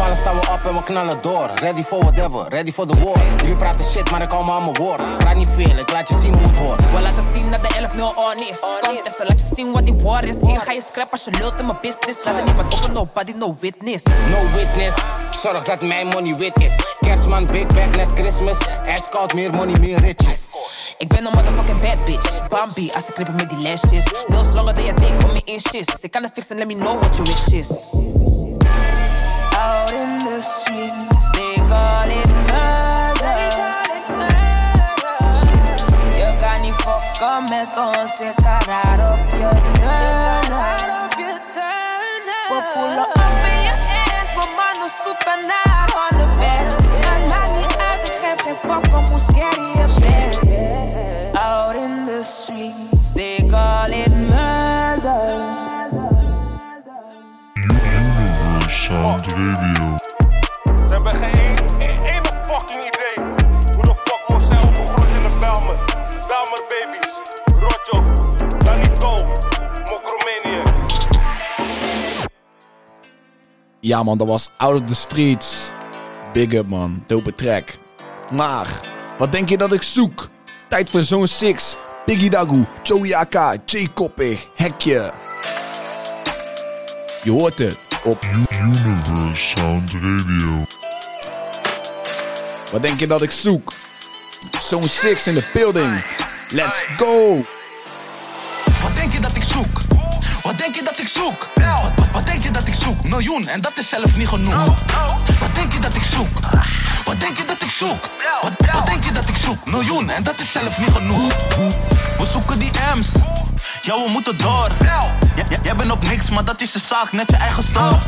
Vallen 0.00 0.16
staan 0.16 0.40
we 0.40 0.50
op 0.50 0.64
en 0.64 0.74
we 0.74 0.82
knallen 0.82 1.22
door. 1.22 1.50
Ready 1.54 1.82
for 1.82 1.98
whatever, 1.98 2.48
ready 2.48 2.72
for 2.72 2.86
the 2.86 3.00
war. 3.00 3.22
Jullie 3.36 3.56
praten 3.56 3.84
shit, 3.84 4.10
maar 4.10 4.22
ik 4.22 4.30
hou 4.30 4.44
me 4.44 4.52
aan 4.52 4.60
mijn 4.60 4.76
woorden. 4.76 5.16
Praat 5.16 5.36
niet 5.36 5.52
veel, 5.52 5.78
ik 5.78 5.92
laat 5.92 6.08
je 6.08 6.14
zien 6.22 6.34
hoe 6.34 6.48
het 6.50 6.60
hoort. 6.60 6.92
We 6.92 7.00
laten 7.00 7.24
zien 7.34 7.50
dat 7.50 7.62
de 7.62 7.76
11 7.76 7.94
0 7.94 8.08
on 8.16 8.48
is. 8.48 8.60
Kom 8.80 8.90
even, 8.90 9.26
laat 9.26 9.38
je 9.38 9.54
zien 9.54 9.72
wat 9.72 9.84
die 9.84 9.94
war 9.94 10.24
is. 10.24 10.36
Hier 10.40 10.60
ga 10.60 10.72
je 10.72 10.82
scrap 10.90 11.10
als 11.10 11.24
je 11.24 11.30
lult 11.38 11.58
in 11.60 11.66
mijn 11.66 11.78
business. 11.82 12.24
Laat 12.24 12.38
er 12.38 12.44
niemand 12.44 12.72
over, 12.72 12.90
nobody, 12.90 13.32
no 13.32 13.56
witness. 13.60 14.02
No 14.04 14.38
witness, 14.54 14.96
zorg 15.42 15.62
dat 15.62 15.82
mijn 15.82 16.06
money 16.06 16.34
wit 16.34 16.60
is. 16.60 16.72
Kerstman, 17.00 17.46
big 17.46 17.66
bag, 17.66 17.96
net 17.96 18.10
Christmas. 18.14 18.58
Ijskoud, 18.84 19.34
meer 19.34 19.54
money, 19.54 19.80
meer 19.80 20.00
riches. 20.00 20.50
Ik 20.98 21.08
ben 21.08 21.26
een 21.26 21.32
motherfucking 21.32 21.80
bad 21.80 22.00
bitch. 22.06 22.48
Bambi, 22.48 22.90
als 22.94 23.06
ik 23.08 23.14
knippen 23.14 23.34
met 23.34 23.48
die 23.48 23.58
lashes. 23.58 24.04
Nails 24.26 24.54
langer 24.54 24.74
dan 24.74 24.84
je 24.84 24.94
dik 24.94 25.24
om 25.24 25.28
me 25.32 25.40
in 25.44 25.60
shit. 25.60 25.98
Ik 26.00 26.10
kan 26.10 26.22
het 26.22 26.32
fixen, 26.32 26.56
let 26.56 26.66
me 26.66 26.74
know 26.74 27.00
what 27.00 27.16
your 27.16 27.30
wish 27.30 27.46
is. 27.46 27.88
Out 29.62 29.92
in 29.92 30.08
the 30.08 30.40
streets, 30.40 31.04
they 31.36 31.56
call 31.68 32.08
it 32.08 32.30
murder. 32.48 33.40
Je 36.16 36.36
kan 36.42 36.60
niet 36.62 36.74
fokken 36.74 37.42
met 37.44 37.68
ons, 37.76 38.20
ik 38.20 38.32
ga 38.42 38.58
raar 38.66 39.12
op 39.12 39.30
je 39.30 39.48
turnen. 39.82 40.80
We 42.48 42.58
pullen 42.74 43.06
op 43.06 43.42
in 43.50 43.62
je 43.62 43.74
ass, 44.22 44.34
mijn 44.34 44.48
mannen 44.56 44.90
zoeken 45.04 45.40
naar 45.46 45.90
hondenbed. 45.94 46.70
Het 46.70 47.00
maakt 47.00 47.09
Ja 73.82 74.02
man, 74.02 74.18
dat 74.18 74.26
was 74.26 74.50
Out 74.56 74.80
of 74.80 74.86
the 74.86 74.94
Streets. 74.94 75.70
Big 76.32 76.52
up 76.52 76.66
man, 76.66 77.02
dope 77.06 77.34
track. 77.34 77.78
Maar, 78.30 78.80
wat 79.18 79.32
denk 79.32 79.48
je 79.48 79.56
dat 79.56 79.72
ik 79.72 79.82
zoek? 79.82 80.28
Tijd 80.68 80.90
voor 80.90 81.02
zo'n 81.02 81.26
6. 81.26 81.76
Biggie 82.06 82.30
Dagu, 82.30 82.64
Joey 82.82 83.14
AK, 83.14 83.56
J 83.64 83.88
Koppig, 83.94 84.46
Hekje. 84.54 85.12
Je 87.22 87.30
hoort 87.30 87.58
het 87.58 87.80
op 88.04 88.24
Universe 88.62 89.34
Sound 89.34 89.92
Radio. 89.92 90.64
Wat 92.72 92.82
denk 92.82 93.00
je 93.00 93.06
dat 93.06 93.22
ik 93.22 93.30
zoek? 93.30 93.72
Zo'n 94.60 94.84
6 94.84 95.26
in 95.26 95.34
de 95.34 95.44
building. 95.52 96.04
Let's 96.48 96.86
go! 96.96 97.44
Wat 98.82 98.94
denk 98.94 99.12
je 99.12 99.20
dat 99.20 99.36
ik 99.36 99.42
zoek? 99.42 99.80
Wat 100.42 100.58
denk 100.58 100.74
je 100.74 100.82
dat 100.82 100.98
ik 100.98 101.06
zoek? 101.06 101.48
Zoek? 102.90 103.04
Miljoen 103.08 103.48
en 103.48 103.60
dat 103.60 103.72
is 103.74 103.88
zelf 103.88 104.16
niet 104.16 104.28
genoeg. 104.28 104.64
Wat 105.40 105.54
denk 105.54 105.72
je 105.72 105.78
dat 105.78 105.94
ik 105.94 106.02
zoek? 106.02 106.38
Wat 107.04 107.20
denk 107.20 107.36
je 107.36 107.44
dat 107.44 107.62
ik 107.62 107.70
zoek? 107.70 108.08
Wat, 108.42 108.52
wat 108.72 108.86
denk 108.86 109.04
je 109.04 109.12
dat 109.12 109.28
ik 109.28 109.36
zoek? 109.36 109.66
Miljoen 109.70 110.10
en 110.10 110.22
dat 110.22 110.40
is 110.40 110.52
zelf 110.52 110.78
niet 110.78 110.90
genoeg. 110.90 111.32
We 112.18 112.26
zoeken 112.32 112.58
die 112.58 112.70
M's. 112.96 113.08
Ja, 113.82 113.94
we 113.94 114.08
moeten 114.08 114.38
door. 114.38 114.68
J- 115.36 115.56
jij 115.62 115.76
bent 115.76 115.90
op 115.90 116.02
niks, 116.02 116.30
maar 116.30 116.44
dat 116.44 116.60
is 116.60 116.72
de 116.72 116.78
zaak, 116.78 117.12
net 117.12 117.30
je 117.30 117.36
eigen 117.36 117.62
store. 117.62 117.98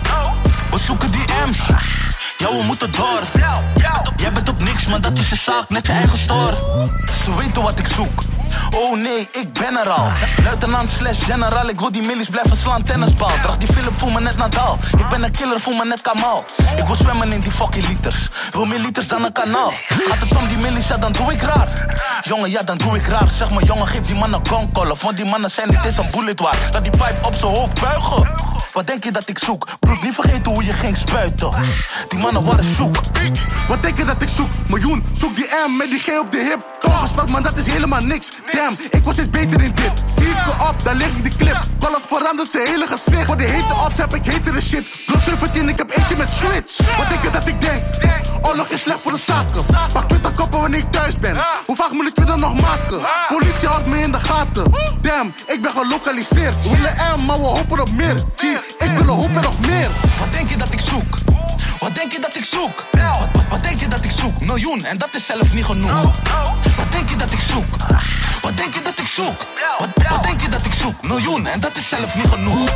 We 0.71 0.79
zoeken 0.79 1.11
die 1.13 1.25
M's. 1.49 1.59
Ja, 2.39 2.49
we 2.51 2.63
moeten 2.63 2.93
door. 2.93 3.21
Jij 4.17 4.33
bent 4.33 4.49
op 4.49 4.63
niks, 4.63 4.87
maar 4.87 5.01
dat 5.01 5.19
is 5.19 5.29
je 5.29 5.37
zaak, 5.37 5.69
net 5.69 5.87
je 5.87 5.93
eigen 5.93 6.19
store. 6.19 6.57
Ze 7.25 7.35
weten 7.37 7.63
wat 7.63 7.79
ik 7.79 7.87
zoek. 7.87 8.23
Oh 8.77 8.97
nee, 8.97 9.29
ik 9.33 9.53
ben 9.53 9.77
er 9.77 9.91
al. 9.91 10.13
Luitenant 10.45 10.91
slash 10.91 11.25
general, 11.25 11.69
ik 11.69 11.81
wil 11.81 11.93
die 11.93 12.03
millies 12.03 12.29
blijven 12.29 12.57
slaan 12.57 12.85
tennisbal. 12.85 13.31
Draag 13.43 13.57
die 13.57 13.73
Philip, 13.73 13.93
voel 13.97 14.11
me 14.11 14.21
net 14.21 14.37
Nadal. 14.37 14.79
Ik 14.99 15.09
ben 15.09 15.23
een 15.25 15.31
killer, 15.31 15.61
voel 15.61 15.75
me 15.75 15.85
net 15.85 16.01
Kamal. 16.01 16.45
Ik 16.77 16.85
wil 16.85 16.97
zwemmen 16.97 17.33
in 17.33 17.41
die 17.41 17.51
fucking 17.51 17.89
liters. 17.89 18.29
Wil 18.53 18.65
meer 18.65 18.79
liters 18.79 19.09
dan 19.09 19.25
een 19.25 19.33
kanaal. 19.33 19.73
Gaat 19.87 20.21
het 20.21 20.37
om 20.37 20.49
die 20.49 20.59
millies, 20.59 20.89
ja 20.89 20.97
dan 20.97 21.13
doe 21.13 21.33
ik 21.33 21.43
raar. 21.43 21.97
Jongen, 22.23 22.51
ja 22.51 22.63
dan 22.63 22.79
doe 22.79 22.97
ik 22.97 23.07
raar. 23.07 23.31
Zeg 23.31 23.51
maar 23.51 23.63
jongen, 23.63 23.87
geef 23.87 24.07
die 24.07 24.15
man 24.15 24.33
een 24.35 24.49
gonkolf. 24.49 25.03
Want 25.03 25.17
die 25.17 25.27
mannen 25.27 25.51
zijn 25.51 25.69
niet 25.69 25.85
eens 25.85 25.97
een 25.97 26.11
bullet 26.11 26.41
waard. 26.41 26.73
Laat 26.73 26.83
die 26.83 26.93
pipe 26.93 27.17
op 27.23 27.35
zijn 27.35 27.53
hoofd 27.53 27.81
buigen. 27.81 28.52
Wat 28.73 28.87
denk 28.87 29.05
je 29.05 29.11
dat 29.11 29.29
ik 29.29 29.39
zoek? 29.39 29.67
Bloed, 29.81 30.03
niet 30.03 30.15
vergeten 30.15 30.53
hoe 30.53 30.65
je 30.65 30.73
ging 30.73 30.97
spuiten. 30.97 31.51
Die 32.09 32.19
mannen 32.19 32.45
waren 32.45 32.65
zoek. 32.65 32.97
Wat 33.69 33.83
denk 33.83 33.97
je 33.97 34.05
dat 34.05 34.23
ik 34.23 34.29
zoek? 34.29 34.49
Miljoen, 34.69 35.05
zoek 35.13 35.37
die 35.37 35.49
M 35.69 35.77
met 35.77 35.91
die 35.91 35.99
G 35.99 36.09
op 36.21 36.33
de 36.33 36.39
hip. 36.39 36.61
Toegespeld, 36.81 37.31
man, 37.31 37.43
dat 37.43 37.59
is 37.59 37.67
helemaal 37.67 38.01
niks. 38.01 38.29
Damn, 38.51 38.77
ik 38.91 39.05
was 39.05 39.15
steeds 39.15 39.31
beter 39.31 39.61
in 39.61 39.73
dit. 39.75 40.03
Zie 40.17 40.29
ik 40.29 40.47
erop, 40.47 40.85
dan 40.85 40.97
leg 40.97 41.09
ik 41.09 41.31
de 41.31 41.37
clip. 41.37 41.59
Golf 41.81 42.07
verandert 42.07 42.51
zijn 42.51 42.67
hele 42.67 42.87
gezicht. 42.87 43.27
Voor 43.27 43.37
de 43.37 43.45
hete 43.45 43.75
ops 43.85 43.97
heb 43.97 44.15
ik 44.15 44.25
hetere 44.25 44.61
shit. 44.61 45.03
Glock 45.07 45.23
17, 45.23 45.69
ik 45.69 45.79
heb 45.79 45.91
eentje 45.91 46.17
met 46.17 46.31
switch. 46.31 46.97
Wat 46.97 47.09
denk 47.09 47.23
je 47.23 47.31
dat 47.31 47.47
ik 47.47 47.61
denk? 47.61 47.83
Oorlog 48.43 48.69
is 48.69 48.81
slecht 48.81 49.01
voor 49.01 49.13
de 49.13 49.19
zaken. 49.19 49.65
Pak 49.93 50.09
Twitter 50.09 50.33
koppen 50.33 50.61
wanneer 50.61 50.79
ik 50.79 50.91
thuis 50.91 51.19
ben. 51.19 51.37
Hoe 51.67 51.77
vaak 51.77 51.93
moet 51.93 52.09
ik 52.09 52.15
Twitter 52.15 52.39
nog 52.39 52.61
maken? 52.61 53.01
Politie 53.29 53.69
houdt 53.69 53.87
me 53.87 54.01
in 54.01 54.13
de 54.13 54.21
gaten. 54.21 54.73
Damn, 55.01 55.35
ik 55.47 55.63
ben 55.63 55.71
gelokaliseerd. 55.71 56.63
We 56.63 56.71
willen 56.71 56.95
M, 57.17 57.25
maar 57.25 57.39
we 57.39 57.45
hopen 57.45 57.81
op 57.81 57.91
meer. 57.91 58.15
G, 58.37 58.43
ik 58.79 58.91
wil 58.91 59.01
een 59.01 59.09
hoop 59.09 59.29
en 59.29 59.43
nog 59.43 59.61
meer. 59.61 59.91
Wat 60.19 60.33
denk 60.33 60.49
je 60.49 60.57
dat 60.57 60.73
ik 60.73 60.81
zoek? 60.81 61.32
Wat 61.83 61.95
denk 61.95 62.13
je 62.13 62.21
dat 62.21 62.37
ik 62.37 62.45
zoek? 62.45 62.87
Wat, 63.19 63.29
wat, 63.49 63.63
denk 63.63 63.81
je 63.81 63.89
dat 63.89 64.05
ik 64.05 64.11
zoek? 64.11 64.41
Miljoen 64.41 64.85
en 64.85 64.99
dat 64.99 65.09
is 65.13 65.27
zelf 65.27 65.53
niet 65.53 65.65
genoeg. 65.65 65.91
Wat 66.77 66.93
denk 66.93 67.09
je 67.09 67.17
dat 67.17 67.33
ik 67.33 67.39
zoek? 67.41 67.77
Wat 68.43 68.57
denk 68.57 68.75
je 68.75 68.83
dat 68.83 68.99
ik 68.99 69.07
zoek? 69.07 69.47
Wat, 69.79 69.89
wat 70.09 70.23
denk 70.23 70.41
je 70.41 70.49
dat 70.49 70.65
ik 70.65 70.73
zoek? 70.73 71.03
Miljoen 71.03 71.47
en 71.47 71.61
dat 71.61 71.77
is 71.77 71.89
zelf 71.89 72.15
niet 72.15 72.27
genoeg. 72.29 72.71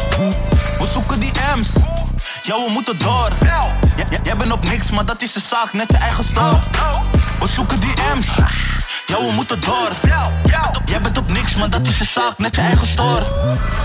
We 0.79 0.87
zoeken 0.93 1.21
die 1.21 1.33
M's. 1.57 1.69
Ja, 2.43 2.55
we 2.65 2.71
moeten 2.71 2.99
door. 2.99 3.29
J- 3.97 4.19
jij 4.23 4.37
bent 4.37 4.53
op 4.53 4.65
niks, 4.65 4.91
maar 4.91 5.05
dat 5.05 5.23
is 5.23 5.33
je 5.33 5.41
zaak, 5.41 5.73
net 5.73 5.91
je 5.91 5.97
eigen 5.97 6.25
stof. 6.25 6.69
We 7.39 7.49
zoeken 7.49 7.81
die 7.81 7.95
M's. 8.17 8.29
Ja, 9.07 9.19
we 9.27 9.33
moeten 9.33 9.61
door. 9.61 9.91
Jij 10.85 11.01
bent 11.01 11.19
op 11.19 11.29
niks, 11.33 11.55
maar 11.55 11.71
dat 11.71 11.87
is 11.87 11.99
je 11.99 12.05
zaak, 12.05 12.39
net 12.39 12.55
je 12.55 12.61
eigen 12.61 12.87
store. 12.87 13.25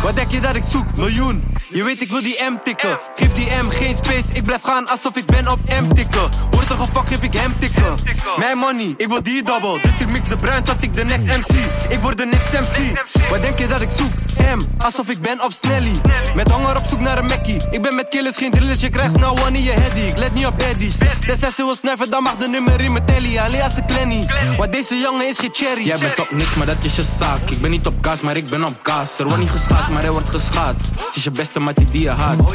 Wat 0.04 0.16
denk 0.16 0.32
je 0.32 0.40
dat 0.40 0.56
ik 0.56 0.64
zoek? 0.72 0.86
Miljoen. 0.96 1.44
Je 1.70 1.84
weet 1.84 2.02
ik 2.02 2.10
wil 2.10 2.22
die 2.24 2.38
M 2.44 2.58
tikken. 2.64 2.98
Geef 3.16 3.34
die 3.34 3.50
M 3.62 3.70
geen 3.70 3.96
space, 3.96 4.24
ik 4.34 4.46
blijf 4.46 4.62
gaan 4.64 4.88
alsof 4.88 5.16
ik 5.16 5.26
ben 5.26 5.48
op 5.48 5.60
M 5.68 5.94
tikken. 5.94 6.30
Wordt 6.52 6.70
er 6.70 6.76
gefuck, 6.78 7.08
geef 7.08 7.22
ik 7.22 7.34
hem 7.34 7.60
tikken. 7.60 7.96
Mijn 8.38 8.58
money, 8.58 8.94
ik 8.98 9.08
wil 9.08 9.24
die 9.24 9.44
double. 9.44 9.80
Dus 9.82 9.92
ik 10.00 10.12
mix 10.12 10.30
de 10.30 10.38
bruin 10.38 10.64
tot 10.64 10.76
ik 10.84 10.96
de 10.96 11.06
next 11.06 11.26
MC. 11.26 11.56
Ik 11.90 12.02
word 12.02 12.18
de 12.18 12.26
next 12.26 12.52
MC. 12.52 13.04
Wat 13.30 13.42
denk 13.42 13.60
je 13.60 13.68
dat 13.68 13.82
ik 13.82 13.90
zoek? 13.98 14.12
M, 14.56 14.60
alsof 14.78 15.10
ik 15.10 15.22
ben 15.22 15.44
op 15.44 15.52
Snelly. 15.62 16.02
Met 16.36 16.52
honger 16.52 16.78
op 16.78 16.84
zoek 16.88 17.00
naar 17.00 17.18
een 17.18 17.26
Mackie. 17.26 17.62
Ik 17.72 17.82
ben 17.82 17.96
met 17.96 18.08
killers, 18.08 18.38
geen 18.38 18.52
drillers, 18.52 18.80
je 18.80 18.90
krijgt 18.90 19.14
snel 19.14 19.38
one 19.40 19.58
in 19.58 19.64
je 19.64 19.72
headie. 19.72 20.06
Ik 20.08 20.18
let 20.18 20.34
niet 20.34 20.46
op 20.46 20.58
baddies. 20.58 20.96
Tenzij 21.20 21.52
ze 21.52 21.64
wil 21.64 21.76
snuiven, 21.76 22.10
dan 22.10 22.24
mag 22.24 22.36
de 22.36 22.48
nummer 22.48 22.82
in 22.82 22.92
mijn 22.92 23.06
telly. 23.06 23.38
Alias 23.38 23.76
de 23.76 23.86
Clenny. 23.86 24.26
Want 24.58 24.72
deze 24.74 24.96
jongen 25.12 25.28
is. 25.28 25.38
Jij 25.84 25.98
bent 25.98 26.20
op 26.20 26.32
niks, 26.32 26.56
maar 26.56 26.66
dat 26.66 26.78
is 26.82 26.96
je 26.96 27.04
zaak. 27.18 27.50
Ik 27.50 27.62
ben 27.62 27.72
niet 27.72 27.86
op 27.86 27.94
gas, 28.02 28.20
maar 28.20 28.38
ik 28.38 28.50
ben 28.50 28.64
op 28.64 28.80
gas. 28.84 29.20
Er 29.20 29.26
wordt 29.26 29.40
niet 29.40 29.50
geschaatst, 29.50 29.90
maar 29.90 30.04
er 30.04 30.12
wordt 30.12 30.30
geschaatst. 30.30 30.90
Het 30.90 31.16
is 31.16 31.24
je 31.24 31.32
beste 31.32 31.60
mattie 31.60 31.86
die 31.86 32.02
je 32.02 32.10
haat. 32.10 32.40
Oh 32.40 32.54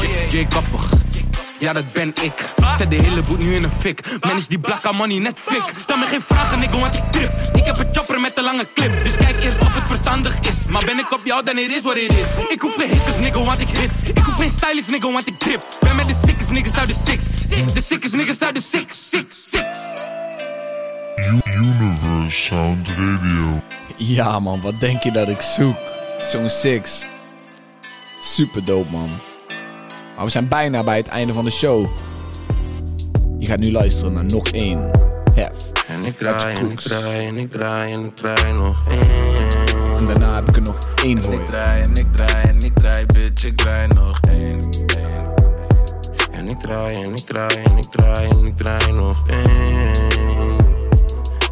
jee, 0.00 0.40
J 0.40 0.46
koppig. 0.46 0.88
Ja, 1.58 1.72
dat 1.72 1.92
ben 1.92 2.08
ik. 2.20 2.44
Zet 2.78 2.90
de 2.90 2.96
hele 2.96 3.22
boet 3.22 3.38
nu 3.38 3.54
in 3.54 3.62
een 3.62 3.70
fik. 3.70 4.00
Man 4.20 4.36
is 4.36 4.48
die 4.48 4.58
blakka 4.58 4.92
money 4.92 5.18
net 5.18 5.40
fik. 5.40 5.62
Stel 5.76 5.96
me 5.96 6.04
geen 6.04 6.20
vragen, 6.20 6.58
nigga, 6.58 6.78
want 6.78 6.94
ik 6.94 7.02
trip. 7.10 7.32
Ik 7.52 7.64
heb 7.64 7.78
een 7.78 7.88
chopper 7.92 8.20
met 8.20 8.38
een 8.38 8.44
lange 8.44 8.68
clip. 8.74 9.04
Dus 9.04 9.16
kijk 9.16 9.42
eerst 9.42 9.60
of 9.60 9.74
het 9.74 9.86
verstandig 9.86 10.40
is. 10.40 10.56
Maar 10.68 10.84
ben 10.84 10.98
ik 10.98 11.12
op 11.12 11.20
jou, 11.24 11.44
dan 11.44 11.58
it 11.58 11.76
is 11.76 11.82
what 11.82 11.96
it 11.96 12.12
is. 12.12 12.48
Ik 12.48 12.60
hoef 12.60 12.74
geen 12.74 12.90
hitters, 12.90 13.18
nigga, 13.18 13.42
want 13.42 13.60
ik 13.60 13.68
hit. 13.68 13.90
Ik 14.16 14.24
hoef 14.24 14.34
geen 14.34 14.50
stylist, 14.50 14.90
nigga, 14.90 15.12
want 15.12 15.26
ik 15.26 15.38
trip. 15.38 15.66
Ben 15.80 15.96
met 15.96 16.06
de 16.06 16.20
sickest 16.26 16.50
niggas 16.50 16.76
uit 16.76 16.88
de 16.88 16.96
six. 17.06 17.24
De 17.74 17.82
sickest 17.82 18.14
niggas 18.14 18.40
uit 18.40 18.54
de 18.54 18.62
six, 18.62 19.08
six, 19.10 19.50
six. 19.50 19.66
Universe 21.26 22.30
Sound 22.30 22.88
Radio. 22.88 23.62
Ja 23.96 24.38
man, 24.38 24.60
wat 24.60 24.80
denk 24.80 25.02
je 25.02 25.12
dat 25.12 25.28
ik 25.28 25.40
zoek? 25.40 25.76
Zo'n 26.30 26.50
6. 26.50 27.06
Super 28.22 28.64
dope 28.64 28.90
man. 28.90 29.08
Maar 30.16 30.24
we 30.24 30.30
zijn 30.30 30.48
bijna 30.48 30.84
bij 30.84 30.96
het 30.96 31.06
einde 31.08 31.32
van 31.32 31.44
de 31.44 31.50
show. 31.50 31.86
Je 33.38 33.46
gaat 33.46 33.58
nu 33.58 33.72
luisteren 33.72 34.12
naar 34.12 34.24
nog 34.24 34.48
één. 34.48 34.90
Hef. 35.34 35.50
En 35.88 36.04
ik 36.04 36.16
draai, 36.16 36.56
en 36.56 36.70
ik 36.70 36.80
draai, 36.80 37.26
en 37.26 37.36
ik 37.36 37.50
draai, 37.50 37.92
en 37.92 38.04
ik 38.04 38.16
draai 38.16 38.52
nog 38.52 38.88
één. 38.88 39.96
En 39.96 40.06
daarna 40.06 40.34
heb 40.34 40.48
ik 40.48 40.56
er 40.56 40.62
nog 40.62 40.78
één 41.04 41.22
voor 41.22 41.32
Ik 41.32 41.40
je. 41.40 41.46
draai 41.46 41.82
en 41.82 41.94
ik 41.94 42.12
draai 42.12 42.48
en 42.48 42.60
ik 42.60 42.74
draai, 42.74 43.06
bitch, 43.06 43.44
ik 43.44 43.56
draai 43.56 43.88
nog 43.88 44.20
één. 44.30 44.68
En 46.32 46.48
ik 46.48 46.58
draai, 46.58 47.02
en 47.02 47.12
ik 47.12 47.24
draai, 47.26 47.62
en 47.64 47.76
ik 47.76 47.84
draai, 47.90 48.28
en 48.28 48.46
ik 48.46 48.56
draai 48.56 48.92
nog 48.92 49.28
één. 49.28 50.57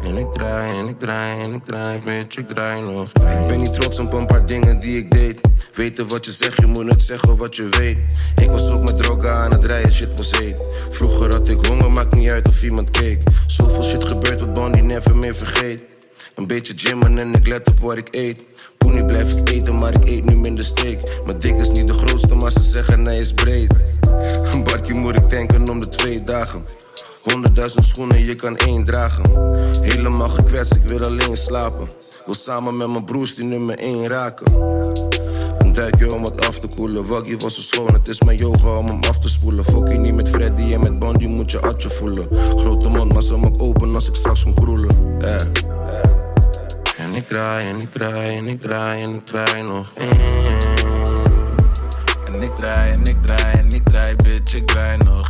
En 0.07 0.17
ik 0.17 0.33
draai, 0.33 0.79
en 0.79 0.87
ik 0.87 0.99
draai, 0.99 1.41
en 1.41 1.53
ik 1.53 1.63
draai, 1.63 1.99
bitch, 1.99 2.37
ik 2.37 2.47
draai 2.47 2.81
nog. 2.81 3.07
Ik 3.07 3.47
ben 3.47 3.59
niet 3.59 3.73
trots 3.73 3.99
op 3.99 4.13
een 4.13 4.25
paar 4.25 4.45
dingen 4.45 4.79
die 4.79 4.97
ik 4.97 5.11
deed. 5.11 5.39
Weten 5.73 6.07
wat 6.07 6.25
je 6.25 6.31
zegt, 6.31 6.57
je 6.57 6.65
moet 6.65 6.85
net 6.85 7.01
zeggen 7.01 7.37
wat 7.37 7.55
je 7.55 7.69
weet. 7.69 7.97
Ik 8.35 8.49
was 8.49 8.69
ook 8.69 8.83
met 8.83 8.97
droga 8.97 9.43
aan 9.43 9.51
het 9.51 9.65
rijden, 9.65 9.91
shit 9.91 10.17
was 10.17 10.31
heet. 10.31 10.55
Vroeger 10.89 11.31
had 11.31 11.49
ik 11.49 11.65
honger, 11.65 11.91
maakt 11.91 12.15
niet 12.15 12.31
uit 12.31 12.47
of 12.47 12.63
iemand 12.63 12.91
keek. 12.91 13.21
Zoveel 13.47 13.83
shit 13.83 14.05
gebeurt 14.05 14.39
wat 14.39 14.53
Bonnie 14.53 14.83
never 14.83 15.15
meer 15.15 15.35
vergeet. 15.35 15.79
Een 16.35 16.47
beetje 16.47 16.73
gymmen 16.77 17.17
en 17.17 17.33
ik 17.33 17.47
let 17.47 17.69
op 17.69 17.79
wat 17.79 17.97
ik 17.97 18.07
eet. 18.11 18.39
Poenie 18.77 19.05
blijf 19.05 19.33
ik 19.33 19.49
eten, 19.49 19.77
maar 19.77 19.93
ik 19.93 20.09
eet 20.09 20.25
nu 20.25 20.35
minder 20.35 20.65
steak. 20.65 20.99
Mijn 21.25 21.39
dik 21.39 21.57
is 21.57 21.71
niet 21.71 21.87
de 21.87 21.93
grootste, 21.93 22.35
maar 22.35 22.51
ze 22.51 22.61
zeggen 22.61 23.05
hij 23.05 23.19
is 23.19 23.33
breed. 23.33 23.71
Een 24.51 24.97
moet 24.97 25.15
ik 25.15 25.29
tanken 25.29 25.69
om 25.69 25.81
de 25.81 25.89
twee 25.89 26.23
dagen. 26.23 26.61
Honderdduizend 27.31 27.85
schoenen, 27.85 28.25
je 28.25 28.35
kan 28.35 28.57
één 28.57 28.85
dragen. 28.85 29.23
Helemaal 29.81 30.29
gekwetst, 30.29 30.75
ik 30.75 30.83
wil 30.87 31.03
alleen 31.03 31.37
slapen. 31.37 31.87
Wil 32.25 32.33
samen 32.33 32.77
met 32.77 32.87
mijn 32.87 33.03
broers 33.03 33.35
die 33.35 33.45
nummer 33.45 33.77
één 33.77 34.07
raken. 34.07 34.53
Een 35.57 35.73
duikje 35.73 36.13
om 36.13 36.21
wat 36.21 36.47
af 36.47 36.59
te 36.59 36.67
koelen. 36.67 37.07
Waggy 37.07 37.37
was 37.37 37.55
zo 37.55 37.61
schoon, 37.61 37.93
het 37.93 38.07
is 38.07 38.21
mijn 38.21 38.37
yoga 38.37 38.77
om 38.77 38.87
hem 38.87 39.03
af 39.03 39.19
te 39.19 39.29
spoelen. 39.29 39.65
Fuck 39.65 39.87
je 39.87 39.97
niet 39.97 40.13
met 40.13 40.29
Freddy 40.29 40.73
en 40.73 40.81
met 40.81 40.99
Bondi 40.99 41.27
moet 41.27 41.51
je 41.51 41.61
atje 41.61 41.89
voelen. 41.89 42.27
Grote 42.55 42.89
mond, 42.89 43.13
maar 43.13 43.21
ze 43.21 43.37
mag 43.37 43.57
open 43.57 43.93
als 43.93 44.07
ik 44.07 44.15
straks 44.15 44.43
kom 44.43 44.53
kroelen. 44.53 45.21
Eh. 45.21 45.35
En 46.97 47.13
ik 47.13 47.27
draai, 47.27 47.69
en 47.69 47.79
ik 47.79 47.91
draai, 47.91 48.37
en 48.37 48.47
ik 48.47 48.61
draai, 48.61 49.03
en 49.03 49.13
ik 49.13 49.25
draai 49.25 49.63
nog. 49.63 49.93
En 52.25 52.41
ik 52.41 52.55
draai 52.55 52.91
en 52.91 53.05
ik 53.05 53.21
draai 53.21 53.57
en 53.57 53.69
ik 53.71 53.89
draai, 53.89 54.15
bitch, 54.15 54.55
ik 54.55 54.67
draai 54.67 54.97
nog. 54.97 55.29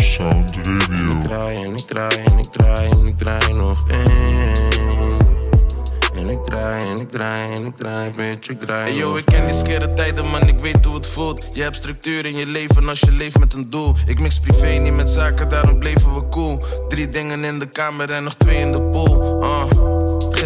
Sound 0.00 0.56
ik 0.56 1.20
draai, 1.22 1.64
en 1.64 1.72
ik 1.72 1.86
draai, 1.86 2.24
en 2.24 2.38
ik 2.38 2.44
draai, 2.44 2.88
en 2.88 3.06
ik 3.06 3.16
draai 3.16 3.52
nog 3.52 3.88
één. 3.88 5.16
En 6.14 6.28
ik 6.28 6.44
draai, 6.44 6.90
en 6.90 7.00
ik 7.00 7.10
draai, 7.10 7.54
en 7.54 7.64
ik 7.64 7.76
draai, 7.76 8.10
bitch, 8.10 8.48
ik 8.48 8.58
draai 8.58 8.90
Hey 8.90 8.98
yo, 8.98 9.16
ik 9.16 9.24
ken 9.24 9.46
die 9.46 9.54
skere 9.54 9.94
tijden, 9.94 10.26
man, 10.26 10.48
ik 10.48 10.58
weet 10.58 10.84
hoe 10.84 10.94
het 10.94 11.06
voelt. 11.06 11.44
Je 11.52 11.62
hebt 11.62 11.76
structuur 11.76 12.24
in 12.24 12.36
je 12.36 12.46
leven 12.46 12.88
als 12.88 13.00
je 13.00 13.10
leeft 13.10 13.38
met 13.38 13.54
een 13.54 13.70
doel. 13.70 13.94
Ik 14.06 14.20
mix 14.20 14.40
privé 14.40 14.66
niet 14.66 14.94
met 14.94 15.08
zaken, 15.08 15.48
daarom 15.48 15.78
bleven 15.78 16.14
we 16.14 16.28
cool. 16.28 16.64
Drie 16.88 17.08
dingen 17.08 17.44
in 17.44 17.58
de 17.58 17.66
kamer 17.66 18.10
en 18.10 18.24
nog 18.24 18.34
twee 18.34 18.58
in 18.58 18.72
de 18.72 18.82
pool. 18.82 19.42
Uh. 19.42 19.97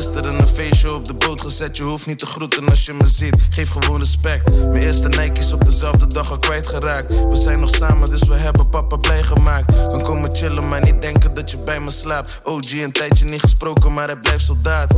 Gisteren 0.03 0.39
een 0.39 0.49
feestje 0.49 0.95
op 0.95 1.05
de 1.05 1.15
boot 1.15 1.41
gezet. 1.41 1.77
Je 1.77 1.83
hoeft 1.83 2.07
niet 2.07 2.19
te 2.19 2.27
groeten 2.27 2.69
als 2.69 2.85
je 2.85 2.93
me 2.93 3.09
ziet. 3.09 3.37
Geef 3.51 3.71
gewoon 3.71 3.99
respect. 3.99 4.51
Mijn 4.71 4.83
eerste 4.83 5.09
Nike's 5.09 5.53
op 5.53 5.65
dezelfde 5.65 6.07
dag 6.07 6.31
al 6.31 6.39
kwijtgeraakt. 6.39 7.29
We 7.29 7.37
zijn 7.37 7.61
nog 7.61 7.71
samen, 7.71 8.11
dus 8.11 8.23
we 8.23 8.35
hebben 8.35 8.69
papa 8.69 8.97
blij 8.97 9.23
gemaakt. 9.23 9.77
Kan 9.89 10.03
komen 10.03 10.37
chillen, 10.37 10.69
maar 10.69 10.85
niet 10.85 11.03
denken 11.03 11.35
dat 11.35 11.51
je 11.51 11.59
bij 11.59 11.81
me 11.81 11.91
slaapt. 11.91 12.41
OG 12.45 12.73
een 12.73 12.93
tijdje 12.93 13.25
niet 13.25 13.41
gesproken, 13.41 13.93
maar 13.93 14.07
hij 14.07 14.17
blijft 14.17 14.45
soldaat. 14.45 14.97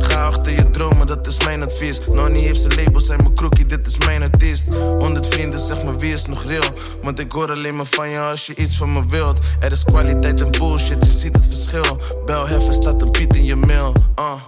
Ga 0.00 0.24
achter 0.24 0.52
je 0.52 0.70
dromen, 0.70 1.06
dat 1.06 1.26
is 1.26 1.44
mijn 1.44 1.62
advies. 1.62 2.00
Nonnie 2.12 2.42
heeft 2.42 2.60
zijn 2.60 2.74
label, 2.74 3.00
zijn 3.00 3.22
mijn 3.22 3.34
crookie, 3.34 3.66
dit 3.66 3.86
is 3.86 3.98
mijn 3.98 4.22
artiest. 4.22 4.68
100 4.98 5.26
vrienden, 5.26 5.60
zeg 5.60 5.84
maar 5.84 5.98
wie 5.98 6.12
is 6.12 6.26
nog 6.26 6.44
real? 6.44 6.72
Want 7.02 7.18
ik 7.18 7.32
hoor 7.32 7.50
alleen 7.50 7.76
maar 7.76 7.86
van 7.86 8.08
je 8.08 8.18
als 8.18 8.46
je 8.46 8.54
iets 8.54 8.76
van 8.76 8.92
me 8.92 9.06
wilt. 9.06 9.38
Er 9.60 9.72
is 9.72 9.84
kwaliteit 9.84 10.40
en 10.40 10.50
bullshit, 10.50 11.04
je 11.04 11.10
ziet 11.10 11.32
het 11.32 11.46
verschil. 11.50 12.00
Bel 12.26 12.46
heffen 12.46 12.74
staat 12.74 13.02
een 13.02 13.12
beat 13.12 13.36
in 13.36 13.46
je 13.46 13.56
mail. 13.56 13.92
Uh. 14.18 14.45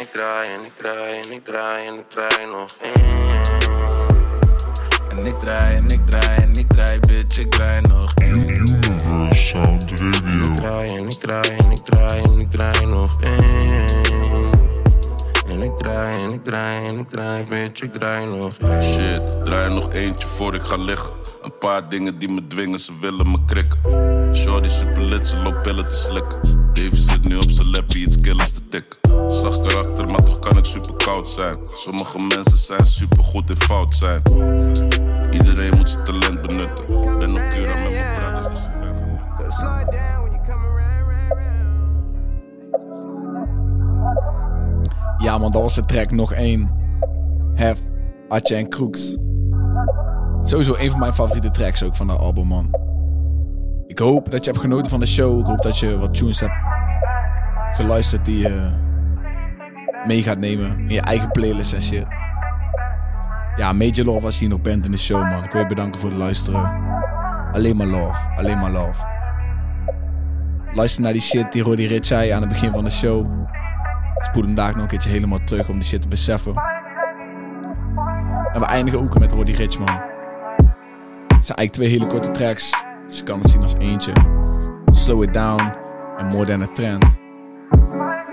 Ik 0.00 0.10
draai, 0.10 0.48
en 0.54 0.64
ik 0.64 0.72
draai, 0.76 1.20
en 1.20 1.32
ik 1.32 1.44
draai, 1.44 1.86
en 1.86 1.98
ik 1.98 2.08
draai 2.08 2.46
nog 2.50 2.76
één. 2.80 3.42
En 5.10 5.26
ik 5.26 5.38
draai 5.38 5.76
en 5.76 5.88
ik 5.88 6.06
draai 6.06 6.36
en 6.42 6.52
ik 6.56 6.68
draai, 6.68 7.00
bitch, 7.00 7.38
ik 7.38 7.50
draai 7.50 7.80
nog 7.80 8.12
één. 8.14 8.48
Universe 8.48 9.34
Sound 9.34 9.90
Ik 9.90 9.98
Radio. 9.98 10.54
draai, 10.54 10.96
en 10.96 11.06
ik 11.06 11.18
draai, 11.18 11.56
en 11.56 11.70
ik 11.70 11.78
draai, 11.78 12.22
en 12.22 12.40
ik 12.40 12.50
draai 12.50 12.86
nog 12.86 13.22
één. 13.22 14.50
En 15.46 15.62
ik 15.62 15.76
draai, 15.76 16.24
en 16.24 16.32
ik 16.32 16.42
draai, 16.42 16.86
en 16.86 16.98
ik 16.98 17.08
draai, 17.08 17.44
bitch, 17.44 17.82
ik 17.82 17.92
draai 17.92 18.26
nog 18.26 18.56
één. 18.58 18.84
Shit, 18.84 19.44
draai 19.44 19.74
nog 19.74 19.92
eentje 19.92 20.28
voor 20.28 20.54
ik 20.54 20.62
ga 20.62 20.76
liggen. 20.76 21.12
Een 21.42 21.58
paar 21.58 21.88
dingen 21.88 22.18
die 22.18 22.28
me 22.28 22.46
dwingen, 22.46 22.78
ze 22.78 22.92
willen 23.00 23.30
me 23.30 23.38
krikken. 23.46 23.78
Shorty 24.34 24.68
super 24.68 25.02
lit, 25.02 25.26
ze 25.26 25.36
loopt 25.36 25.62
pillen 25.62 25.88
te 25.88 25.96
slikken. 25.96 26.49
Davy 26.72 26.96
zit 26.96 27.28
nu 27.28 27.36
op 27.36 27.50
zijn 27.50 27.70
lappie, 27.70 28.04
iets 28.04 28.20
killers 28.20 28.52
te 28.52 28.68
tikken. 28.68 28.98
Zacht 29.30 29.60
karakter, 29.60 30.06
maar 30.06 30.24
toch 30.24 30.38
kan 30.38 30.56
ik 30.56 30.64
super 30.64 30.94
koud 30.94 31.28
zijn. 31.28 31.58
Sommige 31.64 32.18
mensen 32.18 32.58
zijn 32.58 32.86
super 32.86 33.24
goed 33.24 33.50
in 33.50 33.56
fout 33.56 33.94
zijn. 33.94 34.22
Iedereen 35.30 35.76
moet 35.76 35.90
zijn 35.90 36.04
talent 36.04 36.42
benutten. 36.42 36.84
Ben 37.18 37.30
op 37.30 37.48
Cura 37.50 37.74
met 37.74 37.90
mijn 37.90 38.14
brothers, 38.18 38.48
dus 38.48 38.64
ik 38.64 38.80
ben 38.80 38.94
genoeg. 38.94 39.20
Ja 45.18 45.38
man, 45.38 45.52
dat 45.52 45.62
was 45.62 45.74
de 45.74 45.84
track 45.84 46.10
nog 46.10 46.32
één. 46.32 46.70
Hef, 47.54 47.80
Atje 48.28 48.54
en 48.54 48.68
Kroeks. 48.68 49.16
Sowieso 50.42 50.74
een 50.78 50.90
van 50.90 51.00
mijn 51.00 51.14
favoriete 51.14 51.50
tracks 51.50 51.82
ook 51.82 51.96
van 51.96 52.06
dat 52.06 52.18
album 52.18 52.46
man. 52.46 52.89
Ik 53.90 53.98
hoop 53.98 54.30
dat 54.30 54.44
je 54.44 54.50
hebt 54.50 54.62
genoten 54.62 54.90
van 54.90 55.00
de 55.00 55.06
show. 55.06 55.38
Ik 55.38 55.46
hoop 55.46 55.62
dat 55.62 55.78
je 55.78 55.98
wat 55.98 56.14
tunes 56.14 56.40
hebt 56.40 56.52
geluisterd 57.74 58.24
die 58.24 58.38
je 58.38 58.70
mee 60.06 60.22
gaat 60.22 60.38
nemen 60.38 60.78
in 60.78 60.90
je 60.90 61.00
eigen 61.00 61.30
playlist 61.30 61.72
en 61.72 61.82
shit. 61.82 62.04
Ja, 63.56 63.72
Major 63.72 64.04
Love 64.04 64.24
als 64.24 64.34
je 64.34 64.40
hier 64.40 64.48
nog 64.48 64.60
bent 64.60 64.84
in 64.84 64.90
de 64.90 64.98
show 64.98 65.22
man. 65.22 65.44
Ik 65.44 65.52
wil 65.52 65.60
je 65.60 65.66
bedanken 65.66 66.00
voor 66.00 66.08
het 66.08 66.18
luisteren. 66.18 66.72
Alleen 67.52 67.76
maar 67.76 67.86
love, 67.86 68.20
alleen 68.36 68.58
maar 68.58 68.70
love. 68.70 69.04
Luister 70.72 71.02
naar 71.02 71.12
die 71.12 71.22
shit 71.22 71.52
die 71.52 71.62
Roddy 71.62 71.86
Rich 71.86 72.06
zei 72.06 72.30
aan 72.30 72.40
het 72.40 72.48
begin 72.48 72.72
van 72.72 72.84
de 72.84 72.90
show. 72.90 73.26
Spoel 74.18 74.42
hem 74.42 74.54
daar 74.54 74.72
nog 74.72 74.82
een 74.82 74.88
keertje 74.88 75.10
helemaal 75.10 75.44
terug 75.44 75.68
om 75.68 75.78
die 75.78 75.88
shit 75.88 76.02
te 76.02 76.08
beseffen. 76.08 76.54
En 78.52 78.60
we 78.60 78.66
eindigen 78.66 79.00
ook 79.00 79.18
met 79.18 79.32
Roddy 79.32 79.52
Rich, 79.52 79.78
man. 79.78 80.00
Het 81.26 81.46
zijn 81.46 81.58
eigenlijk 81.58 81.72
twee 81.72 81.88
hele 81.88 82.06
korte 82.06 82.30
tracks. 82.30 82.88
Dus 83.10 83.18
je 83.18 83.24
kan 83.24 83.40
het 83.40 83.50
zien 83.50 83.62
als 83.62 83.74
eentje. 83.78 84.12
Slow 84.92 85.22
It 85.22 85.34
Down 85.34 85.72
en 86.18 86.26
More 86.26 86.46
Than 86.46 86.62
A 86.62 86.66
Trend. 86.74 87.04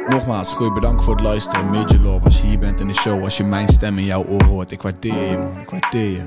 Nogmaals, 0.08 0.54
goeie 0.54 0.72
bedankt 0.72 1.04
voor 1.04 1.16
het 1.16 1.24
luisteren. 1.24 1.66
Major 1.66 2.00
Love 2.00 2.24
als 2.24 2.42
je 2.42 2.48
hier 2.48 2.60
bent 2.60 2.80
in 2.80 2.88
de 2.88 2.94
show. 2.94 3.24
Als 3.24 3.38
je 3.38 3.44
mijn 3.44 3.68
stem 3.68 3.98
in 3.98 4.06
jouw 4.06 4.26
oor 4.26 4.44
hoort. 4.44 4.72
Ik 4.72 4.82
waardeer 4.82 5.30
je, 5.30 5.38
man. 5.38 5.62
Ik 5.62 5.70
waardeer 5.70 6.10
je. 6.10 6.24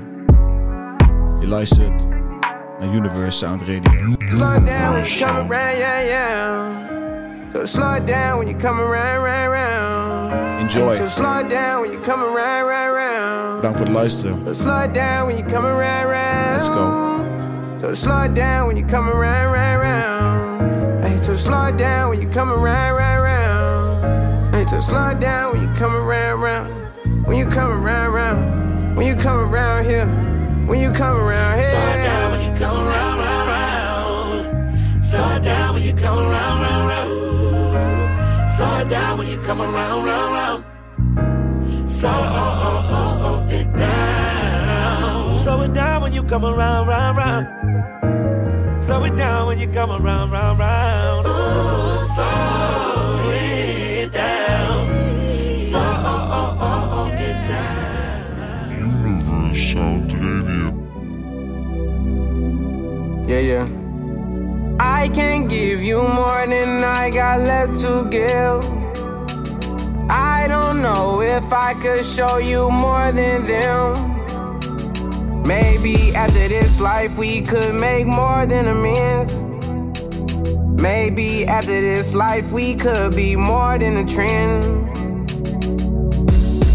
Je 1.39 1.47
luistert 1.47 2.05
naar 2.79 2.93
Universe 2.93 3.37
Sound 3.37 3.61
Radio. 3.61 4.15
Slow 4.17 4.65
down 4.65 4.93
when 4.93 5.05
you 5.05 5.19
come 5.19 5.53
around, 5.53 5.77
yeah, 5.77 6.05
yeah. 6.05 6.89
So 7.53 7.65
slow 7.65 8.05
down 8.05 8.37
when 8.37 8.47
you 8.47 8.59
come 8.59 8.81
around, 8.81 9.23
round, 9.23 9.51
round. 9.51 10.61
Enjoy. 10.61 10.95
So 10.95 11.07
slow 11.07 11.49
down 11.49 11.81
when 11.81 11.91
you 11.91 12.01
come 12.01 12.23
around, 12.23 12.67
round, 12.67 12.93
round. 12.95 13.55
Bedankt 13.55 13.77
voor 13.77 13.87
het 13.87 13.95
luisteren. 13.95 14.39
So 14.45 14.53
slow 14.53 14.93
down 14.93 15.25
when 15.25 15.37
you 15.37 15.45
come 15.45 15.67
around, 15.67 16.09
round. 16.09 16.55
Let's 16.55 16.67
go. 16.67 17.30
So 17.81 17.93
slow 17.93 18.21
it 18.21 18.35
down 18.35 18.67
when 18.67 18.77
you 18.77 18.85
come 18.85 19.09
around, 19.09 19.53
round, 19.53 19.81
round. 19.81 21.03
Hey, 21.03 21.19
so 21.19 21.33
slow 21.33 21.65
it 21.65 21.77
down 21.77 22.09
when 22.09 22.21
you 22.21 22.27
come 22.27 22.51
around, 22.51 22.95
round, 22.95 23.23
round. 23.23 24.53
Hey, 24.55 24.67
so 24.67 24.79
slow 24.79 25.07
it 25.09 25.19
down 25.19 25.53
when 25.53 25.63
you 25.63 25.73
come 25.73 25.95
around, 25.95 26.41
round. 26.41 27.25
When 27.25 27.37
you 27.37 27.47
come 27.47 27.71
around, 27.71 28.13
round. 28.13 28.95
When 28.95 29.07
you 29.07 29.15
come 29.15 29.51
around 29.51 29.85
here. 29.85 30.05
When 30.67 30.79
you 30.79 30.91
come 30.91 31.17
around 31.17 31.57
here. 31.57 31.71
Slow 31.71 31.89
it 31.89 32.03
down 32.03 32.31
when 32.31 32.41
you 32.51 32.59
come 32.59 32.87
around, 32.87 33.17
round, 33.17 33.49
round. 33.49 35.03
Slow 35.03 35.35
it 35.35 35.43
down 35.43 35.73
when 35.73 35.81
you 35.81 35.93
come 35.95 36.19
around, 36.19 36.61
round, 36.61 36.87
round. 36.87 38.51
Slow 38.51 38.85
down 38.89 39.17
when 39.17 39.27
you 39.27 39.37
come 39.39 39.59
around, 39.59 40.05
round, 40.05 40.33
round. 40.35 41.89
Slow 41.89 43.47
it 43.49 43.73
down. 43.73 45.37
Slow 45.39 45.61
it 45.61 45.73
down 45.73 46.01
when 46.03 46.13
you 46.13 46.21
come 46.21 46.45
around, 46.45 46.87
round, 46.87 47.17
round. 47.17 47.70
Slow 48.91 49.05
it 49.05 49.15
down 49.15 49.47
when 49.47 49.57
you 49.57 49.69
come 49.69 49.89
around, 49.89 50.31
round, 50.31 50.59
round. 50.59 51.25
Ooh, 51.25 52.05
slow 52.13 53.21
it 53.31 54.11
down. 54.11 55.57
Slow 55.57 57.07
it 57.07 57.47
down. 57.47 58.75
Universe 58.77 59.71
Sound 59.71 60.11
Radio. 60.11 60.75
Yeah, 63.29 63.39
yeah. 63.39 63.65
I 64.77 65.07
can't 65.13 65.49
give 65.49 65.81
you 65.81 66.01
more 66.01 66.45
than 66.47 66.83
I 66.83 67.11
got 67.11 67.39
left 67.39 67.75
to 67.83 68.09
give. 68.09 68.61
I 70.09 70.47
don't 70.49 70.81
know 70.81 71.21
if 71.21 71.53
I 71.53 71.75
could 71.81 72.03
show 72.03 72.39
you 72.39 72.69
more 72.69 73.13
than 73.13 73.45
them. 73.45 74.20
Maybe 75.51 76.15
after 76.15 76.47
this 76.47 76.79
life 76.79 77.17
we 77.17 77.41
could 77.41 77.75
make 77.75 78.07
more 78.07 78.45
than 78.45 78.69
amends. 78.69 79.43
Maybe 80.81 81.45
after 81.45 81.81
this 81.81 82.15
life 82.15 82.53
we 82.53 82.73
could 82.73 83.13
be 83.17 83.35
more 83.35 83.77
than 83.77 83.97
a 83.97 84.05
trend. 84.05 84.63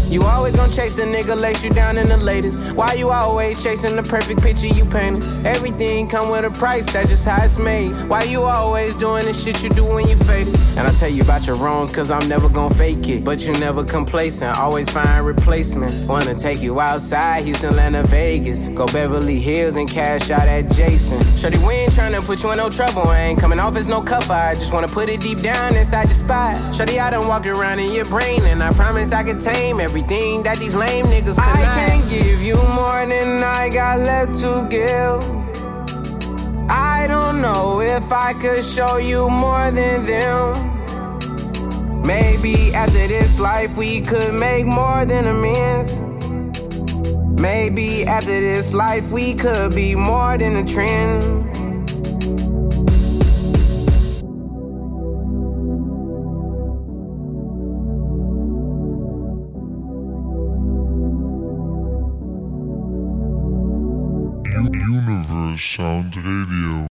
You 0.09 0.23
always 0.23 0.55
gonna 0.55 0.71
chase 0.71 0.95
the 0.95 1.03
nigga, 1.03 1.39
lace 1.39 1.65
you 1.65 1.69
down 1.69 1.97
in 1.97 2.07
the 2.07 2.15
latest. 2.15 2.63
Why 2.73 2.93
you 2.93 3.09
always 3.09 3.61
chasing 3.61 3.95
the 3.97 4.03
perfect 4.03 4.41
picture 4.41 4.67
you 4.67 4.85
painted? 4.85 5.23
Everything 5.45 6.07
come 6.07 6.31
with 6.31 6.45
a 6.45 6.57
price, 6.57 6.91
that's 6.93 7.09
just 7.09 7.27
how 7.27 7.43
it's 7.43 7.57
made. 7.57 7.91
Why 8.07 8.23
you 8.23 8.43
always 8.43 8.95
doing 8.95 9.25
the 9.25 9.33
shit 9.33 9.61
you 9.63 9.69
do 9.69 9.83
when 9.83 10.07
you 10.07 10.15
faded? 10.15 10.55
And 10.77 10.87
I 10.87 10.91
tell 10.91 11.09
you 11.09 11.23
about 11.23 11.45
your 11.45 11.57
wrongs, 11.57 11.93
cause 11.93 12.09
I'm 12.09 12.25
never 12.29 12.47
gonna 12.47 12.73
fake 12.73 13.09
it. 13.09 13.25
But 13.25 13.45
you 13.45 13.53
never 13.59 13.83
complacent, 13.83 14.57
always 14.57 14.89
find 14.89 15.25
replacement. 15.25 15.91
Wanna 16.07 16.35
take 16.35 16.61
you 16.61 16.79
outside, 16.79 17.43
Houston, 17.43 17.71
Atlanta, 17.71 18.03
Vegas. 18.03 18.69
Go 18.69 18.85
Beverly 18.87 19.39
Hills 19.39 19.75
and 19.75 19.89
cash 19.89 20.31
out 20.31 20.47
at 20.47 20.71
Jason. 20.71 21.19
Shorty, 21.35 21.57
we 21.67 21.73
ain't 21.73 21.91
tryna 21.91 22.25
put 22.25 22.43
you 22.43 22.51
in 22.51 22.57
no 22.57 22.69
trouble. 22.69 23.07
I 23.09 23.19
ain't 23.19 23.41
coming 23.41 23.59
off 23.59 23.75
as 23.75 23.89
no 23.89 24.01
cover. 24.01 24.33
I 24.33 24.53
just 24.53 24.71
wanna 24.71 24.87
put 24.87 25.09
it 25.09 25.19
deep 25.19 25.39
down 25.39 25.75
inside 25.75 26.05
your 26.05 26.15
spot. 26.15 26.55
Shorty, 26.73 26.97
I 26.97 27.09
done 27.09 27.27
walked 27.27 27.45
around 27.45 27.79
in 27.79 27.91
your 27.91 28.05
brain, 28.05 28.45
and 28.45 28.63
I 28.63 28.71
promise 28.71 29.11
I 29.11 29.23
can 29.23 29.37
tame 29.39 29.81
everything 29.81 29.97
that 30.07 30.57
these 30.59 30.75
lame 30.75 31.05
niggas 31.05 31.35
could 31.35 31.59
I 31.59 31.87
can 31.87 32.09
give 32.09 32.41
you 32.41 32.55
more 32.55 33.05
than 33.05 33.43
I 33.43 33.69
got 33.69 33.99
left 33.99 34.35
to 34.41 34.65
give. 34.69 35.19
I 36.69 37.05
don't 37.07 37.41
know 37.41 37.81
if 37.81 38.11
I 38.11 38.31
could 38.33 38.63
show 38.63 38.97
you 38.97 39.29
more 39.29 39.69
than 39.71 40.05
them. 40.05 40.55
Maybe 42.03 42.73
after 42.73 43.07
this 43.07 43.39
life 43.39 43.77
we 43.77 43.99
could 43.99 44.33
make 44.33 44.65
more 44.65 45.03
than 45.03 45.27
amends. 45.27 46.05
Maybe 47.41 48.05
after 48.05 48.39
this 48.39 48.73
life 48.73 49.11
we 49.11 49.35
could 49.35 49.75
be 49.75 49.93
more 49.95 50.37
than 50.37 50.55
a 50.55 50.63
trend. 50.63 51.56
Sound 65.67 66.15
Radio. 66.15 66.96